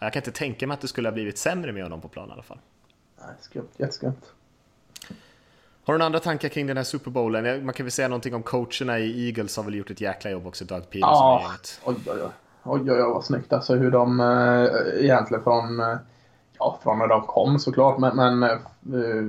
jag 0.00 0.12
kan 0.12 0.20
inte 0.20 0.32
tänka 0.32 0.66
mig 0.66 0.74
att 0.74 0.80
det 0.80 0.88
skulle 0.88 1.08
ha 1.08 1.12
blivit 1.12 1.38
sämre 1.38 1.72
med 1.72 1.82
honom 1.82 2.00
på 2.00 2.08
plan 2.08 2.28
i 2.28 2.32
alla 2.32 2.42
fall. 2.42 2.58
Nej, 3.20 3.34
skumt. 3.40 3.68
Jätteskumt. 3.76 4.20
Har 5.84 5.94
du 5.94 5.98
några 5.98 6.06
andra 6.06 6.20
tankar 6.20 6.48
kring 6.48 6.66
den 6.66 6.76
här 6.76 6.84
Super 6.84 7.10
Bowlen? 7.10 7.64
Man 7.64 7.74
kan 7.74 7.86
väl 7.86 7.90
säga 7.90 8.08
någonting 8.08 8.34
om 8.34 8.42
coacherna 8.42 8.98
i 8.98 9.26
Eagles 9.26 9.56
har 9.56 9.64
väl 9.64 9.74
gjort 9.74 9.90
ett 9.90 10.00
jäkla 10.00 10.30
jobb 10.30 10.46
också, 10.46 10.64
Doug 10.64 10.90
Peterson 10.90 11.40
gänget. 11.40 11.80
oj, 11.84 11.96
oj, 12.06 12.12
oj. 12.22 12.30
Oj, 12.62 12.80
oj, 12.80 12.90
oj 12.90 13.12
vad 13.12 13.24
snyggt 13.24 13.52
alltså 13.52 13.74
hur 13.74 13.90
de 13.90 14.20
eh, 14.20 15.04
egentligen 15.04 15.44
från, 15.44 15.80
eh, 15.80 15.96
ja, 16.58 16.78
från 16.82 16.98
när 16.98 17.06
de 17.06 17.22
kom 17.22 17.58
såklart, 17.58 17.98
men, 17.98 18.16
men 18.16 18.42
eh, 18.42 19.24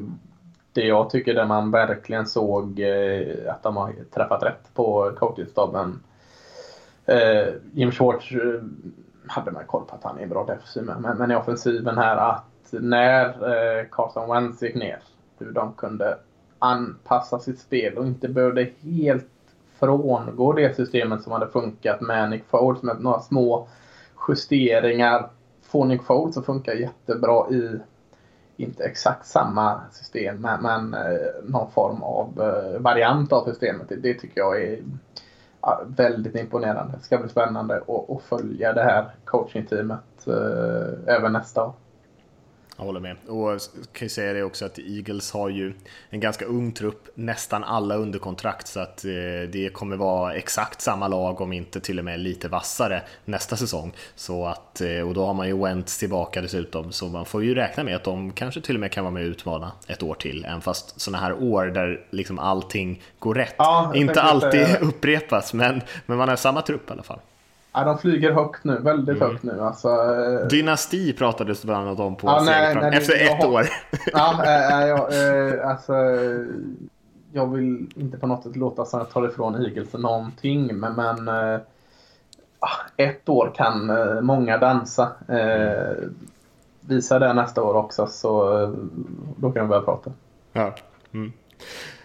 det 0.74 0.82
jag 0.82 1.10
tycker 1.10 1.34
där 1.34 1.46
man 1.46 1.72
verkligen 1.72 2.28
såg 2.28 2.80
eh, 2.80 3.54
att 3.54 3.64
de 3.64 3.78
har 3.78 3.94
träffat 4.14 4.44
rätt 4.44 4.74
på 4.74 5.12
coachingstaben. 5.20 6.04
Jim 7.74 7.92
Schwartz 7.92 8.32
hade 9.32 9.52
man 9.52 9.66
koll 9.66 9.86
på 9.86 9.96
att 9.96 10.04
han 10.04 10.20
är 10.20 10.28
bra 10.28 10.46
defensiv 10.46 10.84
men, 10.84 11.18
men 11.18 11.32
i 11.32 11.36
offensiven 11.36 11.98
här 11.98 12.18
att 12.18 12.46
när 12.72 13.26
eh, 13.26 13.86
Carson 13.92 14.30
Wentz 14.30 14.62
gick 14.62 14.76
ner, 14.76 15.00
hur 15.40 15.52
de 15.52 15.74
kunde 15.74 16.18
anpassa 16.60 17.40
sitt 17.40 17.60
spel 17.60 17.98
och 17.98 18.06
inte 18.06 18.28
behövde 18.30 18.70
helt 18.82 19.28
frångå 19.80 20.54
det 20.54 20.76
systemet 20.76 21.24
som 21.24 21.32
hade 21.32 21.48
funkat 21.48 22.02
med 22.02 22.30
Nick 22.30 22.44
Foles 22.46 22.84
med 22.84 23.02
några 23.02 23.20
små 23.20 23.68
justeringar. 24.28 25.30
Får 25.62 25.86
Nick 25.86 26.04
Foles 26.04 26.38
att 26.38 26.46
funka 26.46 26.74
jättebra 26.74 27.50
i, 27.50 27.80
inte 28.58 28.84
exakt 28.84 29.26
samma 29.26 29.82
system, 29.92 30.42
men, 30.42 30.62
men 30.62 30.94
eh, 30.94 31.44
någon 31.44 31.72
form 31.72 32.04
av 32.04 32.42
eh, 32.42 32.82
variant 32.82 33.34
av 33.34 33.46
systemet. 33.46 33.90
Det, 33.90 33.96
det 33.96 34.14
tycker 34.14 34.42
jag 34.42 34.62
är 34.62 34.80
väldigt 35.86 36.36
imponerande. 36.36 36.94
Det 36.98 37.04
ska 37.04 37.18
bli 37.18 37.30
spännande 37.30 37.76
att, 37.76 38.10
att 38.10 38.22
följa 38.22 38.74
det 38.74 38.84
här 38.84 39.12
coachingteamet 39.26 40.28
eh, 40.28 41.16
även 41.16 41.34
nästa 41.34 41.64
år. 41.66 41.74
Jag 42.82 42.86
håller 42.86 43.00
med. 43.00 43.16
Och 43.28 43.52
jag 43.52 43.62
kan 43.94 44.06
ju 44.06 44.10
säga 44.10 44.34
det 44.34 44.44
också 44.44 44.66
att 44.66 44.80
Eagles 44.80 45.32
har 45.32 45.50
ju 45.50 45.74
en 46.10 46.20
ganska 46.20 46.46
ung 46.46 46.72
trupp, 46.72 47.08
nästan 47.16 47.64
alla 47.64 47.96
under 47.96 48.20
kontrakt, 48.20 48.68
så 48.68 48.80
att 48.80 49.06
eh, 49.06 49.12
det 49.52 49.74
kommer 49.74 49.96
vara 49.96 50.34
exakt 50.34 50.82
samma 50.82 51.08
lag, 51.08 51.42
om 51.42 51.54
inte 51.54 51.80
till 51.80 52.00
och 52.00 52.06
med 52.06 52.20
lite 52.20 52.48
vassare 52.48 53.02
nästa 53.26 53.56
säsong. 53.58 53.94
Så 54.16 54.46
att, 54.46 54.82
eh, 54.82 55.08
och 55.08 55.14
då 55.14 55.26
har 55.26 55.34
man 55.34 55.48
ju 55.48 55.58
Wentz 55.58 55.98
tillbaka 55.98 56.42
dessutom, 56.42 56.92
så 56.92 57.08
man 57.08 57.26
får 57.26 57.44
ju 57.44 57.56
räkna 57.56 57.84
med 57.84 57.96
att 57.96 58.04
de 58.04 58.32
kanske 58.32 58.62
till 58.62 58.76
och 58.76 58.80
med 58.80 58.92
kan 58.92 59.04
vara 59.04 59.14
med 59.14 59.24
och 59.24 59.30
utmana 59.30 59.72
ett 59.88 60.04
år 60.04 60.16
till, 60.16 60.46
även 60.46 60.62
fast 60.62 61.02
sådana 61.02 61.24
här 61.24 61.44
år 61.44 61.66
där 61.66 62.06
liksom 62.10 62.40
allting 62.40 63.02
går 63.20 63.36
rätt, 63.36 63.56
Ja, 63.58 63.92
inte 63.96 64.22
alltid 64.22 64.68
upprepas, 64.82 65.54
men, 65.54 65.82
men 66.06 66.18
man 66.18 66.30
har 66.30 66.36
samma 66.36 66.62
trupp 66.62 66.90
i 66.90 66.94
alla 66.94 67.04
fall. 67.04 67.20
Ja, 67.74 67.84
de 67.84 67.98
flyger 67.98 68.32
högt 68.32 68.64
nu, 68.64 68.78
väldigt 68.78 69.20
högt 69.20 69.44
nu. 69.44 69.62
Alltså, 69.62 69.88
eh, 69.90 70.48
Dynasti 70.48 71.14
pratades 71.14 71.64
bland 71.66 71.88
annat 71.88 72.00
om 72.00 72.16
på 72.16 72.28
Ja, 72.28 72.42
nej, 72.46 72.76
nej, 72.76 72.98
efter 72.98 73.14
jag 73.18 73.38
ett 73.38 73.44
har- 73.44 73.52
år. 73.54 73.66
Ja, 74.14 74.44
äh, 74.82 74.88
jag, 74.88 75.00
äh, 75.60 75.70
alltså, 75.70 75.94
jag 77.32 77.48
vill 77.54 77.92
inte 77.96 78.18
på 78.18 78.28
något 78.28 78.44
sätt 78.44 78.56
låta 78.56 78.86
som 78.86 79.00
att 79.02 79.08
jag 79.08 79.14
tar 79.14 79.30
ifrån 79.30 79.56
Eagles 79.66 79.94
någonting, 79.94 80.76
men, 80.76 80.94
men 80.94 81.28
äh, 81.54 81.60
ett 82.98 83.30
år 83.30 83.52
kan 83.56 83.92
många 84.26 84.58
dansa. 84.58 85.12
Visa 86.82 87.20
det 87.20 87.34
nästa 87.34 87.64
år 87.64 87.74
också, 87.74 88.08
så 88.08 88.46
då 89.36 89.52
kan 89.52 89.64
vi 89.64 89.70
börja 89.70 89.82
prata. 89.82 90.12
Ja. 90.54 90.76
Mm. 91.14 91.32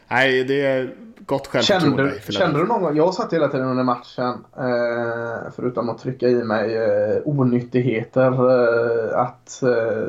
Nej, 0.08 0.44
det 0.44 0.66
är 0.66 0.94
gott 1.26 1.48
Kände, 1.52 1.62
självförtroende. 1.66 2.02
i 2.02 2.06
Philadelphia. 2.06 2.32
kände 2.40 2.58
du 2.60 2.66
någon 2.66 2.82
gång, 2.82 2.96
jag 2.96 3.14
satt 3.14 3.32
hela 3.32 3.48
tiden 3.48 3.66
under 3.68 3.84
matchen, 3.84 4.44
eh, 4.56 5.50
förutom 5.56 5.88
att 5.88 5.98
trycka 5.98 6.28
i 6.28 6.34
mig 6.44 6.76
eh, 6.76 7.18
onyttigheter, 7.24 8.32
eh, 8.32 9.18
att 9.20 9.62
eh, 9.62 10.08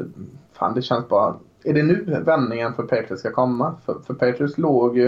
fan 0.53 0.73
det 0.75 0.81
känns 0.81 1.07
bara, 1.07 1.35
är 1.63 1.73
det 1.73 1.83
nu 1.83 2.23
vändningen 2.25 2.73
för 2.73 2.83
Patriots 2.83 3.19
ska 3.19 3.31
komma? 3.31 3.75
För, 3.85 3.95
för 4.07 4.13
Patriots 4.13 4.57
låg 4.57 4.97
ju, 4.97 5.07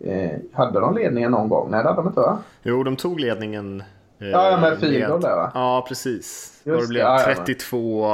eh, 0.00 0.38
hade 0.52 0.80
de 0.80 0.94
ledningen 0.94 1.30
någon 1.30 1.48
gång? 1.48 1.70
Nej 1.70 1.82
det 1.82 1.88
hade 1.88 2.00
de 2.02 2.06
inte 2.08 2.20
va? 2.20 2.38
Jo, 2.62 2.82
de 2.84 2.96
tog 2.96 3.20
ledningen. 3.20 3.80
eh, 4.18 4.28
Ja, 4.28 4.50
ja, 4.50 4.56
med 4.56 4.78
field 4.78 5.06
goal 5.08 5.20
där, 5.20 5.36
va? 5.36 5.50
Ja, 5.54 5.84
precis. 5.88 6.60
Just 6.64 6.76
och 6.76 6.82
det 6.82 6.88
blev 6.88 7.02
ja, 7.02 7.20
ja, 7.20 7.26
men. 7.26 7.36
32, 7.36 8.06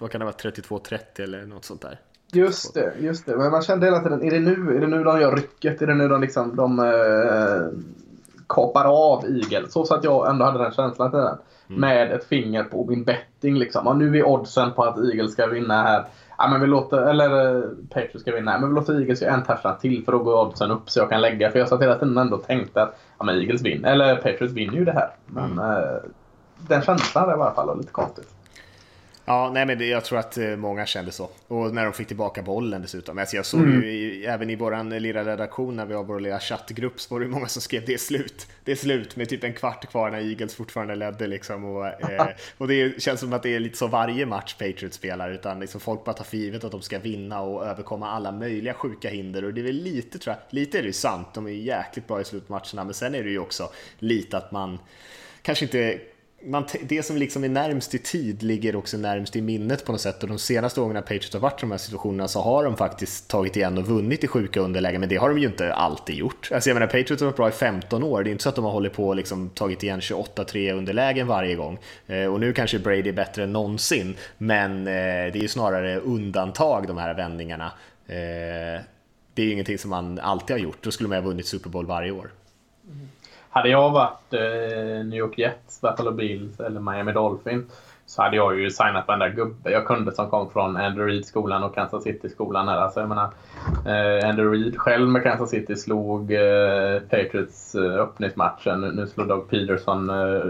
vad 0.00 0.10
kan 0.10 0.18
det 0.18 0.24
vara, 0.24 0.34
32-30 0.36 0.98
eller 1.18 1.46
något 1.46 1.64
sånt 1.64 1.80
där. 1.82 1.98
Just 2.32 2.74
det, 2.74 2.92
just 2.98 3.26
det. 3.26 3.36
Men 3.36 3.50
man 3.50 3.62
kände 3.62 3.86
hela 3.86 4.00
tiden, 4.00 4.22
är 4.22 4.30
det 4.30 4.40
nu, 4.40 4.76
är 4.76 4.80
det 4.80 4.86
nu 4.86 5.04
de 5.04 5.20
gör 5.20 5.36
rycket? 5.36 5.82
Är 5.82 5.86
det 5.86 5.94
nu 5.94 6.08
de 6.08 6.20
liksom, 6.20 6.56
de 6.56 6.78
eh, 6.78 7.80
kapar 8.48 8.84
av 8.84 9.24
Eagles? 9.24 9.72
Så, 9.72 9.84
så 9.84 9.94
att 9.94 10.04
jag 10.04 10.30
ändå 10.30 10.44
hade 10.44 10.58
den 10.58 10.72
känslan 10.72 11.10
till 11.10 11.18
den. 11.20 11.38
Med 11.80 12.12
ett 12.12 12.24
finger 12.24 12.64
på 12.64 12.84
min 12.84 13.04
betting 13.04 13.58
liksom. 13.58 13.86
Och 13.86 13.96
nu 13.96 14.18
är 14.18 14.26
oddsen 14.26 14.72
på 14.72 14.84
att 14.84 14.98
Eagles 14.98 15.32
ska 15.32 15.46
vinna 15.46 15.82
här. 15.82 16.04
Ja, 16.38 16.48
men 16.48 16.60
vi 16.60 16.66
låter, 16.66 16.98
eller 16.98 17.56
eh, 17.56 17.62
Patriots 17.90 18.20
ska 18.20 18.34
vinna 18.34 18.50
här. 18.50 18.58
Men 18.58 18.68
vi 18.68 18.74
låter 18.74 19.00
Eagles 19.00 19.22
göra 19.22 19.34
en 19.34 19.44
touchdown 19.44 19.78
till 19.80 20.04
för 20.04 20.12
då 20.12 20.18
går 20.18 20.46
oddsen 20.46 20.70
upp 20.70 20.90
så 20.90 20.98
jag 20.98 21.10
kan 21.10 21.20
lägga. 21.20 21.50
För 21.50 21.58
jag 21.58 21.68
satt 21.68 21.82
hela 21.82 21.94
tiden 21.94 22.18
ändå 22.18 22.36
och 22.36 22.46
tänkte 22.46 22.82
att 22.82 22.98
ja, 23.18 23.24
men 23.24 23.34
Eagles 23.38 23.62
vinner. 23.62 23.92
Eller 23.92 24.16
Patriots 24.16 24.54
vinner 24.54 24.74
ju 24.74 24.84
det 24.84 24.92
här. 24.92 25.10
Men 25.26 25.58
eh, 25.58 25.96
den 26.58 26.82
känslan 26.82 27.28
är 27.28 27.30
i 27.30 27.34
alla 27.34 27.54
fall 27.54 27.78
lite 27.78 27.92
konstigt. 27.92 28.34
Ja, 29.28 29.50
nej 29.54 29.66
men 29.66 29.78
det, 29.78 29.86
jag 29.86 30.04
tror 30.04 30.18
att 30.18 30.38
eh, 30.38 30.56
många 30.56 30.86
kände 30.86 31.12
så. 31.12 31.30
Och 31.48 31.74
när 31.74 31.84
de 31.84 31.92
fick 31.92 32.08
tillbaka 32.08 32.42
bollen 32.42 32.82
dessutom. 32.82 33.18
Alltså 33.18 33.36
jag 33.36 33.46
såg 33.46 33.60
mm. 33.60 33.82
ju 33.82 33.90
i, 33.90 34.26
även 34.26 34.50
i 34.50 34.56
vår 34.56 35.00
lilla 35.00 35.24
redaktion 35.24 35.76
när 35.76 35.86
vi 35.86 35.94
har 35.94 36.04
vår 36.04 36.20
lilla 36.20 36.40
chattgrupp 36.40 37.00
så 37.00 37.14
var 37.14 37.20
det 37.20 37.28
många 37.28 37.48
som 37.48 37.62
skrev 37.62 37.82
det 37.86 37.94
är 37.94 37.98
slut. 37.98 38.46
Det 38.64 38.72
är 38.72 38.76
slut 38.76 39.16
med 39.16 39.28
typ 39.28 39.44
en 39.44 39.52
kvart 39.52 39.90
kvar 39.90 40.10
när 40.10 40.18
Eagles 40.18 40.54
fortfarande 40.54 40.94
ledde 40.94 41.26
liksom. 41.26 41.64
Och, 41.64 41.86
eh, 41.86 42.26
och 42.58 42.68
det 42.68 43.02
känns 43.02 43.20
som 43.20 43.32
att 43.32 43.42
det 43.42 43.54
är 43.54 43.60
lite 43.60 43.78
så 43.78 43.86
varje 43.86 44.26
match 44.26 44.54
Patriots 44.54 44.96
spelar. 44.96 45.30
Utan 45.30 45.60
liksom 45.60 45.80
folk 45.80 46.04
bara 46.04 46.14
tar 46.14 46.24
för 46.24 46.36
givet 46.36 46.64
att 46.64 46.72
de 46.72 46.82
ska 46.82 46.98
vinna 46.98 47.40
och 47.40 47.66
överkomma 47.66 48.10
alla 48.10 48.32
möjliga 48.32 48.74
sjuka 48.74 49.08
hinder. 49.08 49.44
Och 49.44 49.54
det 49.54 49.60
är 49.60 49.64
väl 49.64 49.82
lite, 49.82 50.18
tror 50.18 50.36
jag, 50.36 50.54
lite 50.54 50.78
är 50.78 50.82
det 50.82 50.88
ju 50.88 50.92
sant. 50.92 51.28
De 51.34 51.46
är 51.46 51.50
jäkligt 51.50 52.06
bra 52.06 52.20
i 52.20 52.24
slutmatcherna. 52.24 52.84
Men 52.84 52.94
sen 52.94 53.14
är 53.14 53.24
det 53.24 53.30
ju 53.30 53.38
också 53.38 53.70
lite 53.98 54.36
att 54.36 54.52
man 54.52 54.78
kanske 55.42 55.64
inte 55.64 56.00
man, 56.44 56.64
det 56.82 57.02
som 57.02 57.16
liksom 57.16 57.44
är 57.44 57.48
närmst 57.48 57.94
i 57.94 57.98
tid 57.98 58.42
ligger 58.42 58.76
också 58.76 58.96
närmst 58.96 59.36
i 59.36 59.40
minnet 59.40 59.84
på 59.84 59.92
något 59.92 60.00
sätt 60.00 60.22
och 60.22 60.28
de 60.28 60.38
senaste 60.38 60.80
gångerna 60.80 61.02
Patriots 61.02 61.32
har 61.32 61.40
varit 61.40 61.58
i 61.58 61.60
de 61.60 61.70
här 61.70 61.78
situationerna 61.78 62.28
så 62.28 62.40
har 62.40 62.64
de 62.64 62.76
faktiskt 62.76 63.28
tagit 63.28 63.56
igen 63.56 63.78
och 63.78 63.86
vunnit 63.86 64.24
i 64.24 64.26
sjuka 64.26 64.60
underlägen 64.60 65.00
men 65.00 65.08
det 65.08 65.16
har 65.16 65.28
de 65.28 65.38
ju 65.38 65.46
inte 65.46 65.74
alltid 65.74 66.16
gjort. 66.16 66.50
Alltså 66.52 66.70
jag 66.70 66.74
menar 66.74 66.86
Patriots 66.86 67.20
har 67.20 67.26
varit 67.26 67.36
bra 67.36 67.48
i 67.48 67.52
15 67.52 68.02
år, 68.02 68.22
det 68.22 68.30
är 68.30 68.32
inte 68.32 68.42
så 68.42 68.48
att 68.48 68.56
de 68.56 68.64
har 68.64 68.72
hållit 68.72 68.92
på 68.92 69.08
och 69.08 69.16
liksom 69.16 69.50
tagit 69.50 69.82
igen 69.82 70.00
28-3 70.00 70.72
underlägen 70.72 71.26
varje 71.26 71.54
gång 71.54 71.78
eh, 72.06 72.24
och 72.24 72.40
nu 72.40 72.52
kanske 72.52 72.78
Brady 72.78 73.08
är 73.08 73.12
bättre 73.12 73.42
än 73.44 73.52
någonsin 73.52 74.16
men 74.38 74.78
eh, 74.78 74.82
det 75.32 75.36
är 75.36 75.42
ju 75.42 75.48
snarare 75.48 76.00
undantag 76.00 76.86
de 76.86 76.98
här 76.98 77.14
vändningarna. 77.14 77.72
Eh, 78.06 78.82
det 79.34 79.42
är 79.42 79.46
ju 79.46 79.52
ingenting 79.52 79.78
som 79.78 79.90
man 79.90 80.18
alltid 80.18 80.54
har 80.56 80.60
gjort, 80.60 80.78
då 80.82 80.90
skulle 80.90 81.08
man 81.08 81.18
ha 81.18 81.28
vunnit 81.28 81.46
Super 81.46 81.70
Bowl 81.70 81.86
varje 81.86 82.10
år. 82.10 82.32
Mm. 82.84 83.08
Hade 83.58 83.68
jag 83.68 83.90
varit 83.90 84.32
eh, 84.32 85.04
New 85.04 85.18
York 85.18 85.38
Jets, 85.38 85.80
Buffalo 85.80 86.10
Bills 86.10 86.60
eller 86.60 86.80
Miami 86.80 87.12
Dolphins 87.12 87.64
så 88.06 88.22
hade 88.22 88.36
jag 88.36 88.58
ju 88.58 88.70
signat 88.70 89.08
varenda 89.08 89.28
gubbe 89.28 89.70
jag 89.70 89.86
kunde 89.86 90.12
som 90.12 90.30
kom 90.30 90.50
från 90.50 90.76
Andrew 90.76 91.12
Reid-skolan 91.12 91.62
och 91.62 91.74
Kansas 91.74 92.02
City-skolan. 92.02 92.68
Alltså, 92.68 93.00
jag 93.00 93.08
menar, 93.08 93.30
eh, 93.86 94.28
Andrew 94.28 94.58
Reid 94.58 94.78
själv 94.78 95.08
med 95.08 95.22
Kansas 95.22 95.50
City 95.50 95.76
slog 95.76 96.32
eh, 96.32 97.00
Patriots 97.10 97.74
eh, 97.74 97.94
öppningsmatchen. 97.94 98.80
Nu 98.80 99.06
slog 99.06 99.28
Doug 99.28 99.50
Peterson 99.50 100.10
eh, 100.10 100.42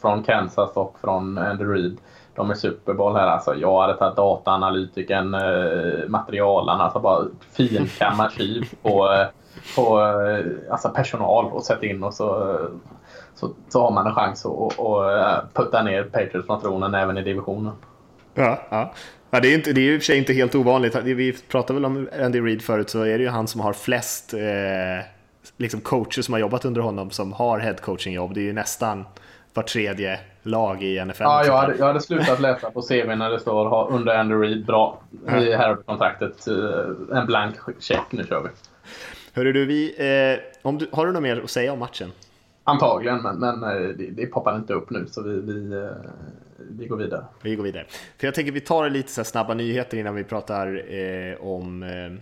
från 0.00 0.22
Kansas 0.22 0.76
och 0.76 0.96
från 1.00 1.38
Andrew 1.38 1.74
Reid. 1.74 1.98
De 2.34 2.50
är 2.50 2.54
Super 2.54 2.94
Bowl 2.94 3.16
här 3.16 3.26
alltså. 3.26 3.54
Jag 3.54 3.80
hade 3.80 3.94
tagit 3.94 4.16
dataanalytiken, 4.16 5.34
eh, 5.34 6.08
materialen, 6.08 6.80
alltså 6.80 7.00
bara 7.00 7.24
finkamma 7.52 8.30
tjuv 8.30 8.64
på 8.82 9.12
eh, 9.12 9.26
på 9.76 10.00
eh, 10.00 10.72
alltså 10.72 10.88
personal 10.88 11.52
och 11.52 11.64
sätta 11.64 11.86
in 11.86 12.02
och 12.02 12.14
så, 12.14 12.58
så, 13.34 13.50
så 13.68 13.82
har 13.82 13.90
man 13.90 14.06
en 14.06 14.14
chans 14.14 14.46
att 14.46 14.78
och, 14.78 15.12
eh, 15.12 15.38
putta 15.52 15.82
ner 15.82 16.04
Patriots 16.04 16.46
från 16.46 16.60
tronen 16.60 16.94
även 16.94 17.18
i 17.18 17.22
divisionen. 17.22 17.72
Ja, 18.34 18.58
ja. 18.68 18.92
Ja, 19.34 19.40
det, 19.40 19.48
är 19.48 19.54
inte, 19.54 19.72
det 19.72 19.80
är 19.80 19.82
ju 19.82 19.94
i 19.94 19.98
och 19.98 20.00
för 20.00 20.04
sig 20.04 20.18
inte 20.18 20.32
helt 20.32 20.54
ovanligt. 20.54 20.96
Vi 20.96 21.32
pratade 21.32 21.74
väl 21.74 21.84
om 21.84 22.08
Andy 22.24 22.40
Reid 22.40 22.62
förut 22.62 22.90
så 22.90 23.00
är 23.00 23.18
det 23.18 23.24
ju 23.24 23.28
han 23.28 23.46
som 23.46 23.60
har 23.60 23.72
flest 23.72 24.34
eh, 24.34 24.40
liksom 25.56 25.80
coacher 25.80 26.22
som 26.22 26.32
har 26.34 26.40
jobbat 26.40 26.64
under 26.64 26.80
honom 26.80 27.10
som 27.10 27.32
har 27.32 27.58
headcoaching-jobb. 27.58 28.34
Det 28.34 28.40
är 28.40 28.44
ju 28.44 28.52
nästan 28.52 29.04
var 29.54 29.62
tredje 29.62 30.20
lag 30.42 30.82
i 30.82 31.04
NFL. 31.04 31.22
Ja, 31.22 31.44
jag 31.46 31.56
hade, 31.56 31.76
jag 31.76 31.86
hade 31.86 32.00
slutat 32.00 32.40
läsa 32.40 32.70
på 32.70 32.82
CV 32.82 33.16
när 33.16 33.30
det 33.30 33.40
står 33.40 33.92
under 33.92 34.18
Andy 34.18 34.34
Reid, 34.34 34.66
bra, 34.66 35.02
här 35.26 35.76
kontraktet, 35.76 36.48
eh, 36.48 37.18
en 37.18 37.26
blank 37.26 37.56
check, 37.78 38.06
nu 38.10 38.24
kör 38.26 38.42
vi. 38.42 38.48
Hörru 39.32 39.52
du, 39.52 39.66
vi, 39.66 39.94
eh, 39.98 40.58
om 40.62 40.78
du, 40.78 40.88
har 40.92 41.06
du 41.06 41.12
något 41.12 41.22
mer 41.22 41.40
att 41.40 41.50
säga 41.50 41.72
om 41.72 41.78
matchen? 41.78 42.12
Antagligen, 42.64 43.22
men, 43.22 43.38
men 43.38 43.62
eh, 43.62 43.88
det, 43.88 44.10
det 44.10 44.26
poppar 44.26 44.56
inte 44.56 44.72
upp 44.72 44.90
nu 44.90 45.06
så 45.06 45.22
vi, 45.22 45.40
vi, 45.40 45.72
eh, 45.72 46.10
vi 46.58 46.86
går 46.86 46.96
vidare. 46.96 47.24
Vi 47.42 47.56
går 47.56 47.64
vidare. 47.64 47.86
För 48.18 48.26
jag 48.26 48.34
tänker 48.34 48.52
vi 48.52 48.60
tar 48.60 48.90
lite 48.90 49.12
så 49.12 49.24
snabba 49.24 49.54
nyheter 49.54 49.98
innan 49.98 50.14
vi 50.14 50.24
pratar 50.24 50.94
eh, 50.94 51.46
om 51.46 51.82
eh, 51.82 52.12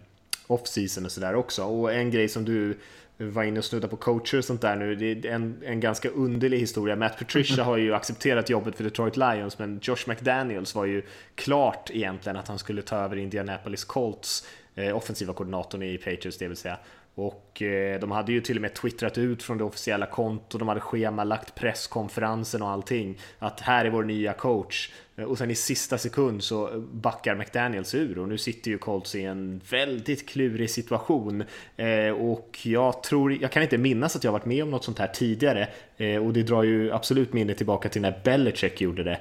off-season 0.46 1.04
och 1.04 1.12
sådär 1.12 1.34
också. 1.34 1.64
Och 1.64 1.92
en 1.92 2.10
grej 2.10 2.28
som 2.28 2.44
du 2.44 2.76
var 3.18 3.42
inne 3.42 3.58
och 3.58 3.64
snudda 3.64 3.88
på 3.88 3.96
coacher 3.96 4.38
och 4.38 4.44
sånt 4.44 4.60
där 4.60 4.76
nu. 4.76 4.94
Det 4.94 5.28
är 5.28 5.34
en, 5.34 5.62
en 5.64 5.80
ganska 5.80 6.08
underlig 6.08 6.58
historia. 6.58 6.96
Matt 6.96 7.18
Patricia 7.18 7.64
har 7.64 7.76
ju 7.76 7.94
accepterat 7.94 8.50
jobbet 8.50 8.76
för 8.76 8.84
Detroit 8.84 9.16
Lions, 9.16 9.58
men 9.58 9.80
Josh 9.82 10.08
McDaniels 10.08 10.74
var 10.74 10.84
ju 10.84 11.02
klart 11.34 11.90
egentligen 11.90 12.36
att 12.36 12.48
han 12.48 12.58
skulle 12.58 12.82
ta 12.82 12.96
över 12.96 13.16
Indianapolis 13.16 13.84
Colts, 13.84 14.46
eh, 14.74 14.96
offensiva 14.96 15.32
koordinatorn 15.32 15.82
i 15.82 15.98
Patriots, 15.98 16.38
det 16.38 16.48
vill 16.48 16.56
säga. 16.56 16.78
Och 17.14 17.62
eh, 17.62 18.00
de 18.00 18.10
hade 18.10 18.32
ju 18.32 18.40
till 18.40 18.56
och 18.56 18.62
med 18.62 18.74
twittrat 18.74 19.18
ut 19.18 19.42
från 19.42 19.58
det 19.58 19.64
officiella 19.64 20.06
kontot, 20.06 20.58
de 20.58 20.68
hade 20.68 20.80
schemalagt 20.80 21.54
presskonferensen 21.54 22.62
och 22.62 22.68
allting. 22.68 23.18
Att 23.38 23.60
här 23.60 23.84
är 23.84 23.90
vår 23.90 24.04
nya 24.04 24.32
coach. 24.32 24.92
Eh, 25.16 25.24
och 25.24 25.38
sen 25.38 25.50
i 25.50 25.54
sista 25.54 25.98
sekund 25.98 26.42
så 26.42 26.68
eh, 26.68 26.78
backar 26.78 27.34
McDaniels 27.34 27.94
ur 27.94 28.18
och 28.18 28.28
nu 28.28 28.38
sitter 28.38 28.70
ju 28.70 28.78
Colts 28.78 29.14
i 29.14 29.24
en 29.24 29.60
väldigt 29.70 30.28
klurig 30.28 30.70
situation. 30.70 31.44
Eh, 31.76 32.10
och 32.10 32.58
jag 32.62 33.02
tror, 33.02 33.32
jag 33.32 33.52
kan 33.52 33.62
inte 33.62 33.78
minnas 33.78 34.16
att 34.16 34.24
jag 34.24 34.32
varit 34.32 34.44
med 34.44 34.62
om 34.62 34.70
något 34.70 34.84
sånt 34.84 34.98
här 34.98 35.06
tidigare. 35.06 35.68
Eh, 36.00 36.26
och 36.26 36.32
det 36.32 36.42
drar 36.42 36.62
ju 36.62 36.92
absolut 36.92 37.32
minnet 37.32 37.56
tillbaka 37.56 37.88
till 37.88 38.02
när 38.02 38.20
Belichick 38.24 38.80
gjorde 38.80 39.04
det 39.04 39.18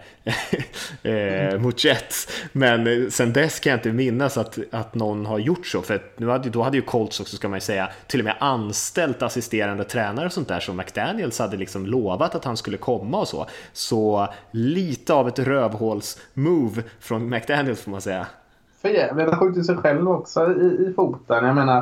eh, 1.51 1.59
mot 1.59 1.83
Jets. 1.83 2.27
Men 2.51 2.87
eh, 2.87 3.09
sen 3.09 3.33
dess 3.33 3.59
kan 3.59 3.69
jag 3.71 3.77
inte 3.77 3.91
minnas 3.91 4.37
att, 4.37 4.59
att 4.71 4.95
någon 4.95 5.25
har 5.25 5.39
gjort 5.39 5.67
så. 5.67 5.81
För 5.81 6.01
nu 6.17 6.27
hade, 6.27 6.49
då 6.49 6.61
hade 6.61 6.77
ju 6.77 6.81
Colts 6.81 7.19
också, 7.19 7.35
ska 7.35 7.49
man 7.49 7.57
ju 7.57 7.61
säga, 7.61 7.89
till 8.07 8.19
och 8.19 8.23
med 8.23 8.35
anställt 8.39 9.21
assisterande 9.21 9.83
tränare 9.83 10.25
och 10.25 10.33
sånt 10.33 10.47
där 10.47 10.59
som 10.59 10.77
McDaniels 10.77 11.39
hade 11.39 11.57
liksom 11.57 11.85
lovat 11.85 12.35
att 12.35 12.45
han 12.45 12.57
skulle 12.57 12.77
komma 12.77 13.19
och 13.19 13.27
så. 13.27 13.47
Så 13.73 14.33
lite 14.51 15.13
av 15.13 15.27
ett 15.27 15.39
rövhål 15.39 15.88
move 16.33 16.83
från 16.99 17.29
McDaniels 17.29 17.81
får 17.81 17.91
man 17.91 18.01
säga. 18.01 18.27
För 18.81 18.89
jävligt, 18.89 19.29
han 19.29 19.39
skjuter 19.39 19.61
sig 19.61 19.77
själv 19.77 20.09
också 20.09 20.51
i, 20.51 20.87
i 20.89 20.93
foten. 20.95 21.45
Jag 21.45 21.55
menar, 21.55 21.77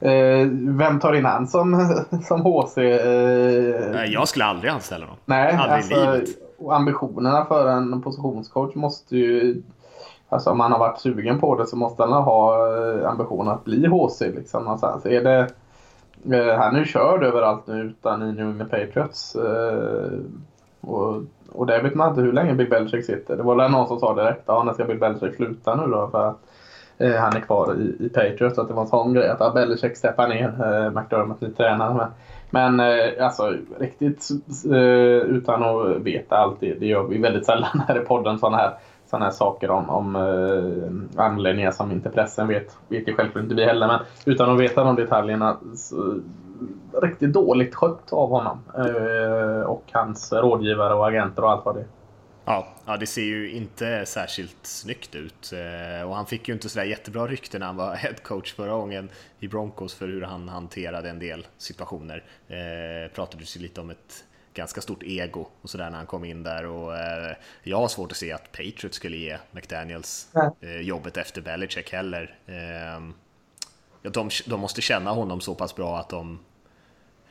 eh, 0.00 0.48
vem 0.52 1.00
tar 1.00 1.12
in 1.12 1.24
han 1.24 1.46
som, 1.46 1.94
som 2.24 2.40
HC? 2.40 2.78
Eh... 2.78 4.04
Jag 4.04 4.28
skulle 4.28 4.44
aldrig 4.44 4.72
anställa 4.72 5.04
honom. 5.04 5.18
Nej, 5.24 5.52
aldrig 5.52 5.76
alltså, 5.76 6.12
livet. 6.12 6.28
Ambitionerna 6.70 7.44
för 7.44 7.68
en 7.68 8.02
positionscoach 8.02 8.74
måste 8.74 9.16
ju... 9.16 9.62
Alltså 10.28 10.50
om 10.50 10.60
han 10.60 10.72
har 10.72 10.78
varit 10.78 11.00
sugen 11.00 11.40
på 11.40 11.58
det 11.58 11.66
så 11.66 11.76
måste 11.76 12.02
han 12.02 12.12
ha 12.12 12.66
eh, 12.76 13.08
ambitionen 13.08 13.48
att 13.48 13.64
bli 13.64 13.86
HC. 13.86 14.20
Liksom, 14.20 14.64
någonstans. 14.64 15.06
Är 15.06 15.24
det, 15.24 15.38
eh, 16.36 16.58
han 16.58 16.74
är 16.74 16.78
ju 16.78 16.84
körd 16.84 17.22
överallt 17.22 17.66
nu 17.66 17.82
utan 17.82 18.22
i 18.22 18.32
New 18.32 18.48
England 18.50 18.70
Patriots. 18.70 19.36
Eh, 19.36 20.18
och 20.80 21.22
och 21.54 21.66
det 21.66 21.82
vet 21.82 21.94
man 21.94 22.08
inte 22.08 22.20
hur 22.20 22.32
länge 22.32 22.54
Bill 22.54 22.70
Belichick 22.70 23.04
sitter. 23.04 23.36
Det 23.36 23.42
var 23.42 23.56
väl 23.56 23.70
någon 23.70 23.88
som 23.88 23.98
sa 23.98 24.14
direkt, 24.14 24.42
ja 24.46 24.62
när 24.62 24.72
ska 24.72 24.84
Bill 24.84 24.98
Belichick 24.98 25.36
sluta 25.36 25.74
nu 25.74 25.86
då? 25.86 26.08
För 26.08 26.28
att 26.28 26.38
eh, 26.98 27.14
han 27.14 27.36
är 27.36 27.40
kvar 27.40 27.74
i, 27.74 28.04
i 28.04 28.08
Patriots. 28.08 28.58
Att 28.58 28.68
det 28.68 28.74
var 28.74 28.82
en 28.82 28.88
sån 28.88 29.12
grej 29.14 29.28
att 29.28 29.40
ja, 29.40 29.50
Belichick 29.50 29.96
steppar 29.96 30.28
ner, 30.28 30.48
eh, 30.48 30.90
McDermott 30.90 31.40
ny 31.40 31.50
tränare. 31.50 31.94
Men, 31.94 32.08
men 32.50 32.80
eh, 32.80 33.24
alltså 33.26 33.54
riktigt 33.78 34.28
eh, 34.70 35.36
utan 35.36 35.62
att 35.62 35.96
veta 35.96 36.36
allt, 36.36 36.60
det, 36.60 36.74
det 36.74 36.86
gör 36.86 37.02
vi 37.02 37.18
väldigt 37.18 37.46
sällan 37.46 37.82
här 37.88 38.02
i 38.02 38.04
podden. 38.04 38.38
Sådana 38.38 38.56
här, 38.56 38.72
såna 39.10 39.24
här 39.24 39.32
saker 39.32 39.70
om, 39.70 39.90
om 39.90 40.16
eh, 40.16 41.24
anledningar 41.24 41.70
som 41.70 41.92
inte 41.92 42.10
pressen 42.10 42.48
vet. 42.48 42.76
Vet 42.88 43.08
ju 43.08 43.14
självklart 43.14 43.42
inte 43.42 43.54
vi 43.54 43.64
heller. 43.64 43.86
Men 43.86 44.00
utan 44.24 44.50
att 44.50 44.60
veta 44.60 44.84
de 44.84 44.96
detaljerna 44.96 45.56
så, 45.74 46.20
riktigt 47.02 47.32
dåligt 47.32 47.74
skött 47.74 48.12
av 48.12 48.28
honom. 48.28 48.58
Eh, 48.76 49.62
och 49.62 49.84
hans 49.92 50.32
rådgivare 50.32 50.94
och 50.94 51.08
agenter 51.08 51.44
och 51.44 51.50
allt 51.50 51.64
vad 51.64 51.74
det 51.74 51.80
är. 51.80 51.86
Ja, 52.44 52.68
ja, 52.86 52.96
det 52.96 53.06
ser 53.06 53.22
ju 53.22 53.50
inte 53.50 54.06
särskilt 54.06 54.66
snyggt 54.66 55.14
ut. 55.14 55.52
Eh, 55.52 56.08
och 56.08 56.16
han 56.16 56.26
fick 56.26 56.48
ju 56.48 56.54
inte 56.54 56.68
sådär 56.68 56.86
jättebra 56.86 57.26
rykte 57.26 57.58
när 57.58 57.66
han 57.66 57.76
var 57.76 57.94
headcoach 57.94 58.54
förra 58.54 58.72
gången 58.72 59.08
i 59.38 59.48
Broncos 59.48 59.94
för 59.94 60.08
hur 60.08 60.22
han 60.22 60.48
hanterade 60.48 61.10
en 61.10 61.18
del 61.18 61.46
situationer. 61.58 62.24
Eh, 62.48 63.14
pratades 63.14 63.56
ju 63.56 63.60
lite 63.60 63.80
om 63.80 63.90
ett 63.90 64.24
ganska 64.54 64.80
stort 64.80 65.02
ego 65.02 65.46
och 65.62 65.70
sådär 65.70 65.90
när 65.90 65.96
han 65.96 66.06
kom 66.06 66.24
in 66.24 66.42
där 66.42 66.66
och 66.66 66.96
eh, 66.96 67.36
jag 67.62 67.76
har 67.76 67.88
svårt 67.88 68.10
att 68.10 68.16
se 68.16 68.32
att 68.32 68.52
Patriots 68.52 68.96
skulle 68.96 69.16
ge 69.16 69.38
McDaniels 69.50 70.28
eh, 70.60 70.80
jobbet 70.80 71.16
efter 71.16 71.42
Belichick 71.42 71.92
heller. 71.92 72.36
Eh, 72.46 73.00
de, 74.10 74.30
de 74.46 74.60
måste 74.60 74.80
känna 74.80 75.10
honom 75.10 75.40
så 75.40 75.54
pass 75.54 75.76
bra 75.76 75.98
att 75.98 76.08
de 76.08 76.38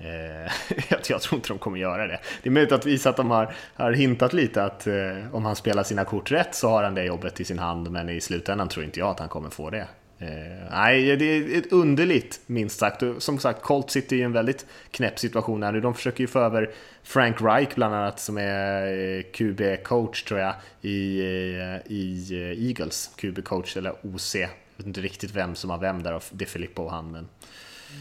Eh, 0.04 0.52
jag 1.08 1.22
tror 1.22 1.38
inte 1.38 1.48
de 1.48 1.60
kommer 1.60 1.78
göra 1.78 2.08
det. 2.08 2.20
Det 2.44 2.50
är 2.50 2.52
möjligt 2.52 2.72
att 2.72 2.86
visa 2.86 3.10
att 3.10 3.18
de 3.18 3.32
har, 3.32 3.54
har 3.74 3.92
hintat 3.92 4.34
lite 4.34 4.64
att 4.64 4.88
eh, 4.88 4.96
om 5.32 5.46
han 5.46 5.56
spelar 5.56 5.84
sina 5.84 6.06
kort 6.06 6.32
rätt 6.32 6.56
så 6.56 6.70
har 6.70 6.84
han 6.84 6.96
det 6.96 7.04
jobbet 7.04 7.40
i 7.40 7.46
sin 7.46 7.60
hand, 7.60 7.92
men 7.92 8.10
i 8.10 8.22
slutändan 8.22 8.70
tror 8.70 8.86
inte 8.86 9.00
jag 9.00 9.10
att 9.10 9.20
han 9.20 9.30
kommer 9.30 9.50
få 9.50 9.70
det. 9.70 9.88
Eh, 10.22 10.70
nej, 10.72 11.18
det 11.18 11.26
är 11.26 11.74
underligt 11.74 12.42
minst 12.46 12.80
sagt. 12.80 13.04
Som 13.18 13.40
sagt, 13.40 13.62
Colt 13.62 13.92
sitter 13.92 14.16
i 14.16 14.22
en 14.22 14.32
väldigt 14.32 14.66
knäpp 14.92 15.20
situation 15.20 15.64
här 15.64 15.72
nu. 15.72 15.82
De 15.82 15.94
försöker 15.94 16.22
ju 16.22 16.28
få 16.28 16.40
över 16.40 16.72
Frank 17.04 17.42
Reich 17.42 17.76
bland 17.76 17.96
annat 17.96 18.20
som 18.20 18.38
är 18.38 18.88
eh, 18.88 19.24
QB-coach 19.32 20.24
tror 20.24 20.40
jag 20.40 20.54
i, 20.82 21.20
eh, 21.20 21.92
i 21.92 22.28
Eagles. 22.68 23.12
QB-coach 23.18 23.78
eller 23.78 23.94
OC. 24.04 24.36
Jag 24.36 24.50
vet 24.78 24.88
inte 24.88 25.02
riktigt 25.02 25.36
vem 25.36 25.56
som 25.56 25.70
har 25.70 25.78
vem 25.78 26.04
där, 26.04 26.22
det 26.32 26.46
är 26.46 26.50
Filippo 26.50 26.84
och 26.84 26.92
han. 26.92 27.12
Men... 27.12 27.28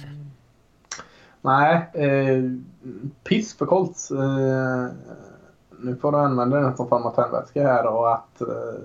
Mm. 0.05 0.31
Nej, 1.43 1.91
eh, 1.95 2.43
piss 3.25 3.59
för 3.59 3.67
Colts. 3.67 4.11
Eh, 4.11 4.87
nu 5.79 5.97
får 5.97 6.13
du 6.13 6.19
använda 6.19 6.61
den 6.61 6.77
som 6.77 6.89
form 6.89 7.03
av 7.03 7.15
tändvätska 7.15 7.63
här 7.63 7.87
och 7.87 8.13
att 8.13 8.41
eh, 8.41 8.81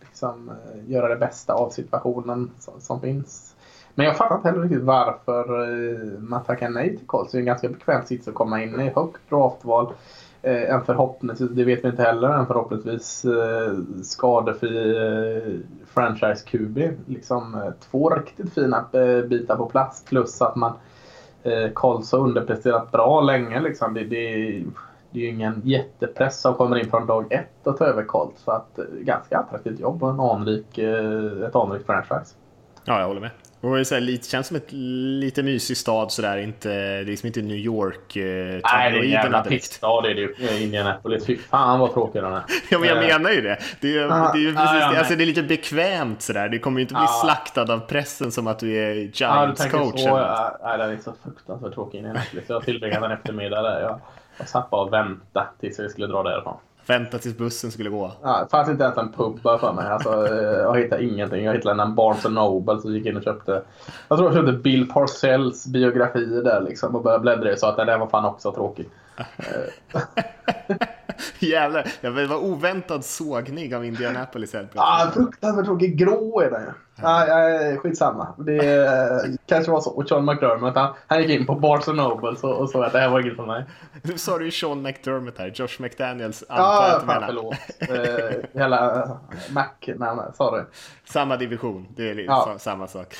liksom, 0.00 0.48
eh, 0.50 0.90
göra 0.90 1.08
det 1.08 1.16
bästa 1.16 1.52
av 1.52 1.70
situationen 1.70 2.50
som, 2.58 2.80
som 2.80 3.00
finns. 3.00 3.56
Men 3.94 4.06
jag 4.06 4.16
fattar 4.16 4.36
inte 4.36 4.48
heller 4.48 4.62
riktigt 4.62 4.82
varför 4.82 5.62
eh, 5.62 6.18
man 6.18 6.44
tackar 6.44 6.68
nej 6.68 6.96
till 6.96 7.06
Colts. 7.06 7.32
Det 7.32 7.38
är 7.38 7.40
en 7.40 7.46
ganska 7.46 7.68
bekväm 7.68 8.04
sits 8.04 8.28
att 8.28 8.34
komma 8.34 8.62
in 8.62 8.80
i. 8.80 8.92
Högt 8.94 9.30
draftval. 9.30 9.92
Eh, 10.42 10.74
en 10.74 10.84
förhoppningsvis, 10.84 11.50
det 11.50 11.64
vet 11.64 11.84
vi 11.84 11.88
inte 11.88 12.02
heller, 12.02 12.28
en 12.28 12.46
förhoppningsvis 12.46 13.24
eh, 13.24 13.74
skadefri 14.02 14.96
eh, 14.96 15.52
franchise-QB. 15.94 16.92
Liksom 17.06 17.54
eh, 17.54 17.70
två 17.90 18.10
riktigt 18.10 18.54
fina 18.54 18.84
eh, 18.92 19.24
bitar 19.24 19.56
på 19.56 19.66
plats 19.66 20.04
plus 20.04 20.42
att 20.42 20.56
man 20.56 20.72
eh, 21.44 21.68
Colts 21.72 22.12
har 22.12 22.18
underpresterat 22.18 22.92
bra 22.92 23.20
länge. 23.20 23.60
Liksom. 23.60 23.94
Det, 23.94 24.04
det, 24.04 24.16
det 25.10 25.20
är 25.20 25.22
ju 25.22 25.28
ingen 25.28 25.60
jättepress 25.64 26.40
som 26.40 26.54
kommer 26.54 26.76
in 26.76 26.90
från 26.90 27.06
dag 27.06 27.32
ett 27.32 27.66
att 27.66 27.76
ta 27.76 27.84
över 27.84 28.04
Colts. 28.04 28.42
Så 28.42 28.50
att, 28.50 28.78
eh, 28.78 28.84
ganska 29.00 29.38
attraktivt 29.38 29.80
jobb 29.80 30.02
och 30.02 30.10
en 30.10 30.20
anrik, 30.20 30.78
eh, 30.78 31.46
ett 31.46 31.56
anrikt 31.56 31.86
franchise. 31.86 32.34
Ja, 32.84 33.00
jag 33.00 33.06
håller 33.06 33.20
med. 33.20 33.30
Och 33.64 33.76
det 33.76 34.00
lite, 34.00 34.28
känns 34.28 34.46
som 34.46 34.56
ett 34.56 34.72
lite 34.72 35.42
mysig 35.42 35.76
stad 35.76 36.12
sådär, 36.12 36.36
inte, 36.36 36.68
det 36.68 36.74
är 36.74 37.04
liksom 37.04 37.26
inte 37.26 37.42
New 37.42 37.56
York 37.56 38.16
eh, 38.16 38.24
Nej, 38.24 38.92
det 38.92 38.98
är 38.98 39.02
en 39.02 39.10
jävla 39.10 39.42
pissstad 39.42 40.02
det 40.02 40.10
är 40.10 40.14
det 40.14 40.62
Indianapolis. 40.62 41.26
Fy 41.26 41.36
fan 41.36 41.80
vad 41.80 41.92
tråkig 41.92 42.22
den 42.22 42.32
är. 42.32 42.42
ja, 42.70 42.78
men 42.78 42.88
jag 42.88 43.04
eh. 43.04 43.08
menar 43.08 43.30
ju 43.30 43.40
det. 43.40 43.58
Det 43.80 43.98
är, 43.98 44.08
ah, 44.10 44.32
det 44.32 44.38
är 44.38 44.40
ju 44.40 44.54
precis 44.54 44.70
ah, 44.70 44.92
ja, 44.92 44.98
alltså, 44.98 45.16
det 45.16 45.24
är 45.24 45.26
lite 45.26 45.42
bekvämt 45.42 46.22
sådär. 46.22 46.48
Du 46.48 46.58
kommer 46.58 46.78
ju 46.78 46.82
inte 46.82 46.94
bli 46.94 47.04
ah. 47.04 47.22
slaktad 47.24 47.72
av 47.72 47.78
pressen 47.78 48.32
som 48.32 48.46
att 48.46 48.58
du 48.58 48.76
är 48.76 48.94
Giants-coach. 48.94 50.06
Ah, 50.06 50.58
nej, 50.62 50.78
den 50.78 50.90
är 50.90 50.96
så 50.96 51.14
fruktansvärt 51.22 51.74
tråkig 51.74 51.98
Indianapolis. 51.98 52.44
Jag 52.48 52.64
tillbringade 52.64 53.06
en 53.06 53.12
eftermiddag 53.12 53.62
där. 53.62 53.80
Jag, 53.80 54.00
jag 54.38 54.48
satt 54.48 54.70
bara 54.70 54.82
och 54.82 54.92
väntade 54.92 55.46
tills 55.60 55.80
vi 55.80 55.88
skulle 55.88 56.06
dra 56.06 56.22
därifrån. 56.22 56.56
Vänta 56.86 57.18
tills 57.18 57.36
bussen 57.36 57.70
skulle 57.70 57.90
gå. 57.90 58.12
Ja, 58.22 58.40
det 58.42 58.50
fanns 58.50 58.68
inte 58.68 58.84
ens 58.84 58.98
en 58.98 59.12
pub 59.12 59.42
för 59.42 59.72
mig. 59.72 59.86
Alltså, 59.86 60.26
eh, 60.26 60.58
jag 60.58 60.78
hittade 60.78 61.04
ingenting. 61.04 61.44
Jag 61.44 61.54
hittade 61.54 61.82
en 61.82 61.94
Barnes 61.94 62.24
Noble 62.24 62.80
så 62.80 62.90
gick 62.90 63.06
in 63.06 63.16
och 63.16 63.22
köpte. 63.22 63.62
Jag 64.08 64.18
tror 64.18 64.32
jag 64.32 64.36
köpte 64.36 64.52
Bill 64.52 64.88
Parcells 64.88 65.66
biografi 65.66 66.26
där 66.26 66.60
liksom 66.60 66.96
och 66.96 67.02
började 67.02 67.22
bläddra 67.22 67.52
i 67.52 67.56
så 67.56 67.66
att 67.66 67.76
den 67.76 67.86
där 67.86 67.98
var 67.98 68.06
fan 68.06 68.24
också 68.24 68.52
tråkig. 68.52 68.88
Jävlar, 71.38 71.86
det 72.00 72.26
var 72.26 72.44
oväntad 72.44 73.04
sågning 73.04 73.76
av 73.76 73.84
Indianapolis 73.84 74.52
helt 74.52 74.72
plötsligt. 74.72 75.04
Ja, 75.04 75.10
fruktansvärt 75.14 75.64
tråkig. 75.64 75.98
Grå 75.98 76.40
är 76.40 76.50
den 76.50 76.62
ju. 76.62 76.70
Ja. 77.02 77.26
Ja, 77.26 77.76
skitsamma. 77.76 78.34
Det 78.38 78.84
eh, 78.86 79.30
kanske 79.46 79.72
var 79.72 79.80
så. 79.80 79.90
Och 79.90 80.08
Sean 80.08 80.24
McDermott 80.24 80.74
han, 80.76 80.94
han 81.06 81.22
gick 81.22 81.30
in 81.30 81.46
på 81.46 81.54
Barnes 81.54 81.86
Noble 81.86 82.28
och, 82.42 82.60
och 82.60 82.70
sa 82.70 82.84
att 82.84 82.92
det 82.92 82.98
här 82.98 83.08
var 83.08 83.20
inget 83.20 83.36
för 83.36 83.46
mig. 83.46 83.64
Nu 84.02 84.18
sa 84.18 84.38
du 84.38 84.44
ju 84.44 84.50
Sean 84.50 84.82
McDermott 84.82 85.38
här. 85.38 85.52
Josh 85.54 85.82
McDaniels 85.82 86.44
antar 86.48 86.64
ja, 86.64 87.02
fan 87.06 87.22
förlåt. 87.26 87.54
eh, 87.78 88.60
hela 88.60 89.08
Mac, 89.50 89.64
nej, 89.86 90.16
sorry. 90.34 90.62
Samma 91.04 91.36
division. 91.36 91.86
Det 91.96 92.10
är 92.10 92.18
ja. 92.18 92.54
samma 92.58 92.86
sak. 92.86 93.14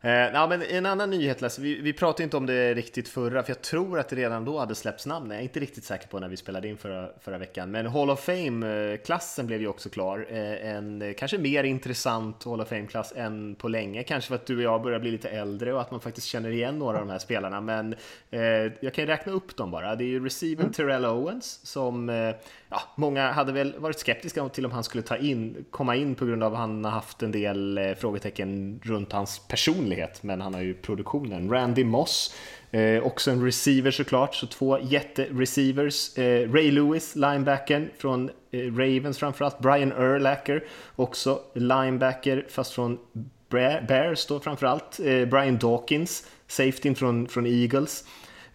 Eh, 0.00 0.10
ja, 0.10 0.46
men 0.46 0.62
en 0.62 0.86
annan 0.86 1.10
nyhet, 1.10 1.40
Lasse, 1.40 1.62
vi, 1.62 1.80
vi 1.80 1.92
pratade 1.92 2.24
inte 2.24 2.36
om 2.36 2.46
det 2.46 2.74
riktigt 2.74 3.08
förra, 3.08 3.42
för 3.42 3.50
jag 3.50 3.62
tror 3.62 3.98
att 3.98 4.08
det 4.08 4.16
redan 4.16 4.44
då 4.44 4.58
hade 4.58 4.74
släppts 4.74 5.06
namn. 5.06 5.30
Jag 5.30 5.38
är 5.38 5.42
inte 5.42 5.60
riktigt 5.60 5.84
säker 5.84 6.08
på 6.08 6.18
när 6.18 6.28
vi 6.28 6.36
spelade 6.36 6.68
in 6.68 6.76
förra, 6.76 7.08
förra 7.20 7.38
veckan. 7.38 7.70
Men 7.70 7.86
Hall 7.86 8.10
of 8.10 8.20
Fame-klassen 8.20 9.46
blev 9.46 9.60
ju 9.60 9.68
också 9.68 9.88
klar. 9.88 10.26
Eh, 10.30 10.74
en 10.74 11.14
kanske 11.18 11.38
mer 11.38 11.64
intressant 11.64 12.44
Hall 12.44 12.60
of 12.60 12.68
Fame-klass 12.68 13.12
än 13.16 13.54
på 13.54 13.68
länge. 13.68 14.02
Kanske 14.02 14.28
för 14.28 14.34
att 14.34 14.46
du 14.46 14.56
och 14.56 14.62
jag 14.62 14.82
börjar 14.82 14.98
bli 14.98 15.10
lite 15.10 15.28
äldre 15.28 15.72
och 15.72 15.80
att 15.80 15.90
man 15.90 16.00
faktiskt 16.00 16.26
känner 16.26 16.50
igen 16.50 16.78
några 16.78 16.98
av 16.98 17.06
de 17.06 17.12
här 17.12 17.18
spelarna. 17.18 17.60
Men 17.60 17.94
eh, 18.30 18.40
jag 18.80 18.94
kan 18.94 19.04
ju 19.04 19.06
räkna 19.06 19.32
upp 19.32 19.56
dem 19.56 19.70
bara. 19.70 19.96
Det 19.96 20.04
är 20.04 20.08
ju 20.08 20.24
receiven 20.24 20.64
mm. 20.64 20.72
Terrell 20.72 21.04
Owens 21.04 21.60
som 21.66 22.08
eh, 22.08 22.34
ja, 22.70 22.80
många 22.94 23.32
hade 23.32 23.52
väl 23.52 23.74
varit 23.78 23.98
skeptiska 23.98 24.48
till 24.48 24.66
om 24.66 24.72
han 24.72 24.84
skulle 24.84 25.02
ta 25.02 25.16
in, 25.16 25.64
komma 25.70 25.96
in 25.96 26.14
på 26.14 26.26
grund 26.26 26.42
av 26.42 26.52
att 26.52 26.58
han 26.58 26.84
har 26.84 26.92
haft 26.92 27.22
en 27.22 27.32
del 27.32 27.78
eh, 27.78 27.94
frågetecken 27.94 28.80
runt 28.82 29.12
hans 29.12 29.38
personlighet, 29.48 30.22
men 30.22 30.40
han 30.40 30.54
har 30.54 30.60
ju 30.60 30.74
produktionen. 30.74 31.50
Randy 31.50 31.84
Moss, 31.84 32.34
eh, 32.70 33.02
också 33.02 33.30
en 33.30 33.44
receiver 33.44 33.90
såklart, 33.90 34.34
så 34.34 34.46
två 34.46 34.78
jättereceivers. 34.78 36.18
Eh, 36.18 36.52
Ray 36.52 36.70
Lewis, 36.70 37.16
linebacken 37.16 37.90
från 37.98 38.30
eh, 38.50 38.60
Ravens 38.60 39.18
framförallt. 39.18 39.58
Brian 39.58 39.92
Urlacher, 39.92 40.64
också 40.96 41.40
linebacker, 41.54 42.46
fast 42.48 42.72
från 42.72 42.98
Bears 43.50 44.26
då 44.26 44.40
framförallt. 44.40 45.00
Eh, 45.00 45.24
Brian 45.24 45.58
Dawkins, 45.58 46.26
safety 46.46 46.94
från, 46.94 47.28
från 47.28 47.46
Eagles. 47.46 48.04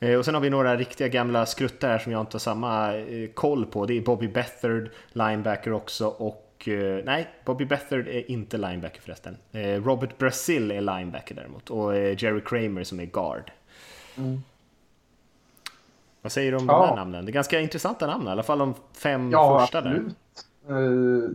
Eh, 0.04 0.18
och 0.18 0.26
sen 0.26 0.34
har 0.34 0.42
vi 0.42 0.50
några 0.50 0.76
riktiga 0.76 1.08
gamla 1.08 1.46
skruttar 1.46 1.88
här 1.88 1.98
som 1.98 2.12
jag 2.12 2.22
inte 2.22 2.36
har 2.36 2.40
samma 2.40 2.96
eh, 2.96 3.30
koll 3.34 3.66
på. 3.66 3.86
Det 3.86 3.98
är 3.98 4.02
Bobby 4.02 4.28
Bethard, 4.28 4.90
linebacker 5.12 5.74
också 5.74 6.08
och 6.08 6.68
eh, 6.68 7.04
nej, 7.06 7.30
Bobby 7.46 7.66
Bethard 7.66 8.08
är 8.08 8.32
inte 8.32 8.58
linebacker 8.58 9.02
förresten. 9.02 9.38
Robert 9.86 10.18
Brazil 10.18 10.72
är 10.72 10.82
linebacker 10.82 11.36
däremot 11.36 11.70
och 11.70 11.96
Jerry 11.96 12.42
Kramer 12.42 12.84
som 12.84 13.00
är 13.00 13.06
guard. 13.06 13.52
Mm. 14.18 14.44
Vad 16.22 16.32
säger 16.32 16.52
du 16.52 16.58
om 16.58 16.66
ja. 16.68 16.80
de 16.80 16.90
här 16.90 16.96
namnen? 16.96 17.26
Det 17.26 17.32
är 17.32 17.34
ganska 17.34 17.60
intressanta 17.60 18.08
namn, 18.08 18.28
i 18.28 18.30
alla 18.30 18.44
fall 18.44 18.60
de 18.60 18.74
fem 18.94 19.32
ja, 19.32 19.60
första 19.60 19.78
absolut. 19.78 20.16
där. 20.68 20.78
Uh, 20.78 21.30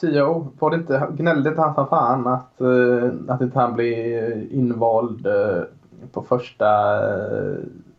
Tio, 0.00 0.50
var 0.58 0.70
det 0.70 0.76
inte, 0.76 1.08
gnällde 1.16 1.48
inte 1.50 1.60
han 1.60 1.74
som 1.74 1.86
fan 1.86 2.26
att, 2.26 2.60
uh, 2.60 3.10
att 3.28 3.40
inte 3.40 3.58
han 3.58 3.74
blev 3.74 4.52
invald 4.52 5.26
uh, 5.26 5.62
på 6.12 6.22
första 6.22 6.66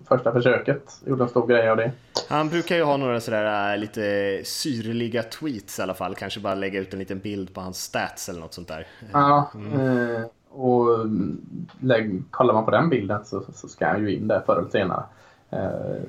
första 0.08 0.34
försöket. 0.34 1.02
Gjorde 1.06 1.24
en 1.24 1.30
stor 1.30 1.48
grej 1.48 1.70
av 1.70 1.78
det. 1.78 1.92
Han 2.30 2.50
brukar 2.50 2.76
ju 2.76 2.84
ha 2.84 2.98
några 2.98 3.20
sådär 3.20 3.74
äh, 3.74 3.80
lite 3.80 4.42
syrliga 4.44 5.24
tweets 5.24 5.80
i 5.80 5.82
alla 5.82 5.94
fall. 5.94 6.16
Kanske 6.16 6.40
bara 6.40 6.56
lägga 6.56 6.80
ut 6.80 6.94
en 6.94 7.00
liten 7.00 7.20
bild 7.20 7.54
på 7.54 7.62
hans 7.62 7.84
stats 7.84 8.30
eller 8.30 8.40
något 8.40 8.54
sånt 8.54 8.68
där. 8.68 8.88
Ja, 9.14 9.52
mm. 9.56 10.16
eh, 10.16 10.22
och 10.50 11.06
lägg, 11.80 12.24
kollar 12.32 12.54
man 12.54 12.66
på 12.66 12.72
den 12.72 12.90
bilden 12.90 13.26
så, 13.26 13.44
så 13.54 13.68
ska 13.68 13.88
han 13.88 14.02
ju 14.02 14.16
in 14.16 14.28
där 14.28 14.44
förr 14.46 14.58
eller 14.58 14.70
senare. 14.70 15.04
Eh, 15.50 16.02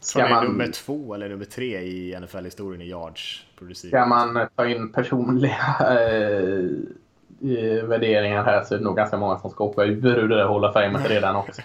ska 0.00 0.28
man, 0.28 0.44
nummer 0.44 0.66
två 0.66 1.14
eller 1.14 1.28
nummer 1.28 1.44
tre 1.44 1.80
i 1.80 2.20
NFL-historien 2.20 2.82
i 2.82 2.88
yards. 2.88 3.46
Ska 3.74 4.06
man 4.06 4.48
ta 4.56 4.66
in 4.66 4.92
personliga 4.92 5.76
eh, 5.80 6.64
värderingar 7.82 8.44
här 8.44 8.64
så 8.64 8.74
är 8.74 8.78
det 8.78 8.84
nog 8.84 8.96
ganska 8.96 9.16
många 9.16 9.38
som 9.38 9.50
ska 9.50 9.64
åka 9.64 9.84
ur 9.84 10.28
det 10.28 10.36
där 10.36 10.44
Hall 10.44 10.64
of 10.64 10.72
Fame 10.72 10.98
redan 10.98 11.36
också. 11.36 11.62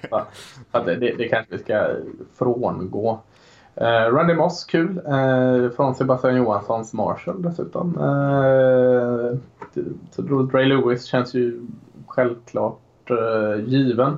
Så 0.71 0.83
det, 0.83 0.95
det 0.95 1.27
kanske 1.27 1.55
vi 1.55 1.63
ska 1.63 1.87
frångå. 2.37 3.19
Uh, 3.81 4.15
Randy 4.15 4.33
Moss, 4.33 4.65
kul. 4.65 5.01
Uh, 5.07 5.69
från 5.69 5.95
Sebastian 5.95 6.35
Johanssons 6.35 6.93
Marshall 6.93 7.41
dessutom. 7.41 7.97
Uh, 7.97 9.37
så 10.11 10.21
Ray 10.53 10.65
Lewis 10.65 11.05
känns 11.05 11.33
ju 11.33 11.61
självklart 12.07 13.11
uh, 13.11 13.63
given. 13.65 14.17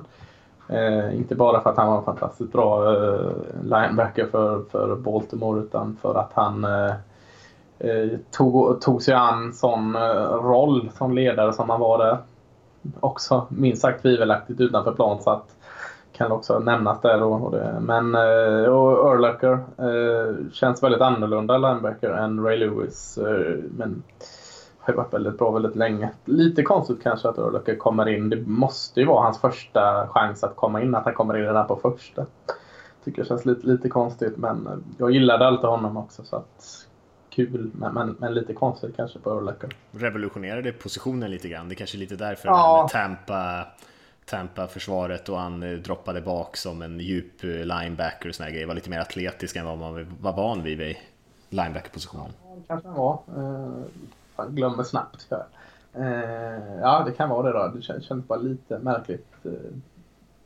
Uh, 0.70 1.16
inte 1.16 1.34
bara 1.34 1.60
för 1.60 1.70
att 1.70 1.76
han 1.76 1.88
var 1.88 1.98
en 1.98 2.04
fantastiskt 2.04 2.52
bra 2.52 2.92
uh, 2.92 3.32
linebacker 3.62 4.26
för, 4.26 4.62
för 4.70 4.96
Baltimore 4.96 5.60
utan 5.60 5.96
för 6.02 6.14
att 6.14 6.30
han 6.34 6.64
Eh, 6.64 6.94
Eh, 7.78 8.18
tog, 8.30 8.80
tog 8.80 9.02
sig 9.02 9.14
an 9.14 9.52
sån 9.52 9.96
eh, 9.96 10.34
roll 10.34 10.90
som 10.98 11.14
ledare 11.14 11.52
som 11.52 11.70
han 11.70 11.80
var 11.80 11.98
där. 11.98 12.18
Också 13.00 13.46
minst 13.48 13.82
sagt 13.82 14.02
tvivelaktigt 14.02 14.60
utanför 14.60 14.92
plan 14.92 15.22
så 15.22 15.30
att 15.30 15.54
kan 16.18 16.32
också 16.32 16.58
nämnas 16.58 17.00
där. 17.00 17.22
Och, 17.22 17.42
och 17.42 17.50
det. 17.50 17.80
Men 17.80 18.14
eh, 18.14 18.70
och 18.70 19.14
Urlacher 19.14 19.52
eh, 19.78 20.52
känns 20.52 20.82
väldigt 20.82 21.00
annorlunda 21.00 21.58
linebacker 21.58 22.10
än 22.10 22.44
Ray 22.44 22.56
Lewis. 22.56 23.18
Eh, 23.18 23.56
men 23.76 24.02
har 24.78 24.94
varit 24.94 25.14
väldigt 25.14 25.38
bra 25.38 25.50
väldigt 25.50 25.76
länge. 25.76 26.10
Lite 26.24 26.62
konstigt 26.62 27.02
kanske 27.02 27.28
att 27.28 27.38
Urlacher 27.38 27.76
kommer 27.76 28.08
in. 28.08 28.30
Det 28.30 28.46
måste 28.46 29.00
ju 29.00 29.06
vara 29.06 29.22
hans 29.22 29.40
första 29.40 30.08
chans 30.08 30.44
att 30.44 30.56
komma 30.56 30.82
in, 30.82 30.94
att 30.94 31.04
han 31.04 31.14
kommer 31.14 31.36
in 31.38 31.44
redan 31.44 31.66
på 31.66 31.76
första. 31.76 32.26
Tycker 33.04 33.22
det 33.22 33.28
känns 33.28 33.46
lite, 33.46 33.66
lite 33.66 33.88
konstigt 33.88 34.36
men 34.36 34.84
jag 34.98 35.10
gillade 35.10 35.46
alltid 35.46 35.70
honom 35.70 35.96
också 35.96 36.22
så 36.24 36.36
att 36.36 36.87
kul, 37.38 37.70
men, 37.74 37.94
men, 37.94 38.16
men, 38.18 38.34
lite 38.34 38.54
konstigt 38.54 38.96
kanske 38.96 39.18
på 39.18 39.30
Urlacher. 39.30 39.68
Revolutionerade 39.90 40.72
positionen 40.72 41.30
lite 41.30 41.48
grann. 41.48 41.68
Det 41.68 41.74
är 41.74 41.76
kanske 41.76 41.96
är 41.96 41.98
lite 41.98 42.16
därför 42.16 42.48
ja. 42.48 42.88
Tampa 42.92 43.66
Tampa-försvaret 44.24 45.28
och 45.28 45.38
han 45.38 45.62
eh, 45.62 45.78
droppade 45.78 46.20
bak 46.20 46.56
som 46.56 46.82
en 46.82 47.00
djup 47.00 47.44
eh, 47.44 47.50
linebacker 47.50 48.28
och 48.28 48.34
såna 48.34 48.50
grejer. 48.50 48.66
Var 48.66 48.74
lite 48.74 48.90
mer 48.90 49.00
atletisk 49.00 49.56
än 49.56 49.66
vad 49.66 49.78
man 49.78 50.16
var 50.20 50.32
van 50.32 50.62
vid 50.62 50.80
i 50.80 50.98
linebacker-positionen. 51.48 52.32
Ja, 52.44 52.56
kanske 52.66 52.88
han 52.88 52.96
var. 52.96 53.20
Eh, 53.36 54.46
glömmer 54.48 54.82
snabbt. 54.82 55.22
För. 55.22 55.44
Ja, 56.80 57.02
det 57.06 57.12
kan 57.12 57.28
vara 57.28 57.52
det 57.52 57.58
då. 57.58 57.72
Det 57.78 58.02
känns 58.02 58.26
bara 58.26 58.38
lite 58.38 58.78
märkligt. 58.78 59.26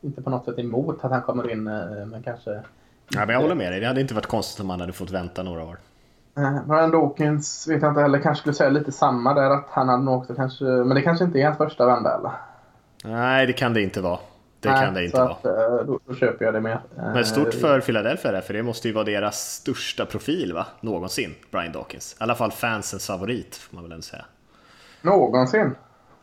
Inte 0.01 0.21
på 0.21 0.29
något 0.29 0.45
sätt 0.45 0.59
emot 0.59 1.03
att 1.03 1.11
han 1.11 1.21
kommer 1.21 1.51
in, 1.51 1.63
men 1.63 2.23
kanske... 2.23 2.51
Ja, 3.09 3.19
men 3.19 3.29
jag 3.29 3.41
håller 3.41 3.55
med 3.55 3.71
dig. 3.71 3.79
Det 3.79 3.87
hade 3.87 4.01
inte 4.01 4.13
varit 4.13 4.25
konstigt 4.25 4.59
om 4.59 4.69
han 4.69 4.79
hade 4.79 4.93
fått 4.93 5.11
vänta 5.11 5.43
några 5.43 5.63
år. 5.63 5.77
Eh, 6.37 6.65
Brian 6.67 6.91
Dawkins 6.91 7.67
vet 7.67 7.81
jag 7.81 7.91
inte 7.91 8.01
heller. 8.01 8.19
Kanske 8.19 8.41
skulle 8.41 8.53
säga 8.53 8.69
lite 8.69 8.91
samma 8.91 9.33
där. 9.33 9.49
Att 9.49 9.67
han 9.69 9.89
hade 9.89 10.03
nog 10.03 10.17
också 10.17 10.35
kanske... 10.35 10.63
Men 10.63 10.89
det 10.89 11.01
kanske 11.01 11.25
inte 11.25 11.39
är 11.39 11.45
hans 11.45 11.57
första 11.57 11.85
vända 11.85 12.15
eller? 12.15 12.31
Nej, 13.03 13.47
det 13.47 13.53
kan 13.53 13.73
det 13.73 13.81
inte 13.81 14.01
vara. 14.01 14.19
Det 14.59 14.69
Nej, 14.69 14.85
kan 14.85 14.93
det 14.93 15.05
inte 15.05 15.23
att, 15.23 15.43
vara. 15.43 15.79
Eh, 15.79 15.85
då, 15.85 15.99
då, 16.05 16.15
köper 16.15 16.45
jag 16.45 16.53
det 16.53 16.61
mer. 16.61 16.81
Men 16.95 17.25
stort 17.25 17.53
för 17.53 17.81
Philadelphia 17.81 18.31
där, 18.31 18.41
för 18.41 18.53
det 18.53 18.63
måste 18.63 18.87
ju 18.87 18.93
vara 18.93 19.03
deras 19.03 19.53
största 19.53 20.05
profil 20.05 20.53
va? 20.53 20.65
någonsin, 20.81 21.35
Brian 21.51 21.71
Dawkins. 21.71 22.15
I 22.19 22.23
alla 22.23 22.35
fall 22.35 22.51
fansens 22.51 23.07
favorit, 23.07 23.55
får 23.55 23.75
man 23.75 23.83
väl 23.83 23.91
ändå 23.91 24.01
säga. 24.01 24.25
Någonsin? 25.01 25.75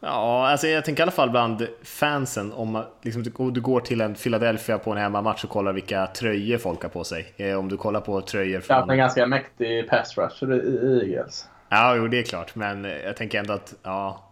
Ja, 0.03 0.49
alltså 0.49 0.67
jag 0.67 0.85
tänker 0.85 1.03
i 1.03 1.05
alla 1.05 1.11
fall 1.11 1.31
bland 1.31 1.69
fansen, 1.85 2.53
om 2.53 2.85
liksom, 3.03 3.23
du, 3.53 3.61
går 3.61 3.81
till 3.81 4.01
en 4.01 4.15
Philadelphia 4.15 4.79
på 4.79 4.91
en 4.91 4.99
hemmamatch 4.99 5.45
och 5.45 5.51
kollar 5.51 5.73
vilka 5.73 6.07
tröjor 6.07 6.59
folk 6.59 6.83
har 6.83 6.89
på 6.89 7.05
sig. 7.05 7.35
Eh, 7.37 7.59
om 7.59 7.69
du 7.69 7.77
kollar 7.77 8.01
på 8.01 8.21
tröjor 8.21 8.61
från... 8.61 8.77
Ja, 8.77 8.93
en 8.93 8.99
ganska 8.99 9.27
mäktig 9.27 9.89
pass 9.89 10.19
rusher 10.19 10.53
i 10.55 11.15
Eagles. 11.15 11.49
Ja, 11.69 11.95
jo, 11.97 12.09
det 12.09 12.19
är 12.19 12.23
klart, 12.23 12.55
men 12.55 12.85
jag 12.85 13.17
tänker 13.17 13.39
ändå 13.39 13.53
att, 13.53 13.75
ja... 13.83 14.27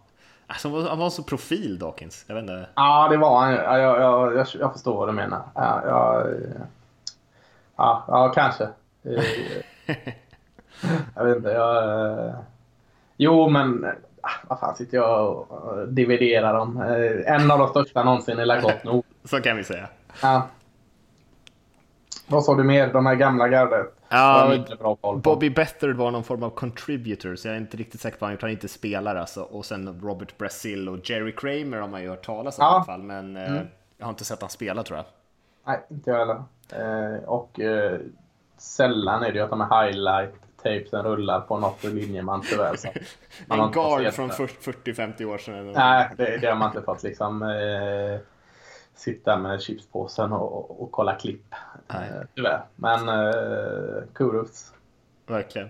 Alltså, 0.47 0.87
han 0.87 0.99
var 0.99 1.09
så 1.09 1.23
profil, 1.23 1.79
Dawkins. 1.79 2.25
Jag 2.27 2.35
vet 2.35 2.41
inte. 2.41 2.65
Ja, 2.75 3.07
det 3.11 3.17
var 3.17 3.39
han. 3.39 3.53
Ja, 3.53 3.77
jag, 3.77 4.01
jag, 4.01 4.35
jag, 4.35 4.47
jag 4.59 4.73
förstår 4.73 4.97
vad 4.97 5.07
du 5.07 5.11
menar. 5.11 5.41
Ja, 5.55 5.81
jag, 5.85 6.27
ja, 7.75 8.05
ja 8.07 8.31
kanske. 8.35 8.67
jag 11.15 11.25
vet 11.25 11.37
inte. 11.37 11.49
Jag, 11.49 12.33
jo, 13.17 13.49
men 13.49 13.85
vad 14.47 14.59
fan 14.59 14.75
sitter 14.75 14.97
jag 14.97 15.37
och 15.37 15.87
dividerar 15.87 16.53
om? 16.53 16.81
Eh, 16.81 17.33
en 17.33 17.51
av 17.51 17.59
de 17.59 17.67
största 17.67 18.03
någonsin 18.03 18.39
i 18.39 18.45
Lagott 18.45 18.83
nog. 18.83 19.05
Så 19.23 19.41
kan 19.41 19.57
vi 19.57 19.63
säga. 19.63 19.87
Ja. 20.21 20.47
Vad 22.27 22.43
sa 22.43 22.55
du 22.55 22.63
mer? 22.63 22.93
De 22.93 23.05
här 23.05 23.15
gamla 23.15 23.47
gardet? 23.47 23.95
Ja, 24.09 24.65
Bobby 25.23 25.49
Better 25.49 25.89
var 25.89 26.11
någon 26.11 26.23
form 26.23 26.43
av 26.43 26.49
contributor, 26.49 27.35
så 27.35 27.47
jag 27.47 27.55
är 27.55 27.59
inte 27.59 27.77
riktigt 27.77 28.01
säker 28.01 28.17
på 28.17 28.25
att 28.25 28.31
han 28.31 28.37
Han 28.41 28.51
inte 28.51 28.67
spelar 28.67 29.15
alltså. 29.15 29.41
Och 29.41 29.65
sen 29.65 30.01
Robert 30.03 30.37
Brazil 30.37 30.89
och 30.89 31.09
Jerry 31.09 31.31
Kramer 31.35 31.77
har 31.77 31.87
man 31.87 32.01
ju 32.01 32.09
hört 32.09 32.25
talas 32.25 32.59
om 32.59 32.63
ja. 32.63 32.71
i 32.71 32.75
alla 32.75 32.83
fall. 32.83 33.03
Men 33.03 33.37
eh, 33.37 33.51
mm. 33.51 33.67
jag 33.97 34.05
har 34.05 34.09
inte 34.09 34.25
sett 34.25 34.41
han 34.41 34.49
spela 34.49 34.83
tror 34.83 34.97
jag. 34.97 35.05
Nej, 35.65 35.85
inte 35.89 36.09
jag 36.09 36.17
heller. 36.17 36.43
Eh, 36.71 37.23
och 37.23 37.59
eh, 37.59 37.99
sällan 38.57 39.23
är 39.23 39.31
det 39.31 39.37
ju 39.37 39.43
att 39.43 39.49
de 39.49 39.61
är 39.61 39.85
highlight 39.85 40.35
tapesen 40.63 41.03
rullar 41.03 41.41
på 41.41 41.57
något 41.57 41.83
linjeman 41.83 42.41
tyvärr. 42.49 42.75
Så 42.75 42.87
man 43.47 43.59
en 43.59 43.71
guard 43.71 44.13
från 44.13 44.31
40-50 44.31 45.25
år 45.25 45.37
sedan? 45.37 45.71
Nej, 45.71 46.09
det, 46.17 46.37
det 46.37 46.47
har 46.47 46.55
man 46.55 46.69
inte 46.69 46.81
fått 46.81 47.03
liksom. 47.03 47.41
Eh, 47.41 48.19
sitta 48.95 49.37
med 49.37 49.61
chipspåsen 49.61 50.31
och, 50.33 50.83
och 50.83 50.91
kolla 50.91 51.15
klipp. 51.15 51.53
Eh, 51.93 51.97
tyvärr. 52.35 52.61
Men 52.75 53.09
eh, 53.09 54.03
kudos. 54.13 54.73
Verkligen. 55.27 55.69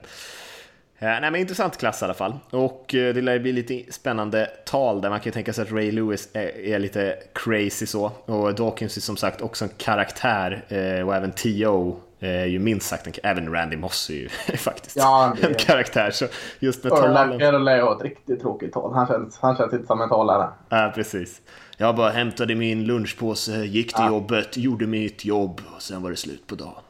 Ja, 1.02 1.20
nej, 1.20 1.32
men 1.32 1.36
intressant 1.36 1.78
klass 1.78 2.02
i 2.02 2.06
alla 2.06 2.14
fall. 2.14 2.40
Och 2.50 2.96
eh, 2.96 3.14
det 3.14 3.22
lär 3.22 3.40
bli 3.40 3.52
lite 3.52 3.92
spännande 3.92 4.50
tal 4.66 5.02
där 5.02 5.10
man 5.10 5.20
kan 5.20 5.34
tänka 5.34 5.54
sig 5.54 5.62
att 5.62 5.72
Ray 5.72 5.92
Lewis 5.92 6.30
är, 6.34 6.60
är 6.60 6.80
lite 6.80 7.20
crazy 7.34 7.86
så. 7.86 8.12
Och 8.26 8.56
Dawkins 8.56 8.98
är 8.98 9.02
som 9.02 9.18
sagt 9.18 9.42
också 9.42 9.66
en 9.66 9.72
karaktär 9.78 10.66
eh, 10.68 11.08
och 11.08 11.16
även 11.16 11.32
T.O 11.32 12.00
är 12.20 12.46
ju 12.46 12.60
minst 12.60 12.88
sagt 12.88 13.08
en, 13.08 13.14
även 13.24 13.54
Randy 13.54 13.78
Moss 13.78 14.10
är 14.10 14.14
ju 14.14 14.30
faktiskt 14.58 14.96
ja, 14.96 15.36
en 15.42 15.54
karaktär. 15.54 16.12
Så 16.12 16.26
just 16.60 16.84
med 16.84 16.94
talen... 16.94 17.42
Urlacher 17.42 17.82
har 17.82 17.96
ett 17.96 18.02
riktigt 18.02 18.42
tråkigt 18.42 18.74
tal. 18.74 18.94
Han 18.94 19.08
känns, 19.08 19.40
han 19.40 19.58
känns 19.58 19.74
inte 19.74 19.88
som 19.88 20.02
en 20.02 20.10
talare. 20.10 20.50
Ja, 20.70 20.92
precis. 20.96 21.42
Jag 21.78 21.96
bara 21.96 22.10
hämtade 22.10 22.56
min 22.56 22.84
lunchpåse, 22.84 23.52
gick 23.52 23.94
till 23.94 24.04
ja. 24.04 24.08
jobbet, 24.08 24.58
gjorde 24.58 24.88
mitt 24.88 25.26
jobb 25.26 25.62
och 25.76 25.82
sen 25.82 26.02
var 26.02 26.10
det 26.10 26.16
slut 26.16 26.48
på 26.48 26.56
dagen. 26.56 26.84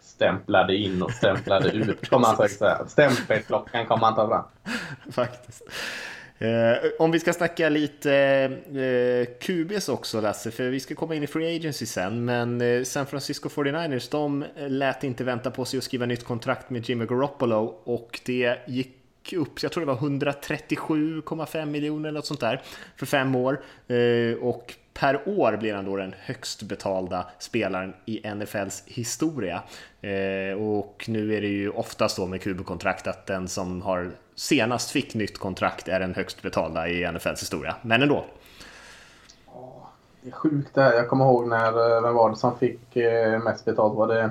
Stämplade 0.00 0.76
in 0.76 1.02
och 1.02 1.10
stämplade 1.10 1.70
ut, 1.70 2.08
kommer 2.08 2.36
man 2.38 2.48
säga. 2.48 2.86
Stämpelklockan 2.88 3.86
kommer 3.86 4.00
man 4.00 4.14
ta 4.14 4.28
fram. 4.28 4.44
Faktiskt. 5.12 5.62
Eh, 6.42 6.90
om 6.98 7.10
vi 7.10 7.20
ska 7.20 7.32
snacka 7.32 7.68
lite 7.68 8.12
eh, 8.74 9.34
QBs 9.40 9.88
också 9.88 10.20
Lasse, 10.20 10.50
för 10.50 10.70
vi 10.70 10.80
ska 10.80 10.94
komma 10.94 11.14
in 11.14 11.22
i 11.22 11.26
Free 11.26 11.56
Agency 11.56 11.86
sen, 11.86 12.24
men 12.24 12.60
eh, 12.60 12.82
San 12.82 13.06
Francisco 13.06 13.48
49ers, 13.48 14.08
de 14.10 14.44
lät 14.56 15.04
inte 15.04 15.24
vänta 15.24 15.50
på 15.50 15.64
sig 15.64 15.78
att 15.78 15.84
skriva 15.84 16.06
nytt 16.06 16.24
kontrakt 16.24 16.70
med 16.70 16.88
Jimmy 16.88 17.06
Garoppolo 17.06 17.74
och 17.84 18.20
det 18.24 18.58
gick 18.66 19.32
upp, 19.32 19.62
jag 19.62 19.72
tror 19.72 19.86
det 19.86 19.92
var 19.92 20.00
137,5 20.00 21.66
miljoner 21.66 22.08
eller 22.08 22.18
något 22.18 22.26
sånt 22.26 22.40
där 22.40 22.62
för 22.96 23.06
fem 23.06 23.34
år 23.34 23.60
eh, 23.88 24.34
och 24.40 24.74
per 24.94 25.28
år 25.28 25.56
blir 25.56 25.74
han 25.74 25.84
då 25.84 25.96
den 25.96 26.14
högst 26.18 26.62
betalda 26.62 27.26
spelaren 27.38 27.94
i 28.04 28.30
NFLs 28.34 28.82
historia. 28.86 29.62
Eh, 30.00 30.62
och 30.62 31.04
nu 31.08 31.34
är 31.34 31.40
det 31.40 31.48
ju 31.48 31.70
oftast 31.70 32.16
så 32.16 32.26
med 32.26 32.42
QB-kontrakt 32.42 33.06
att 33.06 33.26
den 33.26 33.48
som 33.48 33.82
har 33.82 34.10
senast 34.34 34.90
fick 34.90 35.14
nytt 35.14 35.38
kontrakt 35.38 35.88
är 35.88 36.00
den 36.00 36.14
högst 36.14 36.42
betalda 36.42 36.88
i 36.88 37.12
NFLs 37.12 37.42
historia. 37.42 37.74
Men 37.82 38.02
ändå. 38.02 38.24
Det 40.22 40.28
är 40.28 40.32
sjukt 40.32 40.74
det 40.74 40.82
här. 40.82 40.92
Jag 40.92 41.08
kommer 41.08 41.24
ihåg 41.24 41.48
när, 41.48 41.96
eh, 41.96 42.02
vem 42.02 42.14
var 42.14 42.30
det 42.30 42.36
som 42.36 42.58
fick 42.58 42.96
eh, 42.96 43.38
mest 43.38 43.64
betalt? 43.64 43.94
Var 43.94 44.08
det, 44.08 44.30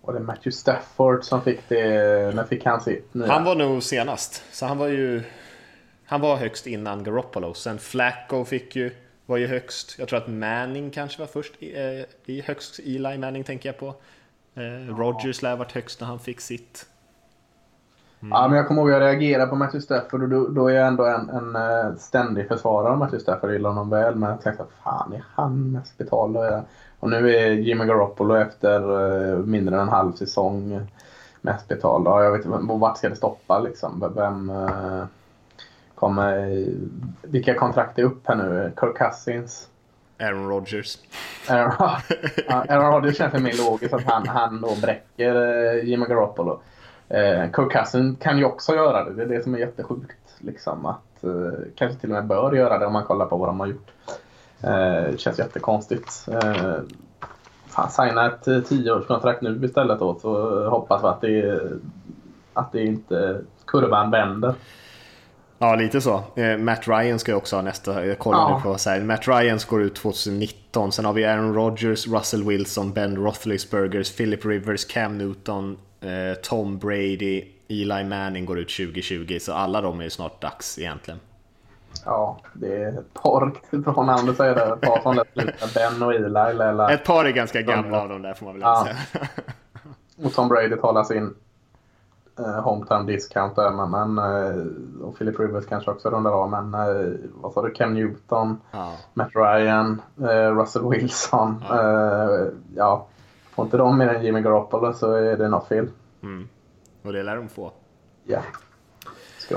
var 0.00 0.14
det 0.14 0.20
Matthew 0.20 0.50
Stafford 0.50 1.24
som 1.24 1.42
fick 1.42 1.68
det? 1.68 1.84
När 2.34 2.44
fick 2.44 2.64
han 2.64 2.80
sitt 2.80 3.14
nya? 3.14 3.32
Han 3.32 3.44
var 3.44 3.54
nog 3.54 3.82
senast. 3.82 4.42
Så 4.52 4.66
han 4.66 4.78
var 4.78 4.88
ju... 4.88 5.22
Han 6.06 6.20
var 6.20 6.36
högst 6.36 6.66
innan 6.66 7.04
Garoppolo. 7.04 7.54
Sen 7.54 7.78
Flacco 7.78 8.44
fick 8.44 8.76
ju, 8.76 8.90
var 9.26 9.36
ju 9.36 9.46
högst. 9.46 9.98
Jag 9.98 10.08
tror 10.08 10.18
att 10.18 10.28
Manning 10.28 10.90
kanske 10.90 11.20
var 11.20 11.26
först 11.26 11.52
i, 11.58 11.76
eh, 11.76 12.34
i 12.34 12.40
högst. 12.40 12.78
Eli 12.78 13.18
Manning 13.18 13.44
tänker 13.44 13.68
jag 13.68 13.78
på. 13.78 13.94
Eh, 14.54 14.96
Rogers 14.96 15.42
lär 15.42 15.56
varit 15.56 15.72
högst 15.72 16.00
när 16.00 16.08
han 16.08 16.18
fick 16.18 16.40
sitt. 16.40 16.86
Mm. 18.20 18.32
Ja, 18.32 18.48
men 18.48 18.56
jag 18.56 18.68
kommer 18.68 18.82
ihåg 18.82 18.90
att 18.90 19.00
jag 19.00 19.02
reagerade 19.02 19.46
på 19.46 19.56
Matthew 19.56 19.84
Stafford 19.84 20.22
och 20.22 20.28
då, 20.28 20.48
då 20.48 20.68
är 20.68 20.74
jag 20.74 20.86
ändå 20.86 21.04
en, 21.04 21.30
en 21.30 21.56
uh, 21.56 21.96
ständig 21.96 22.48
försvarare 22.48 22.92
av 22.92 22.98
Matthew 22.98 23.22
Stafford. 23.22 23.50
Jag 23.50 23.56
gillar 23.56 23.70
honom 23.70 23.90
väl, 23.90 24.14
men 24.14 24.30
jag 24.30 24.40
tänkte 24.42 24.62
att 24.62 24.72
fan 24.84 25.12
är 25.12 25.24
han 25.34 25.72
mest 25.72 25.98
betald? 25.98 26.36
Och 27.00 27.10
nu 27.10 27.36
är 27.36 27.50
Jimmy 27.50 27.84
Garoppolo 27.84 28.34
efter 28.34 28.90
uh, 28.90 29.38
mindre 29.38 29.74
än 29.74 29.80
en 29.80 29.88
halv 29.88 30.12
säsong 30.12 30.86
mest 31.40 31.68
betald. 31.68 32.06
Ja, 32.06 32.24
jag 32.24 32.32
vet 32.32 32.44
inte, 32.44 32.58
vart 32.62 32.98
ska 32.98 33.08
det 33.08 33.16
stoppa 33.16 33.58
liksom? 33.58 34.12
Vem 34.14 34.52
kommer... 35.94 36.64
Vilka 37.22 37.54
kontrakt 37.54 37.98
är 37.98 38.02
upp 38.02 38.26
här 38.26 38.36
nu? 38.36 38.72
Kirk 38.80 38.98
Cousins? 38.98 39.68
Aaron 40.18 40.48
Rodgers. 40.48 40.98
Aaron, 41.48 41.72
Aaron 42.48 42.92
Rodgers 42.92 43.18
känns 43.18 43.34
mig 43.34 43.56
logiskt 43.56 43.94
att 43.94 44.04
han, 44.04 44.28
han 44.28 44.60
då 44.60 44.76
bräcker 44.82 45.72
Jimmy 45.82 46.06
Garoppolo. 46.06 46.60
Eh, 47.08 47.50
Kirk 47.56 47.72
Cousin 47.72 48.16
kan 48.16 48.38
ju 48.38 48.44
också 48.44 48.74
göra 48.74 49.04
det. 49.04 49.14
Det 49.14 49.22
är 49.22 49.26
det 49.26 49.42
som 49.42 49.54
är 49.54 49.58
jättesjukt. 49.58 50.18
Liksom, 50.38 50.86
att, 50.86 51.24
eh, 51.24 51.58
kanske 51.74 52.00
till 52.00 52.10
och 52.10 52.14
med 52.14 52.26
bör 52.26 52.52
göra 52.52 52.78
det 52.78 52.86
om 52.86 52.92
man 52.92 53.04
kollar 53.04 53.26
på 53.26 53.36
vad 53.36 53.48
de 53.48 53.60
har 53.60 53.66
gjort. 53.66 53.90
Eh, 54.62 55.10
det 55.10 55.20
känns 55.20 55.38
jättekonstigt. 55.38 56.28
Eh, 56.32 56.76
fan, 57.66 57.90
signa 57.90 58.26
ett 58.26 58.68
tioårskontrakt 58.68 59.42
nu 59.42 59.64
istället 59.64 59.98
då, 59.98 60.14
så 60.14 60.64
hoppas 60.68 61.02
vi 61.02 61.06
att 61.06 61.20
det, 61.20 61.60
att 62.52 62.72
det 62.72 62.84
inte 62.84 63.40
kurvan 63.66 64.10
vänder. 64.10 64.54
Ja, 65.58 65.74
lite 65.74 66.00
så. 66.00 66.22
Eh, 66.36 66.58
Matt 66.58 66.88
Ryan 66.88 67.18
ska 67.18 67.32
ju 67.32 67.36
också 67.36 67.56
ha 67.56 67.62
nästa, 67.62 68.06
jag 68.06 68.18
kollar 68.18 68.38
ja. 68.38 68.56
nu 68.56 68.62
på 68.62 68.78
så 68.78 68.90
här. 68.90 69.00
Matt 69.00 69.28
Ryan 69.28 69.58
går 69.68 69.82
ut 69.82 69.94
2019, 69.94 70.92
sen 70.92 71.04
har 71.04 71.12
vi 71.12 71.24
Aaron 71.24 71.54
Rodgers, 71.54 72.06
Russell 72.06 72.44
Wilson, 72.44 72.92
Ben 72.92 73.16
Roethlisbergers, 73.16 74.16
Philip 74.16 74.44
Rivers, 74.44 74.84
Cam 74.84 75.18
Newton, 75.18 75.76
Eh, 76.04 76.34
Tom 76.34 76.78
Brady, 76.78 77.44
Eli 77.68 78.04
Manning 78.04 78.44
går 78.44 78.58
ut 78.58 78.68
2020, 78.68 79.38
så 79.40 79.52
alla 79.52 79.80
de 79.80 80.00
är 80.00 80.04
ju 80.04 80.10
snart 80.10 80.42
dags 80.42 80.78
egentligen. 80.78 81.20
Ja, 82.04 82.38
det 82.52 82.82
är 82.82 82.88
ett 82.88 83.14
par 83.14 83.46
riktigt 83.46 83.84
bra 83.84 84.02
namn 84.02 84.30
att 84.30 84.36
säga 84.36 84.54
det. 84.54 84.74
Ett 84.74 84.80
par 84.80 85.00
som 85.02 85.14
lätt 85.14 85.74
Ben 85.74 86.02
och 86.02 86.14
Eli. 86.14 86.38
Eller... 86.38 86.90
Ett 86.90 87.04
par 87.04 87.24
är 87.24 87.30
ganska 87.30 87.62
gamla 87.62 88.02
av 88.02 88.08
dem 88.08 88.22
där 88.22 88.34
får 88.34 88.46
man 88.46 88.54
väl 88.54 88.62
ja. 88.62 88.84
säga. 88.84 89.28
och 90.26 90.34
Tom 90.34 90.48
Brady 90.48 90.76
talar 90.76 91.04
sin 91.04 91.24
uh, 91.24 91.30
hometown 92.36 93.06
discount 93.06 93.56
där. 93.56 93.70
Men, 93.86 94.18
uh, 94.18 94.66
och 95.02 95.18
Philip 95.18 95.40
Rivers 95.40 95.66
kanske 95.66 95.90
också 95.90 96.10
rundar 96.10 96.30
av. 96.30 96.50
Men 96.50 96.74
uh, 96.74 97.14
vad 97.34 97.52
sa 97.52 97.62
du? 97.62 97.70
Cam 97.70 97.94
Newton, 97.94 98.60
ja. 98.70 98.92
Matt 99.14 99.30
Ryan, 99.34 100.02
Russell 100.56 100.88
Wilson. 100.90 101.64
Ja. 101.68 102.46
ja. 102.76 103.06
Får 103.50 103.64
inte 103.64 103.76
de 103.76 103.98
mer 103.98 104.08
än 104.08 104.24
Jimmy 104.24 104.40
Garoppolo 104.40 104.92
så 104.92 105.12
är 105.12 105.36
det 105.36 105.48
något 105.48 105.68
fel. 105.68 105.88
Mm. 106.22 106.48
Och 107.02 107.12
det 107.12 107.22
lär 107.22 107.36
de 107.36 107.48
få. 107.48 107.72
Ja. 108.24 108.40
Ska. 109.38 109.56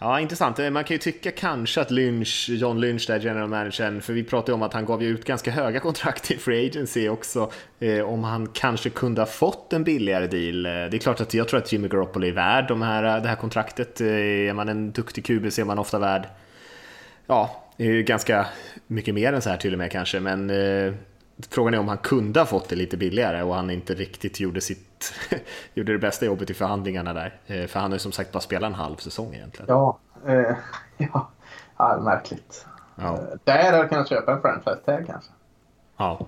Ja, 0.00 0.20
intressant. 0.20 0.58
Eh, 0.58 0.70
man 0.70 0.84
kan 0.84 0.94
ju 0.94 0.98
tycka 0.98 1.30
kanske 1.30 1.80
att 1.80 1.90
Lynch, 1.90 2.48
John 2.48 2.80
Lynch, 2.80 3.06
där 3.06 3.20
general 3.20 3.48
managern, 3.48 4.00
för 4.00 4.12
vi 4.12 4.24
pratade 4.24 4.52
ju 4.52 4.54
om 4.54 4.62
att 4.62 4.72
han 4.72 4.84
gav 4.84 5.02
ju 5.02 5.08
ut 5.08 5.24
ganska 5.24 5.50
höga 5.50 5.80
kontrakt 5.80 6.30
i 6.30 6.36
Free 6.36 6.66
Agency 6.66 7.08
också, 7.08 7.50
eh, 7.80 8.00
om 8.00 8.24
han 8.24 8.48
kanske 8.48 8.90
kunde 8.90 9.20
ha 9.20 9.26
fått 9.26 9.72
en 9.72 9.84
billigare 9.84 10.26
deal. 10.26 10.66
Eh, 10.66 10.72
det 10.72 10.96
är 10.96 10.98
klart 10.98 11.20
att 11.20 11.34
jag 11.34 11.48
tror 11.48 11.60
att 11.60 11.72
Jimmy 11.72 11.88
Garoppolo 11.88 12.26
är 12.26 12.32
värd 12.32 12.68
de 12.68 12.82
här, 12.82 13.16
eh, 13.16 13.22
det 13.22 13.28
här 13.28 13.36
kontraktet. 13.36 14.00
Är 14.00 14.52
man 14.52 14.68
en 14.68 14.92
duktig 14.92 15.24
QB 15.24 15.50
så 15.50 15.60
är 15.60 15.64
man 15.64 15.78
ofta 15.78 15.98
värd, 15.98 16.28
ja, 17.26 17.64
ganska 18.04 18.46
mycket 18.86 19.14
mer 19.14 19.32
än 19.32 19.42
så 19.42 19.50
här 19.50 19.56
till 19.56 19.72
och 19.72 19.78
med 19.78 19.92
kanske, 19.92 20.20
men 20.20 20.50
eh, 20.50 20.92
Frågan 21.50 21.74
är 21.74 21.78
om 21.78 21.88
han 21.88 21.98
kunde 21.98 22.40
ha 22.40 22.46
fått 22.46 22.68
det 22.68 22.76
lite 22.76 22.96
billigare 22.96 23.42
och 23.42 23.54
han 23.54 23.70
inte 23.70 23.94
riktigt 23.94 24.40
gjorde, 24.40 24.60
sitt, 24.60 25.12
gjorde 25.74 25.92
det 25.92 25.98
bästa 25.98 26.26
jobbet 26.26 26.50
i 26.50 26.54
förhandlingarna 26.54 27.12
där. 27.12 27.40
Eh, 27.46 27.66
för 27.66 27.80
han 27.80 27.90
har 27.90 27.96
ju 27.96 27.98
som 28.00 28.12
sagt 28.12 28.32
bara 28.32 28.40
spelat 28.40 28.66
en 28.68 28.74
halv 28.74 28.96
säsong 28.96 29.34
egentligen. 29.34 29.66
Ja, 29.68 29.98
eh, 30.26 30.56
ja. 30.96 31.30
ja 31.76 32.00
märkligt. 32.00 32.66
Ja. 32.94 33.14
Eh, 33.14 33.20
Där 33.44 33.64
hade 33.64 33.76
jag 33.76 33.88
kunnat 33.88 34.08
köpa 34.08 34.32
en 34.32 34.40
franchise 34.42 34.76
tag 34.76 35.06
kanske. 35.06 35.30
Ja. 35.96 36.26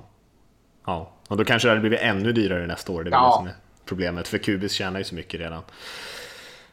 Ja, 0.86 1.10
och 1.28 1.36
då 1.36 1.44
kanske 1.44 1.68
det 1.68 1.70
hade 1.70 1.80
blivit 1.80 2.00
ännu 2.00 2.32
dyrare 2.32 2.66
nästa 2.66 2.92
år. 2.92 3.04
Det 3.04 3.10
är 3.10 3.12
Ja. 3.12 3.26
det 3.26 3.36
som 3.36 3.46
är 3.46 3.54
problemet, 3.84 4.28
för 4.28 4.38
Kubis 4.38 4.72
tjänar 4.72 4.98
ju 4.98 5.04
så 5.04 5.14
mycket 5.14 5.40
redan. 5.40 5.62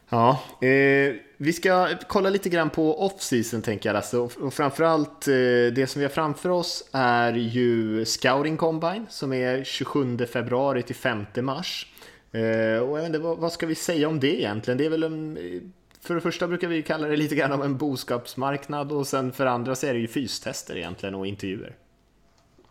Ja, 0.09 0.39
eh, 0.61 1.15
vi 1.37 1.53
ska 1.53 1.87
kolla 2.07 2.29
lite 2.29 2.49
grann 2.49 2.69
på 2.69 3.05
off-season 3.05 3.61
tänker 3.61 3.89
jag 3.89 3.93
Lasse. 3.93 4.17
Och, 4.17 4.31
och 4.41 4.53
framförallt 4.53 5.27
eh, 5.27 5.33
det 5.75 5.89
som 5.89 5.99
vi 5.99 6.05
har 6.05 6.11
framför 6.11 6.49
oss 6.49 6.89
är 6.91 7.33
ju 7.33 8.05
Scouting 8.05 8.57
Combine 8.57 9.05
som 9.09 9.33
är 9.33 9.63
27 9.63 10.17
februari 10.17 10.83
till 10.83 10.95
5 10.95 11.25
mars. 11.41 11.87
Eh, 12.31 12.41
och 12.79 12.97
jag 12.97 13.01
vet 13.01 13.05
inte, 13.05 13.19
vad, 13.19 13.37
vad 13.37 13.51
ska 13.51 13.65
vi 13.65 13.75
säga 13.75 14.07
om 14.07 14.19
det 14.19 14.39
egentligen? 14.39 14.77
Det 14.77 14.85
är 14.85 14.89
väl 14.89 15.03
en, 15.03 15.37
eh, 15.37 15.61
för 16.01 16.15
det 16.15 16.21
första 16.21 16.47
brukar 16.47 16.67
vi 16.67 16.83
kalla 16.83 17.07
det 17.07 17.17
lite 17.17 17.35
grann 17.35 17.51
om 17.51 17.61
en 17.61 17.77
boskapsmarknad 17.77 18.91
och 18.91 19.07
sen 19.07 19.31
för 19.31 19.45
andra 19.45 19.75
så 19.75 19.87
är 19.87 19.93
det 19.93 19.99
ju 19.99 20.07
fystester 20.07 20.77
egentligen 20.77 21.15
och 21.15 21.27
intervjuer. 21.27 21.75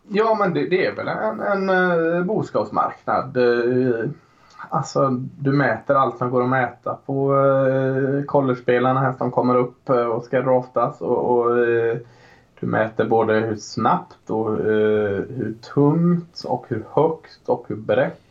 Ja, 0.09 0.35
men 0.39 0.53
det, 0.53 0.69
det 0.69 0.85
är 0.85 0.95
väl 0.95 1.07
en, 1.07 1.39
en 1.39 1.69
en 1.69 2.27
boskapsmarknad. 2.27 3.37
Eh, 3.37 4.09
Alltså, 4.69 5.09
du 5.39 5.51
mäter 5.51 5.95
allt 5.95 6.17
som 6.17 6.29
går 6.29 6.43
att 6.43 6.49
mäta 6.49 6.97
på 7.05 7.35
eh, 7.35 7.97
uh, 7.97 8.23
collegespelarna 8.23 8.99
här 8.99 9.13
som 9.13 9.31
kommer 9.31 9.55
upp 9.55 9.89
eh, 9.89 10.05
och 10.05 10.23
ska 10.23 10.41
draftas. 10.41 11.01
Och, 11.01 11.31
och 11.31 11.59
eh, 11.59 11.97
du 12.59 12.67
mäter 12.67 13.05
både 13.05 13.33
hur 13.33 13.55
snabbt 13.55 14.29
och 14.29 14.59
eh, 14.59 15.23
hur 15.29 15.55
tungt 15.73 16.43
och 16.47 16.65
hur 16.69 16.83
högt 16.93 17.49
och 17.49 17.65
hur 17.67 17.75
brett. 17.75 18.21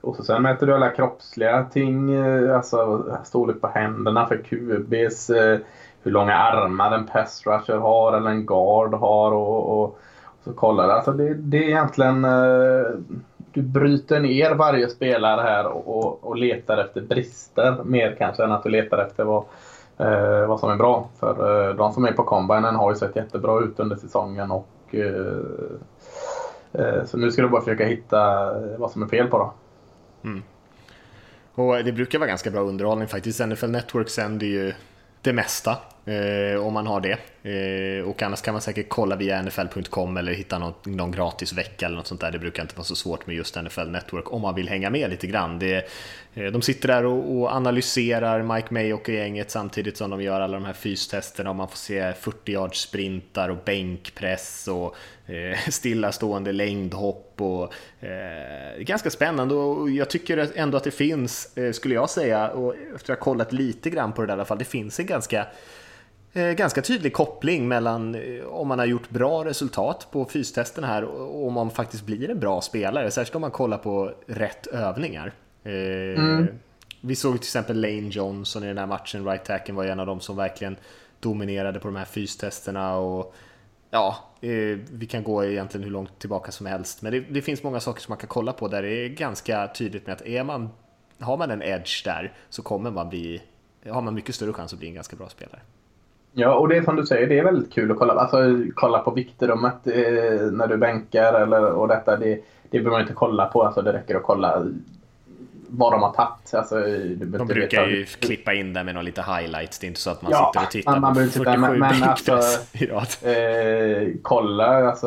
Och 0.00 0.16
så 0.16 0.22
sen 0.22 0.42
mäter 0.42 0.66
du 0.66 0.74
alla 0.74 0.90
kroppsliga 0.90 1.64
ting, 1.64 2.12
eh, 2.12 2.56
alltså 2.56 3.04
storlek 3.24 3.60
på 3.60 3.66
händerna 3.66 4.26
för 4.26 4.36
QBs, 4.36 5.30
eh, 5.30 5.58
hur 6.02 6.10
långa 6.10 6.34
armar 6.34 6.92
en 6.92 7.06
pass 7.06 7.46
rusher 7.46 7.76
har 7.76 8.16
eller 8.16 8.30
en 8.30 8.46
guard 8.46 8.94
har 8.94 9.32
och, 9.32 9.82
och 9.82 9.98
så 10.44 10.52
kollar 10.52 10.86
du. 10.86 10.92
Alltså 10.92 11.12
det, 11.12 11.34
det 11.34 11.58
är 11.58 11.68
egentligen, 11.68 12.24
eh, 12.24 12.90
du 13.52 13.62
bryter 13.62 14.20
ner 14.20 14.54
varje 14.54 14.88
spelare 14.88 15.40
här 15.40 15.66
och, 15.66 15.98
och, 15.98 16.24
och 16.24 16.36
letar 16.36 16.78
efter 16.78 17.00
brister 17.00 17.84
mer 17.84 18.16
kanske 18.18 18.44
än 18.44 18.52
att 18.52 18.62
du 18.62 18.68
letar 18.68 18.98
efter 18.98 19.24
vad, 19.24 19.44
eh, 19.98 20.46
vad 20.46 20.60
som 20.60 20.70
är 20.70 20.76
bra. 20.76 21.08
För 21.20 21.68
eh, 21.68 21.76
de 21.76 21.92
som 21.92 22.04
är 22.04 22.12
på 22.12 22.24
combinen 22.24 22.76
har 22.76 22.90
ju 22.90 22.96
sett 22.96 23.16
jättebra 23.16 23.60
ut 23.60 23.80
under 23.80 23.96
säsongen 23.96 24.50
och 24.50 24.68
eh, 24.90 25.38
eh, 26.72 27.04
så 27.04 27.18
nu 27.18 27.30
ska 27.30 27.42
du 27.42 27.48
bara 27.48 27.62
försöka 27.62 27.84
hitta 27.84 28.52
vad 28.78 28.90
som 28.90 29.02
är 29.02 29.06
fel 29.06 29.26
på 29.26 29.38
dem. 29.38 29.50
Mm. 30.24 30.42
Och 31.54 31.84
det 31.84 31.92
brukar 31.92 32.18
vara 32.18 32.28
ganska 32.28 32.50
bra 32.50 32.60
underhållning 32.60 33.08
faktiskt. 33.08 33.46
NFL 33.46 33.70
Network 33.70 34.08
sänder 34.08 34.46
ju 34.46 34.72
det 35.22 35.32
mesta 35.32 35.76
eh, 36.04 36.66
om 36.66 36.74
man 36.74 36.86
har 36.86 37.00
det. 37.00 37.18
Eh, 37.42 38.08
och 38.08 38.22
annars 38.22 38.42
kan 38.42 38.54
man 38.54 38.60
säkert 38.60 38.88
kolla 38.88 39.16
via 39.16 39.42
nfl.com 39.42 40.16
eller 40.16 40.32
hitta 40.32 40.58
någon, 40.58 40.74
någon 40.82 41.10
gratis 41.10 41.52
vecka 41.52 41.86
eller 41.86 41.96
något 41.96 42.06
sånt 42.06 42.20
där. 42.20 42.30
Det 42.30 42.38
brukar 42.38 42.62
inte 42.62 42.76
vara 42.76 42.84
så 42.84 42.96
svårt 42.96 43.26
med 43.26 43.36
just 43.36 43.56
NFL 43.62 43.88
Network 43.88 44.32
om 44.32 44.42
man 44.42 44.54
vill 44.54 44.68
hänga 44.68 44.90
med 44.90 45.10
lite 45.10 45.26
grann. 45.26 45.58
Det, 45.58 45.88
eh, 46.34 46.44
de 46.44 46.62
sitter 46.62 46.88
där 46.88 47.04
och, 47.04 47.36
och 47.36 47.52
analyserar 47.52 48.42
Mike 48.42 48.74
May 48.74 48.92
och 48.92 49.08
gänget 49.08 49.50
samtidigt 49.50 49.96
som 49.96 50.10
de 50.10 50.22
gör 50.22 50.40
alla 50.40 50.54
de 50.54 50.64
här 50.64 50.72
fystesterna 50.72 51.50
och 51.50 51.56
man 51.56 51.68
får 51.68 51.76
se 51.76 52.12
40 52.12 52.52
yards 52.52 52.80
sprintar 52.80 53.48
och 53.48 53.58
bänkpress 53.64 54.68
och 54.68 54.96
eh, 55.30 55.58
stillastående 55.68 56.52
längdhopp 56.52 57.34
och 57.40 57.74
eh, 58.04 58.78
ganska 58.78 59.10
spännande 59.10 59.54
och 59.54 59.90
jag 59.90 60.10
tycker 60.10 60.50
ändå 60.54 60.76
att 60.76 60.84
det 60.84 60.90
finns, 60.90 61.56
eh, 61.56 61.72
skulle 61.72 61.94
jag 61.94 62.10
säga, 62.10 62.48
och 62.48 62.74
efter 62.94 63.12
att 63.12 63.18
ha 63.18 63.24
kollat 63.24 63.52
lite 63.52 63.90
grann 63.90 64.12
på 64.12 64.20
det 64.20 64.26
där, 64.26 64.32
i 64.32 64.36
alla 64.36 64.44
fall, 64.44 64.58
det 64.58 64.64
finns 64.64 65.00
en 65.00 65.06
ganska 65.06 65.46
ganska 66.32 66.82
tydlig 66.82 67.12
koppling 67.12 67.68
mellan 67.68 68.14
eh, 68.14 68.44
om 68.44 68.68
man 68.68 68.78
har 68.78 68.86
gjort 68.86 69.10
bra 69.10 69.44
resultat 69.44 70.08
på 70.10 70.24
fystesten 70.24 70.84
här 70.84 71.04
och 71.04 71.46
om 71.46 71.52
man 71.52 71.70
faktiskt 71.70 72.06
blir 72.06 72.30
en 72.30 72.40
bra 72.40 72.60
spelare, 72.60 73.10
särskilt 73.10 73.34
om 73.34 73.40
man 73.40 73.50
kollar 73.50 73.78
på 73.78 74.14
rätt 74.26 74.66
övningar. 74.66 75.32
Eh, 75.64 75.72
Vi 77.00 77.16
såg 77.16 77.32
till 77.32 77.46
exempel 77.46 77.80
Lane 77.80 78.08
Johnson 78.08 78.64
i 78.64 78.66
den 78.66 78.78
här 78.78 78.86
matchen, 78.86 79.24
right 79.24 79.44
tacken 79.44 79.74
var 79.74 79.84
en 79.84 80.00
av 80.00 80.06
dem 80.06 80.20
som 80.20 80.36
verkligen 80.36 80.76
dominerade 81.20 81.80
på 81.80 81.88
de 81.88 81.96
här 81.96 82.04
fystesterna 82.04 82.96
och 82.96 83.34
ja, 83.90 84.16
eh, 84.40 84.78
vi 84.90 85.06
kan 85.10 85.22
gå 85.22 85.44
egentligen 85.44 85.84
hur 85.84 85.90
långt 85.90 86.18
tillbaka 86.18 86.52
som 86.52 86.66
helst, 86.66 87.02
men 87.02 87.12
det, 87.12 87.20
det 87.20 87.42
finns 87.42 87.62
många 87.62 87.80
saker 87.80 88.00
som 88.02 88.12
man 88.12 88.18
kan 88.18 88.28
kolla 88.28 88.52
på 88.52 88.68
där 88.68 88.82
det 88.82 88.90
är 88.90 89.08
ganska 89.08 89.68
tydligt 89.68 90.06
med 90.06 90.12
att 90.16 90.22
är 90.26 90.44
man, 90.44 90.68
har 91.18 91.36
man 91.36 91.50
en 91.50 91.62
edge 91.62 92.04
där 92.04 92.32
så 92.48 92.62
kommer 92.62 92.90
man 92.90 93.08
bli, 93.08 93.42
har 93.88 94.02
man 94.02 94.14
mycket 94.14 94.34
större 94.34 94.52
chans 94.52 94.72
att 94.72 94.78
bli 94.78 94.88
en 94.88 94.94
ganska 94.94 95.16
bra 95.16 95.28
spelare. 95.28 95.60
Ja, 96.32 96.54
och 96.54 96.68
det 96.68 96.76
är 96.76 96.82
som 96.82 96.96
du 96.96 97.06
säger, 97.06 97.26
det 97.28 97.38
är 97.38 97.44
väldigt 97.44 97.72
kul 97.72 97.90
att 97.90 97.98
kolla, 97.98 98.12
alltså, 98.12 98.38
kolla 98.74 98.98
på 98.98 99.10
viktrummet 99.10 99.86
eh, 99.86 99.92
när 100.52 100.66
du 100.66 100.76
bänkar 100.76 101.34
eller, 101.34 101.64
och 101.64 101.88
detta. 101.88 102.16
Det, 102.16 102.26
det 102.34 102.78
behöver 102.78 102.90
man 102.90 103.00
inte 103.00 103.12
kolla 103.12 103.46
på, 103.46 103.62
alltså, 103.62 103.82
det 103.82 103.92
räcker 103.92 104.14
att 104.16 104.22
kolla 104.22 104.66
vad 105.68 105.92
de 105.92 106.02
har 106.02 106.12
tagit. 106.12 106.54
Alltså, 106.54 106.80
De 107.16 107.46
brukar 107.46 107.86
ju 107.86 108.04
klippa 108.04 108.54
in 108.54 108.72
det 108.72 108.84
med 108.84 108.94
några 108.94 109.02
lite 109.04 109.22
highlights, 109.22 109.78
det 109.78 109.86
är 109.86 109.88
inte 109.88 110.00
så 110.00 110.10
att 110.10 110.22
man 110.22 110.32
Ja, 110.32 110.50
sitter 110.54 110.66
och 110.66 110.70
tittar 110.72 110.92
man- 110.92 111.00
man 111.00 111.10
på 111.10 111.14
behöver 111.14 111.32
titta, 111.32 111.44
47 111.44 111.60
men- 111.60 111.78
men 111.78 111.90
bänkpress 112.00 112.28
alltså- 112.92 113.28
eh, 113.28 114.08
kolla 114.22 114.66
alltså, 114.88 115.06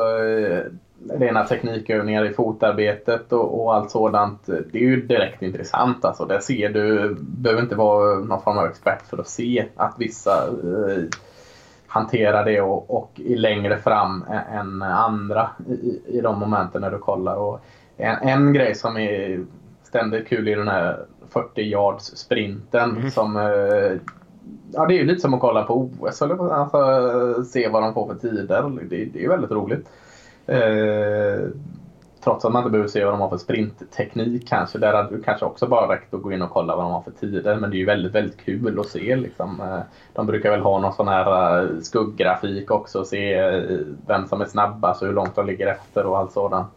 rena 1.10 1.44
teknikövningar 1.44 2.26
i 2.26 2.34
fotarbetet 2.34 3.34
och, 3.34 3.64
och 3.64 3.76
allt 3.76 3.92
sådant. 3.92 4.46
Det 4.46 4.78
är 4.78 4.82
ju 4.82 5.02
direkt 5.02 5.42
intressant. 5.42 6.06
Alltså. 6.06 6.26
Där 6.26 6.40
ser 6.40 6.70
du, 6.70 7.16
behöver 7.20 7.62
inte 7.62 7.76
vara 7.76 8.20
någon 8.20 8.42
form 8.42 8.58
av 8.58 8.66
expert 8.66 9.02
för 9.10 9.18
att 9.18 9.28
se 9.28 9.66
att 9.76 9.96
vissa 9.98 10.48
eh, 10.48 11.04
hanterar 11.88 12.46
det 12.46 12.62
och, 12.62 12.96
och 12.96 13.22
är 13.26 13.36
längre 13.36 13.78
fram 13.78 14.26
än 14.52 14.82
andra 14.82 15.50
i, 15.68 16.02
i 16.18 16.22
de 16.22 16.40
momenten 16.40 16.82
när 16.82 16.92
du 16.92 16.98
kollar. 16.98 17.36
Och 17.36 17.60
en, 17.98 18.16
en 18.16 18.54
grej 18.54 18.76
som 18.76 18.98
är 18.98 19.46
ständigt 19.84 20.28
kul 20.28 20.48
i 20.48 20.56
den 20.56 20.68
här 20.68 21.06
40 21.30 21.62
yards 21.62 22.06
sprinten 22.06 23.12
som 23.12 23.38
eh, 23.38 24.00
Ja, 24.74 24.86
det 24.86 24.94
är 24.94 24.98
ju 24.98 25.06
lite 25.06 25.22
som 25.22 25.34
att 25.34 25.40
kolla 25.40 25.64
på 25.64 25.90
OS 26.00 26.22
eller 26.22 26.54
alltså, 26.54 27.44
se 27.44 27.68
vad 27.68 27.84
de 27.84 27.94
får 27.94 28.08
för 28.08 28.16
tider. 28.16 28.86
Det, 28.90 29.06
det 29.06 29.24
är 29.24 29.30
väldigt 29.30 29.52
roligt. 29.52 29.90
Eh, 30.48 31.48
trots 32.24 32.46
att 32.46 32.52
man 32.52 32.60
inte 32.62 32.72
behöver 32.72 32.90
se 32.90 33.04
vad 33.04 33.14
de 33.14 33.22
har 33.22 33.30
för 33.30 33.38
sprintteknik 33.38 34.48
kanske. 34.48 34.78
Där 34.78 34.94
hade 34.94 35.18
du 35.18 35.24
kanske 35.24 35.46
också 35.46 35.68
bara 35.68 35.94
räckt 35.94 36.14
att 36.14 36.22
gå 36.22 36.32
in 36.32 36.42
och 36.42 36.50
kolla 36.50 36.76
vad 36.76 36.86
de 36.86 36.92
har 36.92 37.02
för 37.02 37.12
tider. 37.12 37.56
Men 37.56 37.70
det 37.70 37.76
är 37.76 37.80
ju 37.80 37.86
väldigt, 37.86 38.16
väldigt 38.16 38.46
kul 38.46 38.80
att 38.80 38.88
se. 38.88 39.16
Liksom. 39.16 39.62
Eh, 39.62 39.80
de 40.14 40.26
brukar 40.26 40.52
väl 40.52 40.62
ha 40.62 40.80
någon 40.80 40.94
sån 40.94 41.08
här 41.08 41.60
eh, 41.60 41.80
skugggrafik 41.82 42.72
också. 42.72 43.00
och 43.00 43.08
Se 43.08 43.42
vem 44.08 44.28
som 44.28 44.42
är 44.42 44.46
snabbast 44.46 45.02
och 45.02 45.08
hur 45.08 45.16
långt 45.16 45.36
de 45.36 45.46
ligger 45.46 45.68
efter 45.68 46.06
och 46.06 46.18
allt 46.18 46.32
sådant. 46.32 46.68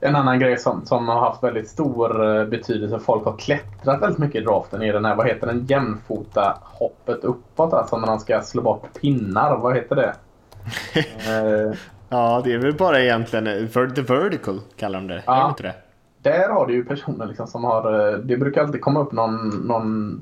En 0.00 0.16
annan 0.16 0.38
grej 0.38 0.58
som, 0.58 0.86
som 0.86 1.08
har 1.08 1.20
haft 1.20 1.42
väldigt 1.42 1.68
stor 1.68 2.44
betydelse, 2.44 2.98
folk 2.98 3.24
har 3.24 3.36
klättrat 3.36 4.02
väldigt 4.02 4.18
mycket 4.18 4.42
i 4.42 4.44
draften, 4.44 4.82
är 4.82 4.92
den 4.92 5.04
här, 5.04 5.14
vad 5.14 5.26
heter 5.26 5.46
den, 5.46 5.66
jämfota 5.66 6.58
hoppet 6.62 7.24
uppåt, 7.24 7.72
alltså 7.72 7.98
när 7.98 8.06
de 8.06 8.18
ska 8.18 8.40
slå 8.40 8.62
bort 8.62 9.00
pinnar, 9.00 9.56
vad 9.56 9.74
heter 9.76 9.96
det? 9.96 10.14
eh, 11.04 11.76
Ja, 12.08 12.40
det 12.44 12.52
är 12.52 12.58
väl 12.58 12.74
bara 12.74 13.00
egentligen 13.00 13.68
the 13.94 14.02
vertical 14.02 14.60
kallar 14.76 14.98
de 14.98 15.06
det, 15.06 15.22
Ja. 15.26 15.36
är 15.36 15.44
det 15.44 15.48
inte 15.48 15.62
det? 15.62 15.74
där 16.22 16.48
har 16.48 16.66
du 16.66 16.74
ju 16.74 16.84
personer 16.84 17.26
liksom 17.26 17.46
som 17.46 17.64
har, 17.64 18.12
eh, 18.12 18.18
det 18.18 18.36
brukar 18.36 18.62
alltid 18.62 18.80
komma 18.80 19.00
upp 19.00 19.12
någon, 19.12 19.48
någon 19.48 20.20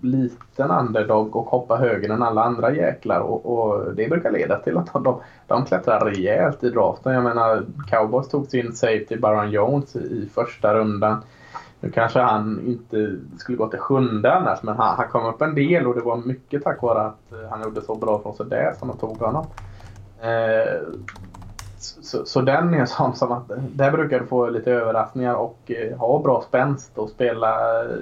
liten 0.00 0.70
underdog 0.70 1.36
och 1.36 1.46
hoppa 1.46 1.76
högre 1.76 2.14
än 2.14 2.22
alla 2.22 2.44
andra 2.44 2.72
jäklar 2.74 3.20
och, 3.20 3.46
och 3.58 3.94
det 3.94 4.08
brukar 4.08 4.30
leda 4.30 4.58
till 4.58 4.78
att 4.78 4.92
de, 4.92 5.20
de 5.46 5.64
klättrar 5.64 6.00
rejält 6.00 6.64
i 6.64 6.70
draften. 6.70 7.12
Jag 7.14 7.24
menar, 7.24 7.64
Cowboys 7.90 8.28
tog 8.28 8.46
sin 8.46 8.72
safety 8.72 9.16
Baron 9.16 9.50
Jones 9.50 9.96
i, 9.96 9.98
i 9.98 10.28
första 10.34 10.74
rundan. 10.74 11.22
Nu 11.80 11.90
kanske 11.90 12.20
han 12.20 12.60
inte 12.66 13.16
skulle 13.38 13.58
gå 13.58 13.68
till 13.68 13.78
sjunde 13.78 14.34
annars, 14.34 14.62
men 14.62 14.76
han, 14.76 14.96
han 14.96 15.08
kom 15.08 15.26
upp 15.26 15.42
en 15.42 15.54
del 15.54 15.86
och 15.86 15.94
det 15.94 16.00
var 16.00 16.16
mycket 16.16 16.64
tack 16.64 16.82
vare 16.82 17.00
att 17.00 17.32
eh, 17.32 17.50
han 17.50 17.62
gjorde 17.62 17.80
så 17.82 17.94
bra 17.94 18.18
från 18.22 18.34
sig 18.34 18.46
där 18.46 18.72
som 18.78 18.88
de 18.88 18.96
tog 18.98 19.16
honom. 19.18 19.46
Eh, 20.22 20.82
så, 21.78 22.26
så 22.26 22.40
den 22.40 22.74
är 22.74 22.86
sån 22.86 23.16
som 23.16 23.32
att 23.32 23.50
där 23.72 23.92
brukar 23.92 24.20
du 24.20 24.26
få 24.26 24.50
lite 24.50 24.72
överraskningar 24.72 25.34
och 25.34 25.58
eh, 25.70 25.96
ha 25.98 26.22
bra 26.22 26.44
spänst 26.48 26.98
och 26.98 27.10
spela 27.10 27.80
eh, 27.84 27.96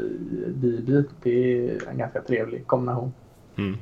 BB. 0.49 1.03
Det 1.23 1.69
är 1.69 1.89
en 1.89 1.99
ganska 1.99 2.23
trevlig 2.23 2.67
kombination. 2.67 3.13
Mm. 3.57 3.77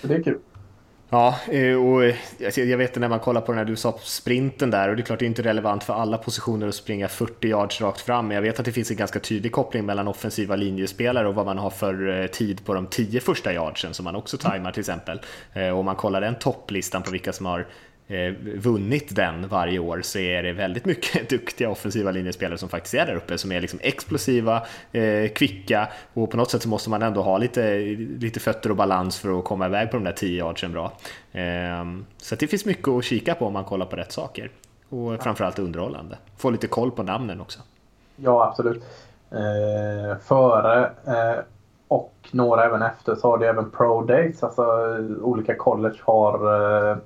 Så 0.00 0.06
det 0.06 0.14
är 0.14 0.22
kul. 0.22 0.38
Ja, 1.14 1.38
eh, 1.50 1.74
och 1.74 2.04
eh, 2.04 2.16
alltså, 2.44 2.60
jag 2.60 2.78
vet 2.78 2.96
när 2.96 3.08
man 3.08 3.20
kollar 3.20 3.40
på 3.40 3.52
den 3.52 3.58
här, 3.58 3.64
du 3.64 3.76
sa 3.76 3.98
sprinten 4.02 4.70
där, 4.70 4.88
och 4.88 4.96
det 4.96 5.02
är 5.02 5.04
klart 5.04 5.18
det 5.18 5.24
är 5.24 5.26
inte 5.26 5.42
relevant 5.42 5.84
för 5.84 5.94
alla 5.94 6.18
positioner 6.18 6.68
att 6.68 6.74
springa 6.74 7.08
40 7.08 7.48
yards 7.48 7.80
rakt 7.80 8.00
fram, 8.00 8.28
men 8.28 8.34
jag 8.34 8.42
vet 8.42 8.58
att 8.58 8.64
det 8.64 8.72
finns 8.72 8.90
en 8.90 8.96
ganska 8.96 9.20
tydlig 9.20 9.52
koppling 9.52 9.86
mellan 9.86 10.08
offensiva 10.08 10.56
linjespelare 10.56 11.28
och 11.28 11.34
vad 11.34 11.46
man 11.46 11.58
har 11.58 11.70
för 11.70 12.20
eh, 12.20 12.26
tid 12.26 12.64
på 12.64 12.74
de 12.74 12.86
10 12.86 13.20
första 13.20 13.52
yardsen 13.52 13.94
som 13.94 14.04
man 14.04 14.16
också 14.16 14.38
tajmar 14.38 14.72
till 14.72 14.80
exempel. 14.80 15.20
Och 15.72 15.78
om 15.78 15.84
man 15.84 15.96
kollar 15.96 16.20
den 16.20 16.34
topplistan 16.34 17.02
på 17.02 17.10
vilka 17.10 17.32
som 17.32 17.46
har 17.46 17.66
vunnit 18.56 19.16
den 19.16 19.48
varje 19.48 19.78
år 19.78 20.00
så 20.02 20.18
är 20.18 20.42
det 20.42 20.52
väldigt 20.52 20.84
mycket 20.84 21.28
duktiga 21.30 21.70
offensiva 21.70 22.10
linjespelare 22.10 22.58
som 22.58 22.68
faktiskt 22.68 22.94
är 22.94 23.06
där 23.06 23.14
uppe 23.14 23.38
som 23.38 23.52
är 23.52 23.60
liksom 23.60 23.78
explosiva, 23.82 24.62
eh, 24.92 25.28
kvicka 25.28 25.88
och 26.14 26.30
på 26.30 26.36
något 26.36 26.50
sätt 26.50 26.62
så 26.62 26.68
måste 26.68 26.90
man 26.90 27.02
ändå 27.02 27.22
ha 27.22 27.38
lite, 27.38 27.78
lite 28.18 28.40
fötter 28.40 28.70
och 28.70 28.76
balans 28.76 29.18
för 29.18 29.38
att 29.38 29.44
komma 29.44 29.66
iväg 29.66 29.90
på 29.90 29.96
de 29.96 30.04
där 30.04 30.12
10 30.12 30.38
yardsen 30.38 30.72
bra. 30.72 30.92
Eh, 31.32 31.84
så 32.16 32.34
det 32.34 32.46
finns 32.46 32.64
mycket 32.64 32.88
att 32.88 33.04
kika 33.04 33.34
på 33.34 33.46
om 33.46 33.52
man 33.52 33.64
kollar 33.64 33.86
på 33.86 33.96
rätt 33.96 34.12
saker 34.12 34.50
och 34.88 35.22
framförallt 35.22 35.58
underhållande. 35.58 36.18
Få 36.36 36.50
lite 36.50 36.66
koll 36.66 36.90
på 36.90 37.02
namnen 37.02 37.40
också. 37.40 37.60
Ja, 38.16 38.48
absolut. 38.48 38.82
Eh, 39.30 40.18
före 40.18 40.90
eh, 41.06 41.44
och 41.88 42.14
några 42.30 42.64
även 42.64 42.82
efter 42.82 43.14
så 43.14 43.30
har 43.30 43.38
det 43.38 43.48
även 43.48 43.70
Pro 43.70 44.02
Days. 44.02 44.42
Alltså 44.42 44.64
olika 45.22 45.54
college 45.54 45.98
har 46.02 46.34
eh, 46.90 46.96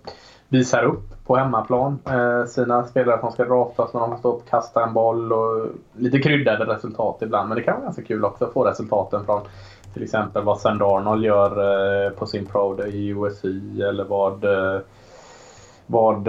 visar 0.49 0.85
upp 0.85 1.25
på 1.27 1.37
hemmaplan 1.37 1.99
eh, 2.07 2.45
sina 2.45 2.85
spelare 2.85 3.21
som 3.21 3.33
ska 3.33 3.45
draftas 3.45 3.95
när 3.95 4.01
de 4.01 4.19
står 4.19 4.35
upp 4.35 4.43
och 4.43 4.49
kastar 4.49 4.83
en 4.83 4.95
boll 4.95 5.33
och 5.33 5.67
lite 5.97 6.19
kryddade 6.19 6.65
resultat 6.65 7.19
ibland. 7.23 7.49
Men 7.49 7.59
det 7.59 7.63
kan 7.63 7.75
vara 7.75 7.85
ganska 7.85 8.03
kul 8.03 8.25
också 8.25 8.45
att 8.45 8.53
få 8.53 8.65
resultaten 8.65 9.25
från 9.25 9.41
till 9.95 10.03
exempel 10.03 10.45
vad 10.45 10.61
Sand 10.61 10.83
Arnold 10.83 11.25
gör 11.25 11.51
eh, 12.07 12.11
på 12.11 12.27
sin 12.27 12.47
Pro 12.47 12.75
Day 12.75 12.91
i 12.91 13.09
USI 13.09 13.83
eller 13.83 14.05
vad, 14.05 14.45
eh, 14.45 14.81
vad 15.87 16.29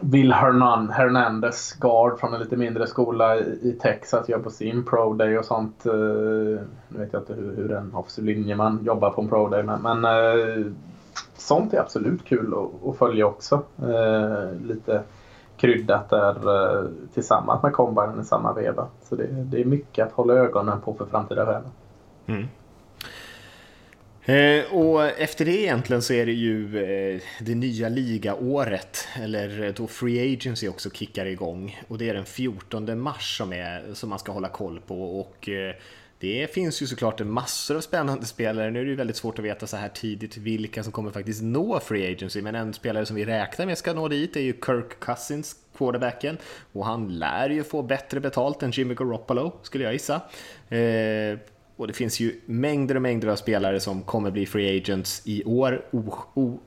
Will 0.00 0.32
Hernan, 0.32 0.90
Hernandez, 0.90 1.72
guard 1.80 2.18
från 2.18 2.34
en 2.34 2.40
lite 2.40 2.56
mindre 2.56 2.86
skola 2.86 3.36
i 3.38 3.78
Texas, 3.82 4.28
gör 4.28 4.38
på 4.38 4.50
sin 4.50 4.84
Pro 4.84 5.12
Day 5.12 5.38
och 5.38 5.44
sånt. 5.44 5.84
Nu 5.84 6.66
vet 6.88 7.12
jag 7.12 7.22
inte 7.22 7.34
hur, 7.34 7.56
hur 7.56 7.72
en 7.72 7.94
offensiv 7.94 8.24
linjeman 8.24 8.80
jobbar 8.84 9.10
på 9.10 9.22
en 9.22 9.28
Pro 9.28 9.48
Day, 9.48 9.62
men, 9.62 9.82
men 9.82 10.04
sånt 11.36 11.74
är 11.74 11.80
absolut 11.80 12.24
kul 12.24 12.54
att, 12.54 12.88
att 12.88 12.98
följa 12.98 13.26
också. 13.26 13.62
Eh, 13.78 14.60
lite 14.66 15.02
kryddat 15.56 16.10
där 16.10 16.34
eh, 16.54 16.90
tillsammans 17.14 17.62
med 17.62 17.72
kombinen 17.72 18.20
i 18.20 18.24
samma 18.24 18.52
veva. 18.52 18.88
Så 19.02 19.16
det, 19.16 19.26
det, 19.26 19.60
är 19.60 19.64
mycket 19.64 20.06
att 20.06 20.12
hålla 20.12 20.34
ögonen 20.34 20.80
på 20.80 20.94
för 20.94 21.06
framtida 21.06 21.46
stjärnor. 21.46 21.70
Mm. 22.26 22.46
Eh, 24.28 24.74
och 24.74 25.04
efter 25.04 25.44
det 25.44 25.62
egentligen 25.62 26.02
så 26.02 26.12
är 26.12 26.26
det 26.26 26.32
ju 26.32 26.78
eh, 26.78 27.20
det 27.40 27.54
nya 27.54 27.88
ligaåret, 27.88 29.08
eller 29.22 29.72
då 29.76 29.86
Free 29.86 30.34
Agency 30.34 30.68
också 30.68 30.90
kickar 30.90 31.26
igång. 31.26 31.80
Och 31.88 31.98
det 31.98 32.08
är 32.08 32.14
den 32.14 32.24
14 32.24 33.00
mars 33.00 33.38
som, 33.38 33.52
är, 33.52 33.94
som 33.94 34.08
man 34.10 34.18
ska 34.18 34.32
hålla 34.32 34.48
koll 34.48 34.80
på. 34.86 35.20
Och 35.20 35.48
eh, 35.48 35.74
det 36.18 36.54
finns 36.54 36.82
ju 36.82 36.86
såklart 36.86 37.20
massor 37.20 37.76
av 37.76 37.80
spännande 37.80 38.26
spelare. 38.26 38.70
Nu 38.70 38.80
är 38.80 38.84
det 38.84 38.90
ju 38.90 38.96
väldigt 38.96 39.16
svårt 39.16 39.38
att 39.38 39.44
veta 39.44 39.66
så 39.66 39.76
här 39.76 39.88
tidigt 39.88 40.36
vilka 40.36 40.82
som 40.82 40.92
kommer 40.92 41.10
faktiskt 41.10 41.42
nå 41.42 41.80
Free 41.80 42.12
Agency. 42.12 42.42
Men 42.42 42.54
en 42.54 42.74
spelare 42.74 43.06
som 43.06 43.16
vi 43.16 43.24
räknar 43.24 43.66
med 43.66 43.78
ska 43.78 43.92
nå 43.92 44.08
dit 44.08 44.36
är 44.36 44.40
ju 44.40 44.52
Kirk 44.52 45.00
Cousins, 45.00 45.56
quarterbacken. 45.78 46.38
Och 46.72 46.86
han 46.86 47.18
lär 47.18 47.50
ju 47.50 47.64
få 47.64 47.82
bättre 47.82 48.20
betalt 48.20 48.62
än 48.62 48.70
Jimmy 48.70 48.94
Garoppolo, 48.94 49.52
skulle 49.62 49.84
jag 49.84 49.92
gissa. 49.92 50.14
Eh, 50.68 51.38
och 51.76 51.86
det 51.86 51.92
finns 51.92 52.20
ju 52.20 52.40
mängder 52.46 52.94
och 52.94 53.02
mängder 53.02 53.28
av 53.28 53.36
spelare 53.36 53.80
som 53.80 54.02
kommer 54.02 54.30
bli 54.30 54.46
free 54.46 54.78
agents 54.78 55.22
i 55.24 55.44
år. 55.44 55.84
O, 55.90 56.14
o, 56.34 56.58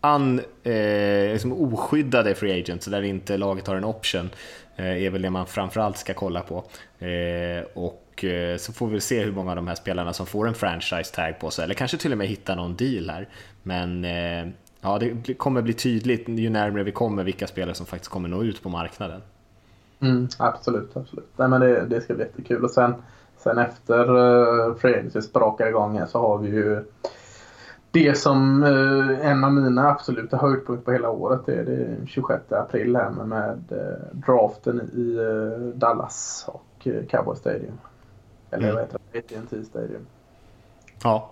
an, 0.00 0.40
eh, 0.62 1.32
liksom 1.32 1.52
oskyddade 1.52 2.34
free 2.34 2.60
agents, 2.60 2.86
där 2.86 3.02
inte 3.02 3.36
laget 3.36 3.66
har 3.66 3.76
en 3.76 3.84
option, 3.84 4.30
eh, 4.76 5.04
är 5.04 5.10
väl 5.10 5.22
det 5.22 5.30
man 5.30 5.46
framförallt 5.46 5.98
ska 5.98 6.14
kolla 6.14 6.40
på. 6.40 6.64
Eh, 7.06 7.64
och 7.74 8.03
och 8.14 8.24
eh, 8.24 8.56
så 8.56 8.72
får 8.72 8.86
vi 8.86 9.00
se 9.00 9.24
hur 9.24 9.32
många 9.32 9.50
av 9.50 9.56
de 9.56 9.68
här 9.68 9.74
spelarna 9.74 10.12
som 10.12 10.26
får 10.26 10.48
en 10.48 10.54
franchise 10.54 11.14
tag 11.14 11.38
på 11.40 11.50
sig, 11.50 11.64
eller 11.64 11.74
kanske 11.74 11.96
till 11.96 12.12
och 12.12 12.18
med 12.18 12.26
hitta 12.26 12.54
någon 12.54 12.76
deal 12.76 13.10
här. 13.10 13.28
Men 13.62 14.04
eh, 14.04 14.52
ja, 14.80 14.98
det 14.98 15.34
kommer 15.34 15.62
bli 15.62 15.72
tydligt 15.72 16.28
ju 16.28 16.50
närmare 16.50 16.82
vi 16.82 16.92
kommer 16.92 17.24
vilka 17.24 17.46
spelare 17.46 17.74
som 17.74 17.86
faktiskt 17.86 18.10
kommer 18.10 18.28
nå 18.28 18.42
ut 18.42 18.62
på 18.62 18.68
marknaden. 18.68 19.20
Mm, 20.00 20.28
absolut, 20.38 20.96
absolut. 20.96 21.28
Nej, 21.36 21.48
men 21.48 21.60
det, 21.60 21.86
det 21.86 22.00
ska 22.00 22.14
bli 22.14 22.24
jättekul. 22.24 22.64
Och 22.64 22.70
sen 22.70 22.94
Sen 23.44 23.58
efter 23.58 24.10
uh, 24.10 24.74
Free 24.74 24.94
Agency 24.94 25.20
sprakar 25.20 25.66
igång 25.66 25.98
här 25.98 26.06
så 26.06 26.18
har 26.18 26.38
vi 26.38 26.48
ju 26.48 26.84
det 27.90 28.18
som 28.18 28.62
uh, 28.62 29.26
en 29.26 29.44
av 29.44 29.52
mina 29.52 29.88
absoluta 29.88 30.36
höjdpunkter 30.36 30.84
på 30.84 30.92
hela 30.92 31.10
året 31.10 31.40
det 31.46 31.54
är 31.54 31.64
det 31.64 32.06
26 32.06 32.52
april 32.52 32.96
här 32.96 33.10
med, 33.10 33.28
med 33.28 33.64
uh, 33.72 34.18
draften 34.18 34.90
i 34.92 35.18
uh, 35.18 35.74
Dallas 35.74 36.44
och 36.48 36.86
uh, 36.86 37.06
Cowboy 37.06 37.36
Stadium. 37.36 37.78
Eller 38.54 38.64
mm. 38.64 38.74
vad 38.74 38.84
heter 38.84 39.00
det? 39.12 39.18
AT&T 39.18 39.64
Stadium. 39.64 40.06
Ja. 41.02 41.30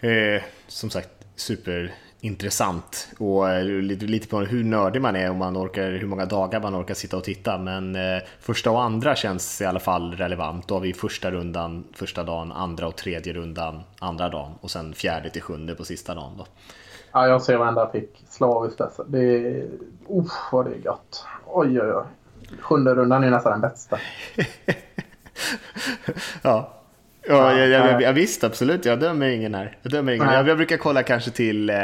Eh, 0.00 0.42
som 0.66 0.90
sagt, 0.90 1.08
super 1.36 1.94
intressant 2.20 3.08
och 3.18 3.50
eh, 3.50 3.64
lite 3.64 4.28
på 4.28 4.40
hur 4.40 4.64
nördig 4.64 5.02
man 5.02 5.16
är 5.16 5.30
och 5.30 5.36
man 5.36 5.56
orkar, 5.56 5.90
hur 5.90 6.06
många 6.06 6.26
dagar 6.26 6.60
man 6.60 6.74
orkar 6.74 6.94
sitta 6.94 7.16
och 7.16 7.24
titta. 7.24 7.58
Men 7.58 7.96
eh, 7.96 8.22
första 8.40 8.70
och 8.70 8.82
andra 8.82 9.14
känns 9.14 9.60
i 9.60 9.64
alla 9.64 9.80
fall 9.80 10.14
relevant. 10.14 10.68
Då 10.68 10.74
har 10.74 10.80
vi 10.80 10.92
första 10.92 11.30
rundan 11.30 11.84
första 11.92 12.24
dagen, 12.24 12.52
andra 12.52 12.86
och 12.86 12.96
tredje 12.96 13.32
rundan 13.32 13.82
andra 13.98 14.28
dagen 14.28 14.52
och 14.60 14.70
sen 14.70 14.94
fjärde 14.94 15.30
till 15.30 15.42
sjunde 15.42 15.74
på 15.74 15.84
sista 15.84 16.14
dagen. 16.14 16.32
Då. 16.38 16.46
Ja, 17.12 17.28
jag 17.28 17.42
ser 17.42 17.56
varenda 17.56 17.86
pick 17.86 18.24
slaviskt 18.28 18.80
alltså. 18.80 19.04
Det 19.08 19.36
är... 19.36 19.68
Uff, 20.08 20.32
vad 20.52 20.64
det 20.64 20.74
är 20.74 20.80
gott. 20.80 21.26
Oj, 21.46 21.80
oj, 21.80 21.92
oj. 21.92 22.04
Sjunde 22.60 22.94
rundan 22.94 23.24
är 23.24 23.30
nästan 23.30 23.52
den 23.52 23.60
bästa. 23.60 23.98
ja, 26.42 26.80
Ja, 27.28 27.58
jag, 27.58 27.68
jag, 27.68 28.02
jag, 28.02 28.12
visst 28.12 28.44
absolut. 28.44 28.84
Jag 28.84 29.00
dömer 29.00 29.28
ingen 29.28 29.54
här. 29.54 29.76
Jag, 29.82 29.92
dömer 29.92 30.12
ingen. 30.12 30.32
Jag, 30.32 30.48
jag 30.48 30.56
brukar 30.56 30.76
kolla 30.76 31.02
kanske 31.02 31.30
till 31.30 31.70
eh, 31.70 31.76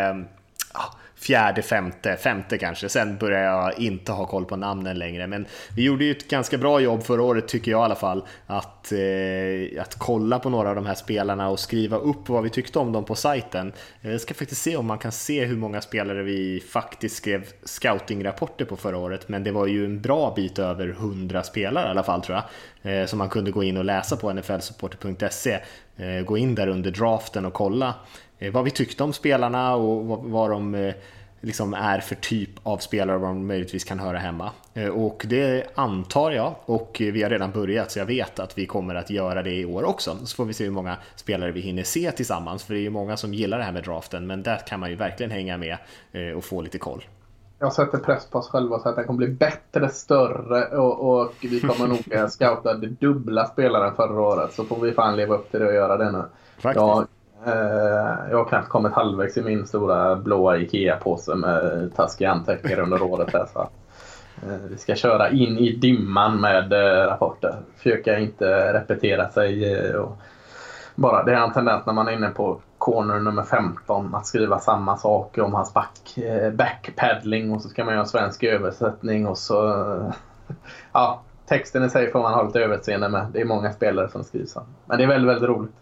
fjärde, 1.21 1.63
femte, 1.63 2.17
femte 2.17 2.59
kanske. 2.59 2.89
Sen 2.89 3.19
börjar 3.19 3.43
jag 3.43 3.79
inte 3.79 4.13
ha 4.13 4.27
koll 4.27 4.45
på 4.45 4.57
namnen 4.57 4.99
längre. 4.99 5.27
Men 5.27 5.47
vi 5.77 5.83
gjorde 5.83 6.05
ju 6.05 6.11
ett 6.11 6.29
ganska 6.29 6.59
bra 6.59 6.81
jobb 6.81 7.03
förra 7.03 7.23
året 7.23 7.49
tycker 7.49 7.71
jag 7.71 7.81
i 7.81 7.85
alla 7.85 7.95
fall. 7.95 8.25
Att, 8.47 8.93
eh, 8.93 9.83
att 9.83 9.95
kolla 9.99 10.39
på 10.39 10.51
några 10.51 10.69
av 10.69 10.75
de 10.75 10.87
här 10.87 10.95
spelarna 10.95 11.49
och 11.49 11.61
skriva 11.61 11.97
upp 11.97 12.29
vad 12.29 12.43
vi 12.43 12.51
tyckte 12.51 12.79
om 12.79 12.93
dem 12.93 13.05
på 13.05 13.15
sajten. 13.15 13.73
Eh, 14.03 14.11
jag 14.11 14.21
ska 14.21 14.35
faktiskt 14.35 14.63
se 14.63 14.77
om 14.77 14.87
man 14.87 14.99
kan 14.99 15.13
se 15.13 15.45
hur 15.45 15.57
många 15.57 15.81
spelare 15.81 16.23
vi 16.23 16.65
faktiskt 16.71 17.17
skrev 17.17 17.47
scoutingrapporter 17.65 18.65
på 18.65 18.77
förra 18.77 18.99
året. 18.99 19.29
Men 19.29 19.45
det 19.45 19.53
var 19.53 19.67
ju 19.67 19.85
en 19.85 20.01
bra 20.01 20.33
bit 20.37 20.59
över 20.59 20.89
100 20.89 21.43
spelare 21.43 21.87
i 21.87 21.91
alla 21.91 22.03
fall 22.03 22.23
tror 22.23 22.39
jag. 22.39 22.45
Eh, 22.83 23.07
som 23.07 23.19
man 23.19 23.29
kunde 23.29 23.51
gå 23.51 23.63
in 23.63 23.77
och 23.77 23.85
läsa 23.85 24.17
på 24.17 24.33
nflsupporter.se. 24.33 25.59
Eh, 25.97 26.25
gå 26.25 26.39
in 26.39 26.55
där 26.55 26.69
under 26.69 26.91
draften 26.91 27.47
och 27.47 27.53
kolla 27.53 27.95
vad 28.49 28.65
vi 28.65 28.71
tyckte 28.71 29.05
om 29.05 29.13
spelarna 29.13 29.75
och 29.75 30.07
vad, 30.07 30.19
vad 30.23 30.51
de 30.51 30.75
eh, 30.75 30.95
liksom 31.41 31.75
är 31.75 32.01
för 32.01 32.15
typ 32.15 32.51
av 32.63 32.79
spelare 32.79 33.17
och 33.17 33.23
var 33.23 33.29
de 33.29 33.47
möjligtvis 33.47 33.85
kan 33.85 33.99
höra 33.99 34.19
hemma. 34.19 34.51
Eh, 34.75 34.89
och 34.89 35.25
det 35.29 35.67
antar 35.75 36.31
jag 36.31 36.55
och 36.65 36.97
vi 37.01 37.23
har 37.23 37.31
redan 37.31 37.51
börjat 37.51 37.91
så 37.91 37.99
jag 37.99 38.07
vet 38.07 38.39
att 38.39 38.59
vi 38.59 38.67
kommer 38.67 38.95
att 38.95 39.11
göra 39.11 39.43
det 39.43 39.55
i 39.55 39.65
år 39.65 39.85
också. 39.85 40.17
Så 40.25 40.37
får 40.37 40.45
vi 40.45 40.53
se 40.53 40.65
hur 40.65 40.71
många 40.71 40.97
spelare 41.17 41.53
vi 41.53 41.61
hinner 41.61 41.83
se 41.83 42.13
tillsammans 42.13 42.65
för 42.65 42.75
det 42.75 42.81
är 42.81 42.83
ju 42.83 42.91
många 42.91 43.17
som 43.17 43.35
gillar 43.35 43.59
det 43.59 43.65
här 43.65 43.73
med 43.73 43.85
draften 43.85 44.27
men 44.27 44.43
där 44.43 44.59
kan 44.67 44.81
man 44.81 44.91
ju 44.91 44.97
verkligen 44.97 45.31
hänga 45.31 45.57
med 45.57 45.77
och 46.37 46.45
få 46.45 46.63
lite 46.63 46.79
koll. 46.79 47.05
Jag 47.59 47.73
sätter 47.73 47.99
press 47.99 48.27
på 48.27 48.39
oss 48.39 48.49
själva 48.49 48.79
så 48.79 48.89
att 48.89 48.97
den 48.97 49.07
kommer 49.07 49.19
bli 49.19 49.29
bättre, 49.29 49.89
större 49.89 50.79
och, 50.79 51.21
och 51.21 51.35
vi 51.41 51.61
kommer 51.61 51.89
nog 51.89 52.31
scouta 52.31 52.75
det 52.75 52.87
dubbla 52.87 53.47
spelare 53.47 53.89
än 53.89 53.97
förra 53.97 54.21
året. 54.21 54.53
Så 54.53 54.65
får 54.65 54.81
vi 54.81 54.93
fan 54.93 55.17
leva 55.17 55.35
upp 55.35 55.51
till 55.51 55.61
det 55.61 55.67
och 55.67 55.75
göra 55.75 55.97
det 55.97 56.13
nu. 56.13 56.23
Faktiskt. 56.59 56.77
Jag 56.77 56.99
Eh, 56.99 57.20
Eh, 57.47 58.31
jag 58.31 58.37
har 58.37 58.45
knappt 58.45 58.69
kommit 58.69 58.93
halvvägs 58.93 59.37
i 59.37 59.43
min 59.43 59.67
stora 59.67 60.17
blåa 60.17 60.57
IKEA-påse 60.57 61.35
med 61.35 61.91
taskiga 61.97 62.31
anteckningar 62.31 62.81
under 62.81 63.03
året. 63.03 63.33
Här, 63.33 63.47
så. 63.53 63.61
Eh, 64.43 64.59
vi 64.71 64.77
ska 64.77 64.95
köra 64.95 65.31
in 65.31 65.59
i 65.59 65.77
dimman 65.77 66.41
med 66.41 66.73
eh, 66.73 67.07
rapporter. 67.07 67.57
Försöka 67.77 68.19
inte 68.19 68.73
repetera 68.73 69.29
sig. 69.29 69.97
Och 69.97 70.19
bara, 70.95 71.25
det 71.25 71.33
är 71.33 71.37
en 71.37 71.53
tendens 71.53 71.87
när 71.87 71.93
man 71.93 72.09
är 72.09 72.13
inne 72.13 72.29
på 72.29 72.61
corner 72.79 73.21
nummer 73.21 73.43
15 73.43 74.15
att 74.15 74.27
skriva 74.27 74.59
samma 74.59 74.97
sak 74.97 75.39
om 75.39 75.55
hans 75.55 75.75
back, 75.75 76.19
backpaddling 76.53 77.53
och 77.53 77.63
så 77.63 77.69
ska 77.69 77.85
man 77.85 77.95
göra 77.95 78.03
en 78.03 78.09
svensk 78.09 78.43
översättning 78.43 79.27
och 79.27 79.39
så... 79.39 80.13
Ja, 80.93 81.23
texten 81.47 81.85
i 81.85 81.91
sig 81.91 82.11
får 82.11 82.23
man 82.23 82.35
ha 82.35 82.43
lite 82.43 82.61
överseende 82.61 83.09
med. 83.09 83.27
Det 83.33 83.41
är 83.41 83.45
många 83.45 83.73
spelare 83.73 84.09
som 84.09 84.25
skriver 84.25 84.47
så. 84.47 84.63
Men 84.87 84.99
det 84.99 85.05
är 85.05 85.09
väldigt, 85.09 85.29
väldigt 85.29 85.49
roligt. 85.49 85.75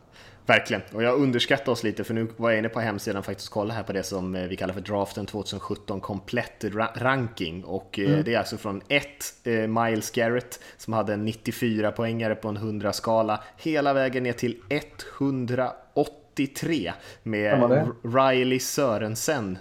Verkligen, 0.48 0.82
och 0.92 1.02
jag 1.02 1.20
underskattar 1.20 1.72
oss 1.72 1.82
lite 1.82 2.04
för 2.04 2.14
nu 2.14 2.28
var 2.36 2.50
jag 2.50 2.58
inne 2.58 2.68
på 2.68 2.80
hemsidan 2.80 3.22
faktiskt 3.22 3.48
och 3.48 3.54
kollade 3.54 3.74
här 3.74 3.82
på 3.82 3.92
det 3.92 4.02
som 4.02 4.34
eh, 4.34 4.48
vi 4.48 4.56
kallar 4.56 4.74
för 4.74 4.80
draften 4.80 5.26
2017 5.26 6.00
komplett 6.00 6.64
ranking 6.94 7.64
och 7.64 7.98
eh, 7.98 8.10
mm. 8.10 8.24
det 8.24 8.34
är 8.34 8.38
alltså 8.38 8.56
från 8.56 8.82
1 8.88 9.06
eh, 9.44 9.52
Miles 9.52 10.10
Garrett 10.10 10.60
som 10.76 10.92
hade 10.92 11.12
en 11.12 11.24
94 11.24 11.92
poängare 11.92 12.34
på 12.34 12.48
en 12.48 12.56
100 12.56 12.92
skala 12.92 13.42
hela 13.56 13.92
vägen 13.92 14.22
ner 14.22 14.32
till 14.32 14.56
183 14.68 16.92
med 17.22 17.86
Riley 18.02 18.58
Sörensen, 18.58 19.58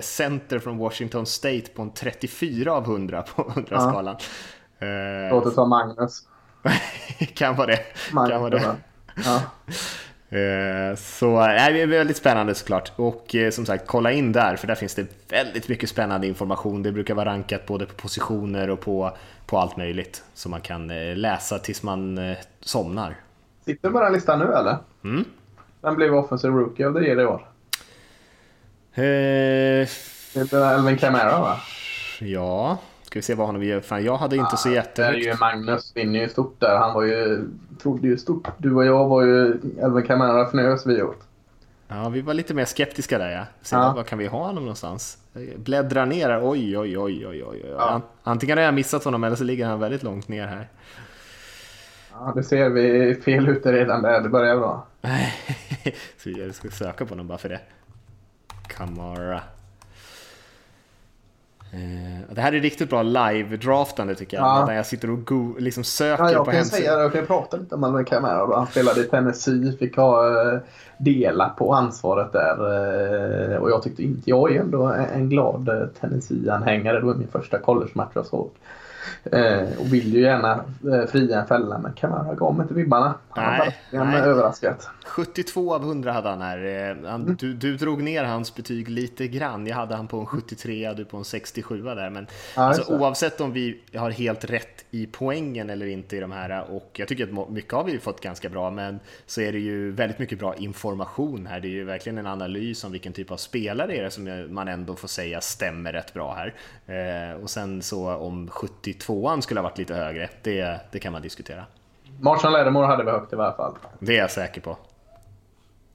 center 0.00 0.58
från 0.58 0.78
Washington 0.78 1.26
State 1.26 1.66
på 1.74 1.82
en 1.82 1.90
34 1.90 2.72
av 2.72 2.84
100 2.84 3.22
på 3.22 3.42
100-skalan. 3.54 4.16
Ja. 4.78 5.30
Låter 5.30 5.50
som 5.50 5.70
Magnus. 5.70 6.28
kan 7.34 7.56
vara 7.56 7.66
det. 7.66 7.80
Magnus, 8.12 8.32
kan 8.32 8.40
vara 8.40 8.50
det. 8.50 8.76
Ja. 9.24 9.42
Eh, 10.30 10.96
så 10.96 11.40
nej, 11.40 11.72
det 11.72 11.82
är 11.82 11.86
väldigt 11.86 12.16
spännande 12.16 12.54
såklart. 12.54 12.92
Och 12.96 13.34
eh, 13.34 13.50
som 13.50 13.66
sagt, 13.66 13.86
kolla 13.86 14.12
in 14.12 14.32
där, 14.32 14.56
för 14.56 14.66
där 14.66 14.74
finns 14.74 14.94
det 14.94 15.06
väldigt 15.30 15.68
mycket 15.68 15.90
spännande 15.90 16.26
information. 16.26 16.82
Det 16.82 16.92
brukar 16.92 17.14
vara 17.14 17.28
rankat 17.30 17.66
både 17.66 17.86
på 17.86 17.94
positioner 17.94 18.70
och 18.70 18.80
på, 18.80 19.16
på 19.46 19.58
allt 19.58 19.76
möjligt. 19.76 20.24
som 20.34 20.50
man 20.50 20.60
kan 20.60 20.90
eh, 20.90 21.16
läsa 21.16 21.58
tills 21.58 21.82
man 21.82 22.34
somnar. 22.60 23.16
Sitter 23.64 23.88
du 23.88 23.92
på 23.92 24.00
den 24.00 24.12
listan 24.12 24.38
nu 24.38 24.44
eller? 24.44 24.76
Mm. 25.04 25.24
Vem 25.82 25.94
blev 25.96 26.14
Offensive 26.14 26.54
Rookie 26.54 26.92
the 26.92 26.98
Year 26.98 27.20
i 27.20 27.24
år? 27.24 27.48
Eh, 28.94 29.88
det 30.34 30.52
är 30.52 30.74
Elvin 30.74 30.96
Kamara 30.96 31.40
va? 31.40 31.60
Ja, 32.20 32.78
ska 33.08 33.18
vi 33.18 33.22
se 33.22 33.34
vad 33.34 33.46
honom 33.46 33.62
gör. 33.62 33.80
Fan, 33.80 34.04
jag 34.04 34.16
hade 34.16 34.36
inte 34.36 34.54
ah, 34.54 34.56
så 34.56 34.70
jättehögt. 34.70 35.14
Det 35.14 35.30
är 35.30 35.32
ju 35.32 35.38
Magnus 35.40 35.92
vinner 35.96 36.20
ju 36.20 36.28
stort 36.28 36.60
där. 36.60 36.76
Han 36.76 36.94
var 36.94 37.02
ju, 37.02 37.48
trodde 37.82 38.08
ju 38.08 38.18
stort. 38.18 38.48
Du 38.58 38.74
och 38.74 38.84
jag 38.84 39.08
var 39.08 39.22
ju 39.22 39.60
Elvin 39.82 40.06
Kamara 40.06 40.46
fnös 40.46 40.86
vi 40.86 41.02
åt. 41.02 41.18
Ja, 41.88 42.08
vi 42.08 42.20
var 42.20 42.34
lite 42.34 42.54
mer 42.54 42.64
skeptiska 42.64 43.18
där 43.18 43.30
ja. 43.30 43.44
Se, 43.62 43.76
ja. 43.76 43.92
Var 43.96 44.02
kan 44.02 44.18
vi 44.18 44.26
ha 44.26 44.38
honom 44.38 44.62
någonstans? 44.62 45.18
Bläddra 45.56 46.04
ner 46.04 46.40
Oj, 46.42 46.78
oj, 46.78 46.98
oj, 46.98 47.26
oj, 47.26 47.44
oj. 47.44 47.64
Ja. 47.78 48.00
Antingen 48.22 48.58
har 48.58 48.64
jag 48.64 48.74
missat 48.74 49.04
honom 49.04 49.24
eller 49.24 49.36
så 49.36 49.44
ligger 49.44 49.66
han 49.66 49.80
väldigt 49.80 50.02
långt 50.02 50.28
ner 50.28 50.46
här. 50.46 50.68
Ja, 52.12 52.32
det 52.36 52.42
ser 52.42 52.68
vi 52.68 53.14
fel 53.14 53.48
ute 53.48 53.72
redan 53.72 54.02
där. 54.02 54.20
Det 54.20 54.28
börjar 54.28 54.56
bra. 54.56 54.86
så 56.16 56.30
jag 56.30 56.54
ska 56.54 56.70
söka 56.70 57.04
på 57.04 57.10
honom 57.10 57.28
bara 57.28 57.38
för 57.38 57.48
det. 57.48 57.60
Kamara. 58.68 59.40
Eh, 61.70 62.34
det 62.34 62.40
här 62.40 62.52
är 62.52 62.60
riktigt 62.60 62.90
bra 62.90 63.02
live-draftande 63.02 64.14
tycker 64.14 64.36
jag. 64.36 64.46
Ja. 64.46 64.64
Där 64.66 64.74
jag 64.74 64.86
sitter 64.86 65.10
och 65.10 65.26
go 65.26 65.54
liksom 65.58 65.84
söker 65.84 66.24
ja, 66.24 66.32
jag 66.32 66.44
på 66.44 66.50
kan 66.50 66.64
säga, 66.64 66.92
Jag 66.92 67.12
kan 67.12 67.26
prata 67.26 67.56
lite 67.56 67.74
om 67.74 67.84
Alvin 67.84 68.04
Kamara. 68.04 68.56
Han 68.56 68.66
spelade 68.66 69.00
i 69.00 69.04
Tennessee, 69.04 69.76
fick 69.78 69.96
ha 69.96 70.42
eh, 70.52 70.58
dela 70.98 71.48
på 71.48 71.72
ansvaret 71.72 72.32
där. 72.32 72.56
Eh, 73.52 73.56
och 73.56 73.70
jag 73.70 73.82
tyckte 73.82 74.02
inte, 74.02 74.30
jag 74.30 74.56
är 74.56 74.60
ändå 74.60 74.94
en 75.14 75.28
glad 75.28 75.90
Tennessee-anhängare. 76.00 77.00
Det 77.00 77.06
var 77.06 77.14
min 77.14 77.28
första 77.28 77.58
college-match 77.58 78.12
jag 78.14 78.26
såg. 78.26 78.50
Eh, 79.24 79.80
och 79.80 79.92
vill 79.92 80.14
ju 80.14 80.20
gärna 80.20 80.64
eh, 80.92 81.06
fria 81.08 81.40
en 81.40 81.46
fälla 81.46 81.78
men 81.78 81.92
Kamara 81.92 82.34
gav 82.34 82.60
inte 82.60 82.74
vibbarna. 82.74 83.14
Han 83.28 83.44
nej, 83.44 83.58
har 83.92 84.06
verkligen 84.06 84.24
överraskat. 84.24 84.90
72 85.06 85.74
av 85.74 85.82
100 85.82 86.12
hade 86.12 86.28
han 86.28 86.40
här. 86.40 86.64
Eh, 86.64 87.10
han, 87.10 87.22
mm. 87.22 87.36
du, 87.40 87.54
du, 87.54 87.76
drog 87.76 88.02
ner 88.02 88.24
hans 88.24 88.54
betyg 88.54 88.88
lite 88.88 89.28
grann. 89.28 89.66
Jag 89.66 89.76
hade 89.76 89.94
han 89.94 90.08
på 90.08 90.20
en 90.20 90.26
73, 90.26 90.92
du 90.96 91.04
på 91.04 91.16
en 91.16 91.24
67 91.24 91.82
där. 91.82 92.10
Men 92.10 92.26
ja, 92.56 92.62
alltså, 92.62 92.94
oavsett 92.94 93.40
om 93.40 93.52
vi 93.52 93.82
har 93.94 94.10
helt 94.10 94.44
rätt 94.44 94.84
i 94.90 95.06
poängen 95.06 95.70
eller 95.70 95.86
inte 95.86 96.16
i 96.16 96.20
de 96.20 96.32
här 96.32 96.70
och 96.70 96.90
jag 96.92 97.08
tycker 97.08 97.42
att 97.42 97.50
mycket 97.50 97.72
har 97.72 97.84
vi 97.84 97.98
fått 97.98 98.20
ganska 98.20 98.48
bra 98.48 98.70
men 98.70 99.00
så 99.26 99.40
är 99.40 99.52
det 99.52 99.58
ju 99.58 99.90
väldigt 99.90 100.18
mycket 100.18 100.38
bra 100.38 100.56
information 100.56 101.46
här. 101.46 101.60
Det 101.60 101.68
är 101.68 101.70
ju 101.70 101.84
verkligen 101.84 102.18
en 102.18 102.26
analys 102.26 102.84
om 102.84 102.92
vilken 102.92 103.12
typ 103.12 103.30
av 103.30 103.36
spelare 103.36 103.96
är 103.96 104.02
det 104.02 104.10
som 104.10 104.54
man 104.54 104.68
ändå 104.68 104.96
får 104.96 105.08
säga 105.08 105.40
stämmer 105.40 105.92
rätt 105.92 106.14
bra 106.14 106.34
här. 106.34 106.54
Eh, 106.86 107.42
och 107.42 107.50
sen 107.50 107.82
så 107.82 108.14
om 108.14 108.48
72an 108.98 109.40
skulle 109.40 109.60
ha 109.60 109.62
varit 109.62 109.78
lite 109.78 109.94
högre, 109.94 110.28
det, 110.42 110.80
det 110.90 110.98
kan 110.98 111.12
man 111.12 111.22
diskutera. 111.22 111.64
Marshall 112.20 112.52
Lattimore 112.52 112.86
hade 112.86 113.04
vi 113.04 113.10
högt 113.10 113.32
i 113.32 113.36
varje 113.36 113.56
fall. 113.56 113.74
Det 113.98 114.16
är 114.16 114.20
jag 114.20 114.30
säker 114.30 114.60
på. 114.60 114.76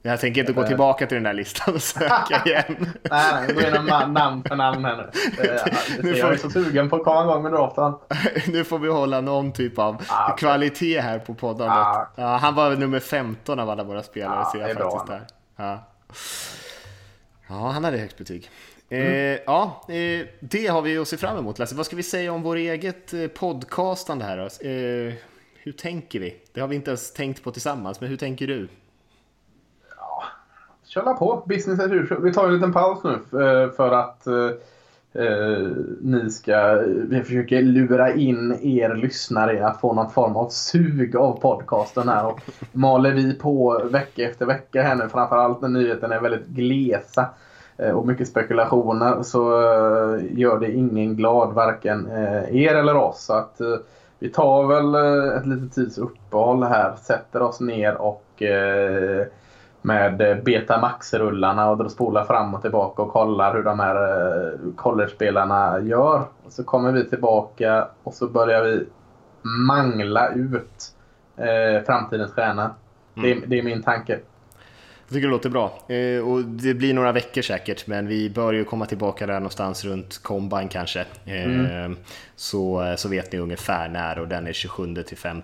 Jag 0.06 0.20
tänker 0.20 0.40
inte 0.40 0.52
gå 0.52 0.66
tillbaka 0.66 1.06
till 1.06 1.14
den 1.14 1.22
där 1.22 1.32
listan 1.32 1.74
och 1.74 1.82
söka 1.82 2.42
igen. 2.46 2.64
nej, 3.10 3.34
nej, 3.34 3.54
gå 3.54 3.60
igenom 3.60 4.12
namn 4.12 4.44
för 4.48 4.56
namn 4.56 4.84
här 4.84 4.96
nu. 4.96 5.10
nu 6.02 6.16
jag 6.16 6.32
är 6.32 6.36
så 6.36 6.50
sugen 6.50 6.90
på 6.90 6.96
att 6.96 7.04
komma 7.04 7.22
igång 7.22 7.42
med 7.42 7.52
draften. 7.52 7.94
nu 8.52 8.64
får 8.64 8.78
vi 8.78 8.88
hålla 8.88 9.20
någon 9.20 9.52
typ 9.52 9.78
av 9.78 10.02
ah, 10.08 10.24
okay. 10.24 10.36
kvalitet 10.36 11.00
här 11.00 11.18
på 11.18 11.34
podden. 11.34 11.70
Ah. 11.70 12.08
Ja, 12.16 12.36
han 12.36 12.54
var 12.54 12.76
nummer 12.76 13.00
15 13.00 13.58
av 13.58 13.70
alla 13.70 13.84
våra 13.84 14.02
spelare, 14.02 14.40
ah, 14.40 14.52
ser 14.52 14.60
jag 14.60 14.76
faktiskt 14.76 15.06
där. 15.06 15.22
Ja. 15.56 15.78
ja, 17.48 17.70
han 17.70 17.84
hade 17.84 17.98
högt 17.98 18.18
betyg. 18.18 18.50
Mm. 18.94 19.34
Eh, 19.34 19.40
ja, 19.46 19.84
eh, 19.88 20.26
det 20.40 20.66
har 20.66 20.82
vi 20.82 20.98
att 20.98 21.08
se 21.08 21.16
fram 21.16 21.38
emot 21.38 21.58
Lasse. 21.58 21.74
Vad 21.74 21.86
ska 21.86 21.96
vi 21.96 22.02
säga 22.02 22.32
om 22.32 22.42
vår 22.42 22.56
eget 22.56 23.14
eh, 23.14 23.26
podcastande 23.26 24.24
här 24.24 24.36
då? 24.36 24.68
Eh, 24.68 25.14
hur 25.54 25.72
tänker 25.72 26.20
vi? 26.20 26.36
Det 26.52 26.60
har 26.60 26.68
vi 26.68 26.76
inte 26.76 26.90
ens 26.90 27.12
tänkt 27.12 27.44
på 27.44 27.50
tillsammans, 27.50 28.00
men 28.00 28.10
hur 28.10 28.16
tänker 28.16 28.46
du? 28.46 28.68
köra 30.94 31.14
på. 31.14 31.44
Business 31.46 31.80
as 31.80 31.92
usual. 31.92 32.22
Vi 32.22 32.32
tar 32.32 32.46
en 32.46 32.54
liten 32.54 32.72
paus 32.72 33.04
nu 33.04 33.18
för 33.76 33.90
att 33.92 34.26
eh, 34.26 34.50
ni 36.00 36.30
ska... 36.30 36.82
Vi 37.08 37.22
försöker 37.22 37.62
lura 37.62 38.14
in 38.14 38.58
er 38.62 38.94
lyssnare 38.94 39.66
att 39.66 39.80
få 39.80 39.94
någon 39.94 40.10
form 40.10 40.36
av 40.36 40.48
sug 40.48 41.16
av 41.16 41.40
podcasten 41.40 42.08
här. 42.08 42.26
Och 42.26 42.40
maler 42.72 43.12
vi 43.12 43.34
på 43.34 43.84
vecka 43.90 44.22
efter 44.22 44.46
vecka 44.46 44.82
här 44.82 44.94
nu, 44.94 45.08
framförallt 45.08 45.60
när 45.60 45.68
nyheterna 45.68 46.14
är 46.14 46.20
väldigt 46.20 46.46
glesa 46.46 47.28
och 47.94 48.06
mycket 48.06 48.28
spekulationer 48.28 49.22
så 49.22 49.40
gör 50.30 50.58
det 50.60 50.72
ingen 50.72 51.16
glad, 51.16 51.54
varken 51.54 52.08
er 52.50 52.74
eller 52.74 52.96
oss. 52.96 53.24
Så 53.24 53.32
att 53.32 53.60
vi 54.18 54.28
tar 54.28 54.66
väl 54.66 54.94
ett 55.38 55.46
litet 55.46 55.74
tids 55.74 55.98
uppehåll 55.98 56.62
här, 56.62 56.94
sätter 56.96 57.42
oss 57.42 57.60
ner 57.60 57.94
och 57.94 58.42
med 59.84 60.20
eh, 60.20 60.36
Betamax-rullarna 60.36 61.70
och 61.70 61.90
spolar 61.90 62.24
fram 62.24 62.54
och 62.54 62.62
tillbaka 62.62 63.02
och 63.02 63.12
kollar 63.12 63.54
hur 63.54 63.62
de 63.62 63.80
här 63.80 63.96
eh, 63.96 64.58
college-spelarna 64.76 65.80
gör. 65.80 66.22
Och 66.44 66.52
så 66.52 66.64
kommer 66.64 66.92
vi 66.92 67.04
tillbaka 67.04 67.88
och 68.02 68.14
så 68.14 68.28
börjar 68.28 68.64
vi 68.64 68.86
mangla 69.42 70.28
ut 70.28 70.94
eh, 71.36 71.84
framtidens 71.86 72.32
stjärna. 72.32 72.70
Mm. 73.16 73.40
Det, 73.40 73.46
det, 73.46 73.58
är 73.58 73.62
min 73.62 73.82
tanke. 73.82 74.18
Jag 75.08 75.14
tycker 75.14 75.26
det 75.26 75.32
låter 75.32 75.50
bra. 75.50 75.82
Eh, 75.88 76.28
och 76.28 76.44
det 76.44 76.74
blir 76.74 76.94
några 76.94 77.12
veckor 77.12 77.42
säkert, 77.42 77.86
men 77.86 78.06
vi 78.06 78.30
bör 78.30 78.52
ju 78.52 78.64
komma 78.64 78.86
tillbaka 78.86 79.26
där 79.26 79.34
någonstans 79.34 79.84
runt 79.84 80.22
Combine 80.22 80.68
kanske. 80.68 81.00
Eh, 81.24 81.44
mm. 81.44 81.96
så, 82.36 82.94
så 82.98 83.08
vet 83.08 83.32
ni 83.32 83.38
ungefär 83.38 83.88
när 83.88 84.18
och 84.18 84.28
den 84.28 84.46
är 84.46 84.52
27 84.52 85.02
till 85.02 85.16
5 85.16 85.42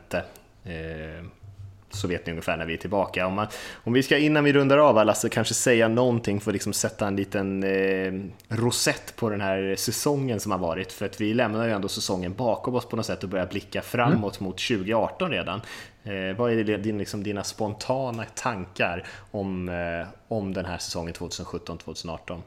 så 1.90 2.08
vet 2.08 2.26
ni 2.26 2.32
ungefär 2.32 2.56
när 2.56 2.66
vi 2.66 2.72
är 2.72 2.78
tillbaka. 2.78 3.26
Om, 3.26 3.34
man, 3.34 3.46
om 3.84 3.92
vi 3.92 4.02
ska 4.02 4.18
innan 4.18 4.44
vi 4.44 4.52
rundar 4.52 4.78
av 4.78 5.06
Lasse 5.06 5.28
kanske 5.28 5.54
säga 5.54 5.88
någonting 5.88 6.40
för 6.40 6.50
att 6.50 6.54
liksom 6.54 6.72
sätta 6.72 7.06
en 7.06 7.16
liten 7.16 7.62
eh, 7.62 8.12
rosett 8.48 9.16
på 9.16 9.30
den 9.30 9.40
här 9.40 9.74
säsongen 9.78 10.40
som 10.40 10.52
har 10.52 10.58
varit. 10.58 10.92
För 10.92 11.06
att 11.06 11.20
vi 11.20 11.34
lämnar 11.34 11.66
ju 11.66 11.72
ändå 11.72 11.88
säsongen 11.88 12.34
bakom 12.34 12.74
oss 12.74 12.88
på 12.88 12.96
något 12.96 13.06
sätt 13.06 13.22
och 13.22 13.28
börjar 13.28 13.46
blicka 13.46 13.82
framåt 13.82 14.40
mm. 14.40 14.48
mot 14.48 14.58
2018 14.58 15.30
redan. 15.30 15.60
Eh, 16.04 16.36
vad 16.36 16.52
är 16.52 16.78
din, 16.78 16.98
liksom, 16.98 17.22
dina 17.22 17.44
spontana 17.44 18.24
tankar 18.34 19.06
om, 19.30 19.68
eh, 19.68 20.08
om 20.28 20.54
den 20.54 20.64
här 20.64 20.78
säsongen 20.78 21.14
2017-2018? 21.14 22.40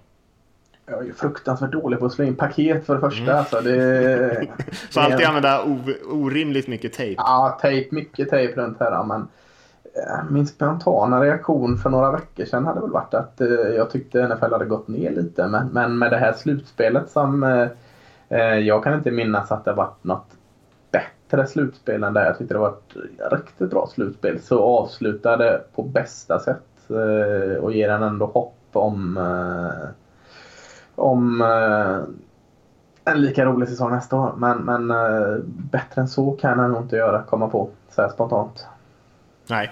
Jag 0.86 1.08
är 1.08 1.14
fruktansvärt 1.14 1.72
dålig 1.72 2.00
på 2.00 2.06
att 2.06 2.14
slå 2.14 2.26
in 2.26 2.36
paket 2.36 2.86
för 2.86 2.96
det 2.96 3.02
första. 3.02 3.24
Mm. 3.24 3.38
Alltså, 3.38 3.62
det, 3.62 4.48
så 4.90 5.00
alltid 5.00 5.26
använda 5.26 5.64
orimligt 6.10 6.68
mycket 6.68 6.94
tejp? 6.94 7.16
Ja, 7.18 7.60
tejp, 7.62 7.96
mycket 7.96 8.30
tejp 8.30 8.62
runt 8.62 8.80
här. 8.80 9.04
Men 9.04 9.28
eh, 9.84 10.32
min 10.32 10.48
spontana 10.48 11.22
reaktion 11.22 11.78
för 11.78 11.90
några 11.90 12.12
veckor 12.12 12.46
sedan 12.46 12.66
hade 12.66 12.82
väl 12.82 12.90
varit 12.90 13.14
att 13.14 13.42
eh, 13.42 13.48
jag 13.48 13.90
tyckte 13.90 14.28
NFL 14.28 14.52
hade 14.52 14.66
gått 14.66 14.88
ner 14.88 15.12
lite. 15.12 15.48
Men, 15.48 15.68
men 15.68 15.98
med 15.98 16.12
det 16.12 16.18
här 16.18 16.34
slutspelet 16.34 17.10
som 17.10 17.44
eh, 18.30 18.40
jag 18.44 18.84
kan 18.84 18.94
inte 18.94 19.12
minnas 19.12 19.52
att 19.52 19.66
det 19.66 19.74
varit 19.74 20.04
något 20.04 20.28
bättre 20.92 21.48
slutspel 21.48 22.04
än 22.04 22.14
det. 22.14 22.26
Jag 22.26 22.38
tyckte 22.38 22.54
det 22.54 22.60
var 22.60 22.70
ett 22.70 23.32
riktigt 23.32 23.70
bra 23.70 23.90
slutspel. 23.94 24.40
Så 24.42 24.64
avslutade 24.64 25.62
på 25.76 25.84
bästa 25.84 26.40
sätt 26.40 26.60
och 27.62 27.74
ger 27.74 27.90
en 27.90 28.04
ändå 28.04 28.26
hopp 28.26 28.58
om 28.74 29.18
eh, 29.18 29.90
om 30.96 31.42
eh, 31.42 33.14
en 33.14 33.22
lika 33.22 33.46
rolig 33.46 33.70
säsong 33.70 33.92
nästa 33.92 34.16
år. 34.16 34.34
Men, 34.38 34.58
men 34.58 34.92
eh, 34.92 35.38
bättre 35.46 36.02
än 36.02 36.08
så 36.08 36.32
kan 36.32 36.60
han 36.60 36.72
nog 36.72 36.82
inte 36.82 36.96
göra, 36.96 37.24
komma 37.24 37.50
på 37.50 37.70
så 37.90 38.02
här 38.02 38.10
spontant. 38.10 38.66
Nej. 39.48 39.72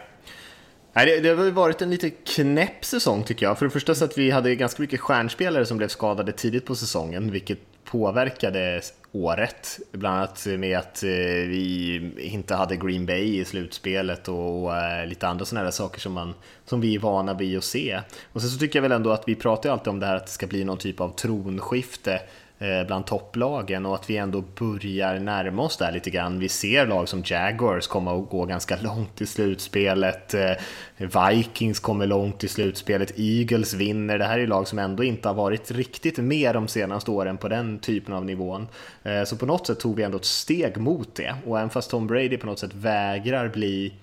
Nej, 0.94 1.06
det, 1.06 1.20
det 1.20 1.44
har 1.44 1.52
varit 1.52 1.82
en 1.82 1.90
lite 1.90 2.10
knäpp 2.10 2.86
säsong 2.86 3.24
tycker 3.24 3.46
jag. 3.46 3.58
För 3.58 3.66
det 3.66 3.70
första 3.70 3.96
så 3.96 4.06
att 4.06 4.18
vi 4.18 4.32
hade 4.32 4.56
ganska 4.56 4.82
mycket 4.82 5.00
stjärnspelare 5.00 5.66
som 5.66 5.78
blev 5.78 5.88
skadade 5.88 6.32
tidigt 6.32 6.66
på 6.66 6.76
säsongen, 6.76 7.32
vilket 7.32 7.60
påverkade 7.84 8.82
året. 9.12 9.80
Bland 9.92 10.18
annat 10.18 10.46
med 10.46 10.78
att 10.78 11.04
eh, 11.04 11.10
vi 11.10 12.12
inte 12.18 12.56
hade 12.56 12.76
Green 12.76 13.06
Bay 13.06 13.40
i 13.40 13.46
slutspelet 13.46 14.28
och 14.28 14.78
eh, 14.78 15.08
lite 15.08 15.28
andra 15.28 15.46
sådana 15.46 15.66
här 15.66 15.72
saker 15.72 16.00
som, 16.00 16.14
man, 16.14 16.34
som 16.66 16.82
vi 16.82 16.96
är 16.96 17.00
vana 17.00 17.34
vid 17.34 17.58
att 17.58 17.64
se. 17.64 18.00
Och 18.34 18.42
sen 18.42 18.50
så 18.50 18.60
tycker 18.60 18.80
jag 18.80 18.82
väl 18.82 18.92
ändå 18.92 19.12
att 19.12 19.24
vi 19.28 19.36
pratar 19.36 19.70
ju 19.70 19.74
alltid 19.74 19.88
om 19.88 20.00
det 20.00 20.06
här 20.06 20.16
att 20.16 20.26
det 20.26 20.32
ska 20.32 20.48
bli 20.48 20.64
någon 20.64 20.78
typ 20.78 21.02
av 21.02 21.16
tronskifte 21.16 22.22
Eh, 22.62 22.88
bland 22.88 23.06
topplagen 23.06 23.86
och 23.86 23.96
att 23.96 24.10
vi 24.10 24.18
ändå 24.18 24.44
börjar 24.60 25.20
närma 25.20 25.62
oss 25.62 25.78
där 25.78 25.92
lite 25.92 26.10
grann. 26.10 26.40
Vi 26.40 26.50
ser 26.50 26.88
lag 26.88 27.10
som 27.10 27.24
Jaguars 27.26 27.88
komma 27.88 28.18
att 28.18 28.30
gå 28.30 28.46
ganska 28.46 28.78
långt 28.82 29.22
i 29.22 29.26
slutspelet. 29.26 30.34
Eh, 30.34 30.52
Vikings 30.98 31.80
kommer 31.80 32.08
långt 32.08 32.44
i 32.44 32.48
slutspelet. 32.48 33.14
Eagles 33.18 33.74
vinner. 33.74 34.18
Det 34.18 34.26
här 34.26 34.40
är 34.40 34.48
lag 34.48 34.68
som 34.68 34.80
ändå 34.80 35.04
inte 35.04 35.28
har 35.28 35.36
varit 35.36 35.72
riktigt 35.72 36.18
med 36.18 36.56
de 36.56 36.68
senaste 36.68 37.12
åren 37.12 37.38
på 37.38 37.48
den 37.48 37.80
typen 37.80 38.14
av 38.14 38.26
nivån. 38.26 38.68
Eh, 39.04 39.24
så 39.24 39.38
på 39.38 39.46
något 39.46 39.68
sätt 39.68 39.80
tog 39.80 39.96
vi 39.96 40.04
ändå 40.04 40.18
ett 40.18 40.26
steg 40.26 40.78
mot 40.78 41.16
det 41.16 41.36
och 41.46 41.58
även 41.58 41.70
fast 41.70 41.92
Tom 41.92 42.08
Brady 42.08 42.38
på 42.38 42.46
något 42.46 42.60
sätt 42.60 42.74
vägrar 42.74 43.48
bli 43.48 43.94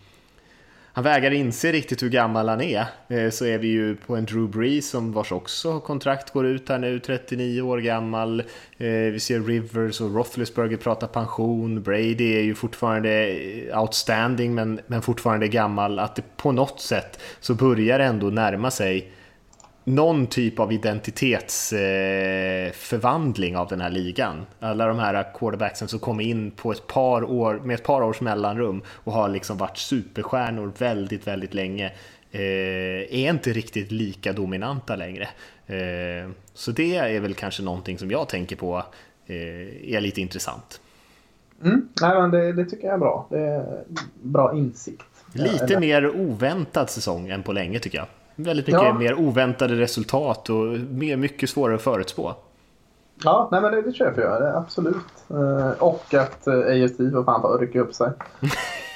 han 0.99 1.05
vägrar 1.05 1.31
inse 1.31 1.73
riktigt 1.73 2.03
hur 2.03 2.09
gammal 2.09 2.49
han 2.49 2.61
är. 2.61 2.85
Eh, 3.09 3.31
så 3.31 3.45
är 3.45 3.59
vi 3.59 3.69
ju 3.69 3.97
på 3.97 4.17
en 4.17 4.25
Drew 4.25 4.49
Brees 4.49 4.89
som 4.89 5.13
vars 5.13 5.33
också 5.33 5.81
kontrakt 5.81 6.31
går 6.31 6.47
ut 6.47 6.69
här 6.69 6.79
nu, 6.79 6.99
39 6.99 7.63
år 7.63 7.79
gammal. 7.79 8.41
Eh, 8.79 8.87
vi 8.89 9.21
ser 9.21 9.41
Rivers 9.41 10.01
och 10.01 10.15
Roethlisberger 10.15 10.77
prata 10.77 11.07
pension. 11.07 11.83
Brady 11.83 12.37
är 12.37 12.43
ju 12.43 12.55
fortfarande 12.55 13.37
outstanding 13.75 14.55
men, 14.55 14.81
men 14.87 15.03
fortfarande 15.03 15.49
gammal. 15.49 15.99
Att 15.99 16.17
det 16.17 16.23
på 16.37 16.53
något 16.53 16.81
sätt 16.81 17.21
så 17.41 17.55
börjar 17.55 18.01
ändå 18.01 18.27
närma 18.27 18.71
sig 18.71 19.13
någon 19.89 20.27
typ 20.27 20.59
av 20.59 20.73
identitetsförvandling 20.73 23.57
av 23.57 23.69
den 23.69 23.81
här 23.81 23.91
ligan. 23.91 24.47
Alla 24.61 24.87
de 24.87 24.99
här 24.99 25.35
quarterbacksen 25.35 25.89
som 25.89 25.99
kommer 25.99 26.25
in 26.25 26.51
på 26.51 26.73
ett 26.73 26.87
par 26.87 27.25
år, 27.25 27.61
med 27.65 27.75
ett 27.75 27.85
par 27.85 28.03
års 28.03 28.21
mellanrum 28.21 28.83
och 28.89 29.13
har 29.13 29.29
liksom 29.29 29.59
varit 29.59 29.77
superstjärnor 29.77 30.73
väldigt, 30.79 31.27
väldigt 31.27 31.55
länge 31.55 31.93
eh, 32.31 32.41
är 32.41 33.31
inte 33.31 33.53
riktigt 33.53 33.93
lika 33.93 34.33
dominanta 34.33 34.97
längre. 34.97 35.29
Eh, 35.67 36.31
så 36.55 36.73
det 36.73 36.97
är 36.97 37.21
väl 37.21 37.35
kanske 37.35 37.63
någonting 37.63 37.99
som 37.99 38.11
jag 38.11 38.29
tänker 38.29 38.57
på 38.57 38.85
eh, 39.27 39.95
är 39.95 40.01
lite 40.01 40.21
intressant. 40.21 40.81
Mm. 41.65 41.89
Nej, 42.01 42.21
men 42.21 42.31
det, 42.31 42.53
det, 42.53 42.65
tycker 42.65 42.87
jag 42.87 42.95
är 42.95 42.99
bra. 42.99 43.27
Det 43.31 43.41
är 43.41 43.85
bra 44.23 44.57
insikt. 44.57 45.03
Lite 45.33 45.81
mer 45.81 46.17
oväntad 46.17 46.91
säsong 46.91 47.29
än 47.29 47.43
på 47.43 47.53
länge 47.53 47.79
tycker 47.79 47.99
jag. 47.99 48.07
Väldigt 48.41 48.67
mycket 48.67 48.83
ja. 48.83 48.95
mer 48.95 49.15
oväntade 49.15 49.75
resultat 49.75 50.51
och 50.51 50.65
mer, 50.91 51.17
mycket 51.17 51.51
svårare 51.51 51.77
att 51.77 51.83
förutspå. 51.83 52.35
Ja, 53.25 53.49
nej 53.53 53.61
men 53.61 53.73
det, 53.73 53.83
det 53.83 53.93
köper 53.93 54.23
jag. 54.23 54.43
Det, 54.43 54.57
absolut. 54.57 54.97
Eh, 55.31 55.71
och 55.71 56.15
att 56.15 56.47
eh, 56.47 56.55
AFC 56.55 56.97
får 56.97 57.25
fan 57.25 57.59
rycka 57.59 57.81
upp 57.81 57.95
sig. 57.95 58.11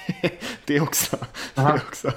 det 0.65 0.81
också. 0.81 1.17
det 1.55 1.81
också. 1.89 2.13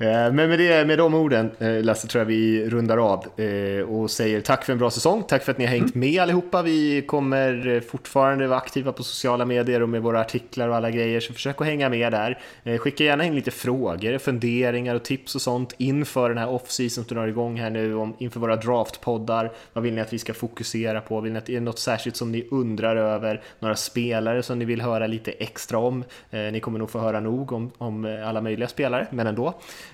Eh, 0.00 0.32
men 0.32 0.48
med, 0.48 0.58
det, 0.58 0.86
med 0.86 0.98
de 0.98 1.14
orden, 1.14 1.50
eh, 1.58 1.82
Lasse, 1.82 2.08
tror 2.08 2.20
jag 2.20 2.26
vi 2.26 2.70
rundar 2.70 2.98
av 2.98 3.40
eh, 3.40 3.82
och 3.82 4.10
säger 4.10 4.40
tack 4.40 4.64
för 4.64 4.72
en 4.72 4.78
bra 4.78 4.90
säsong. 4.90 5.22
Tack 5.28 5.44
för 5.44 5.52
att 5.52 5.58
ni 5.58 5.64
har 5.64 5.72
hängt 5.72 5.94
med 5.94 6.22
allihopa. 6.22 6.62
Vi 6.62 7.02
kommer 7.02 7.80
fortfarande 7.80 8.46
vara 8.46 8.58
aktiva 8.58 8.92
på 8.92 9.02
sociala 9.02 9.44
medier 9.44 9.82
och 9.82 9.88
med 9.88 10.02
våra 10.02 10.20
artiklar 10.20 10.68
och 10.68 10.76
alla 10.76 10.90
grejer, 10.90 11.20
så 11.20 11.32
försök 11.32 11.60
att 11.60 11.66
hänga 11.66 11.88
med 11.88 12.12
där. 12.12 12.38
Skicka 12.78 13.04
gärna 13.04 13.24
in 13.24 13.34
lite 13.34 13.50
frågor, 13.50 14.18
funderingar 14.18 14.94
och 14.94 15.02
tips 15.02 15.34
och 15.34 15.42
sånt 15.42 15.74
inför 15.78 16.28
den 16.28 16.38
här 16.38 16.48
off-season 16.48 17.04
som 17.04 17.16
drar 17.16 17.26
igång 17.26 17.60
här 17.60 17.70
nu, 17.70 17.94
om, 17.94 18.16
inför 18.18 18.40
våra 18.40 18.56
draftpoddar. 18.56 19.52
Vad 19.72 19.84
vill 19.84 19.94
ni 19.94 20.00
att 20.00 20.12
vi 20.12 20.18
ska 20.18 20.34
fokusera 20.34 21.00
på? 21.00 21.20
Vill 21.20 21.32
ni 21.32 21.38
att 21.38 21.46
det 21.46 21.56
är 21.56 21.60
något 21.60 21.78
särskilt 21.78 22.16
som 22.16 22.32
ni 22.32 22.48
undrar 22.50 22.96
över? 22.96 23.42
Några 23.58 23.76
spelare 23.76 24.42
som 24.42 24.58
ni 24.58 24.64
vill 24.64 24.80
höra 24.80 25.06
lite 25.06 25.30
extra 25.30 25.78
om? 25.78 26.04
Ni 26.30 26.60
kommer 26.60 26.78
nog 26.80 26.90
få 26.90 26.98
höra 26.98 27.20
nog 27.20 27.52
om, 27.52 27.70
om 27.78 28.22
alla 28.26 28.40
möjliga 28.40 28.68
spelare, 28.68 29.06
men 29.10 29.26
ändå. 29.26 29.46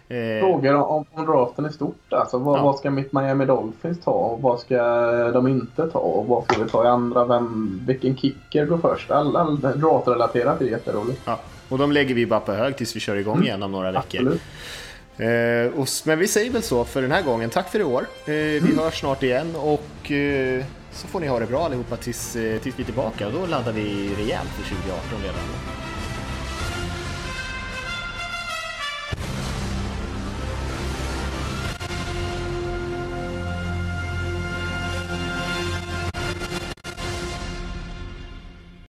Eh, 0.09 0.41
Frågor 0.41 0.75
om, 0.75 1.05
om 1.13 1.27
draften 1.27 1.67
i 1.67 1.73
stort. 1.73 2.13
Alltså, 2.13 2.39
vad, 2.39 2.59
ja. 2.59 2.63
vad, 2.63 2.79
ska 2.79 2.91
mitt 2.91 3.13
Miami 3.13 3.45
Dolphins 3.45 4.01
ta 4.01 4.11
och 4.11 4.43
vad 4.43 4.61
ska 4.61 4.77
de 5.31 5.49
inte 5.49 5.87
ta? 5.87 5.99
Och 5.99 6.27
vad 6.27 6.45
får 6.47 6.65
vi 6.65 6.71
ta 6.71 6.85
i 6.85 6.87
andra? 6.87 7.25
Vem, 7.25 7.81
vilken 7.87 8.17
kicker 8.17 8.67
går 8.67 8.79
först? 8.79 9.11
All, 9.11 9.37
all 9.37 9.61
draftrelaterat 9.61 10.61
är 10.61 10.65
jätteroligt. 10.65 11.21
Ja. 11.25 11.39
Och 11.69 11.79
de 11.79 11.93
lägger 11.93 12.15
vi 12.15 12.27
bara 12.27 12.41
på 12.41 12.53
hög 12.53 12.77
tills 12.77 12.97
vi 12.97 13.01
kör 13.01 13.17
igång 13.17 13.43
igen 13.43 13.63
om 13.63 13.73
några 13.73 13.93
veckor. 13.93 14.39
Eh, 15.17 15.81
och, 15.81 15.89
men 16.05 16.19
vi 16.19 16.29
säger 16.29 16.51
väl 16.51 16.63
så 16.63 16.85
för 16.85 17.03
den 17.03 17.13
här 17.13 17.23
gången. 17.23 17.51
Tack 17.51 17.69
för 17.69 17.81
i 17.81 17.85
år. 17.85 18.07
Eh, 18.27 18.33
vi 18.35 18.59
mm. 18.59 18.79
hörs 18.79 19.01
snart 19.01 19.23
igen 19.23 19.57
och 19.57 20.11
eh, 20.11 20.65
så 20.93 21.07
får 21.07 21.21
ni 21.21 21.27
ha 21.27 21.39
det 21.39 21.47
bra 21.47 21.65
allihopa 21.65 21.97
tills, 21.97 22.37
eh, 22.37 22.61
tills 22.61 22.79
vi 22.79 22.83
är 22.83 22.85
tillbaka. 22.85 23.31
Då 23.31 23.47
laddar 23.47 23.73
vi 23.73 24.15
rejält 24.19 24.49
för 24.49 24.63
2018 24.63 25.23
redan. 25.23 25.86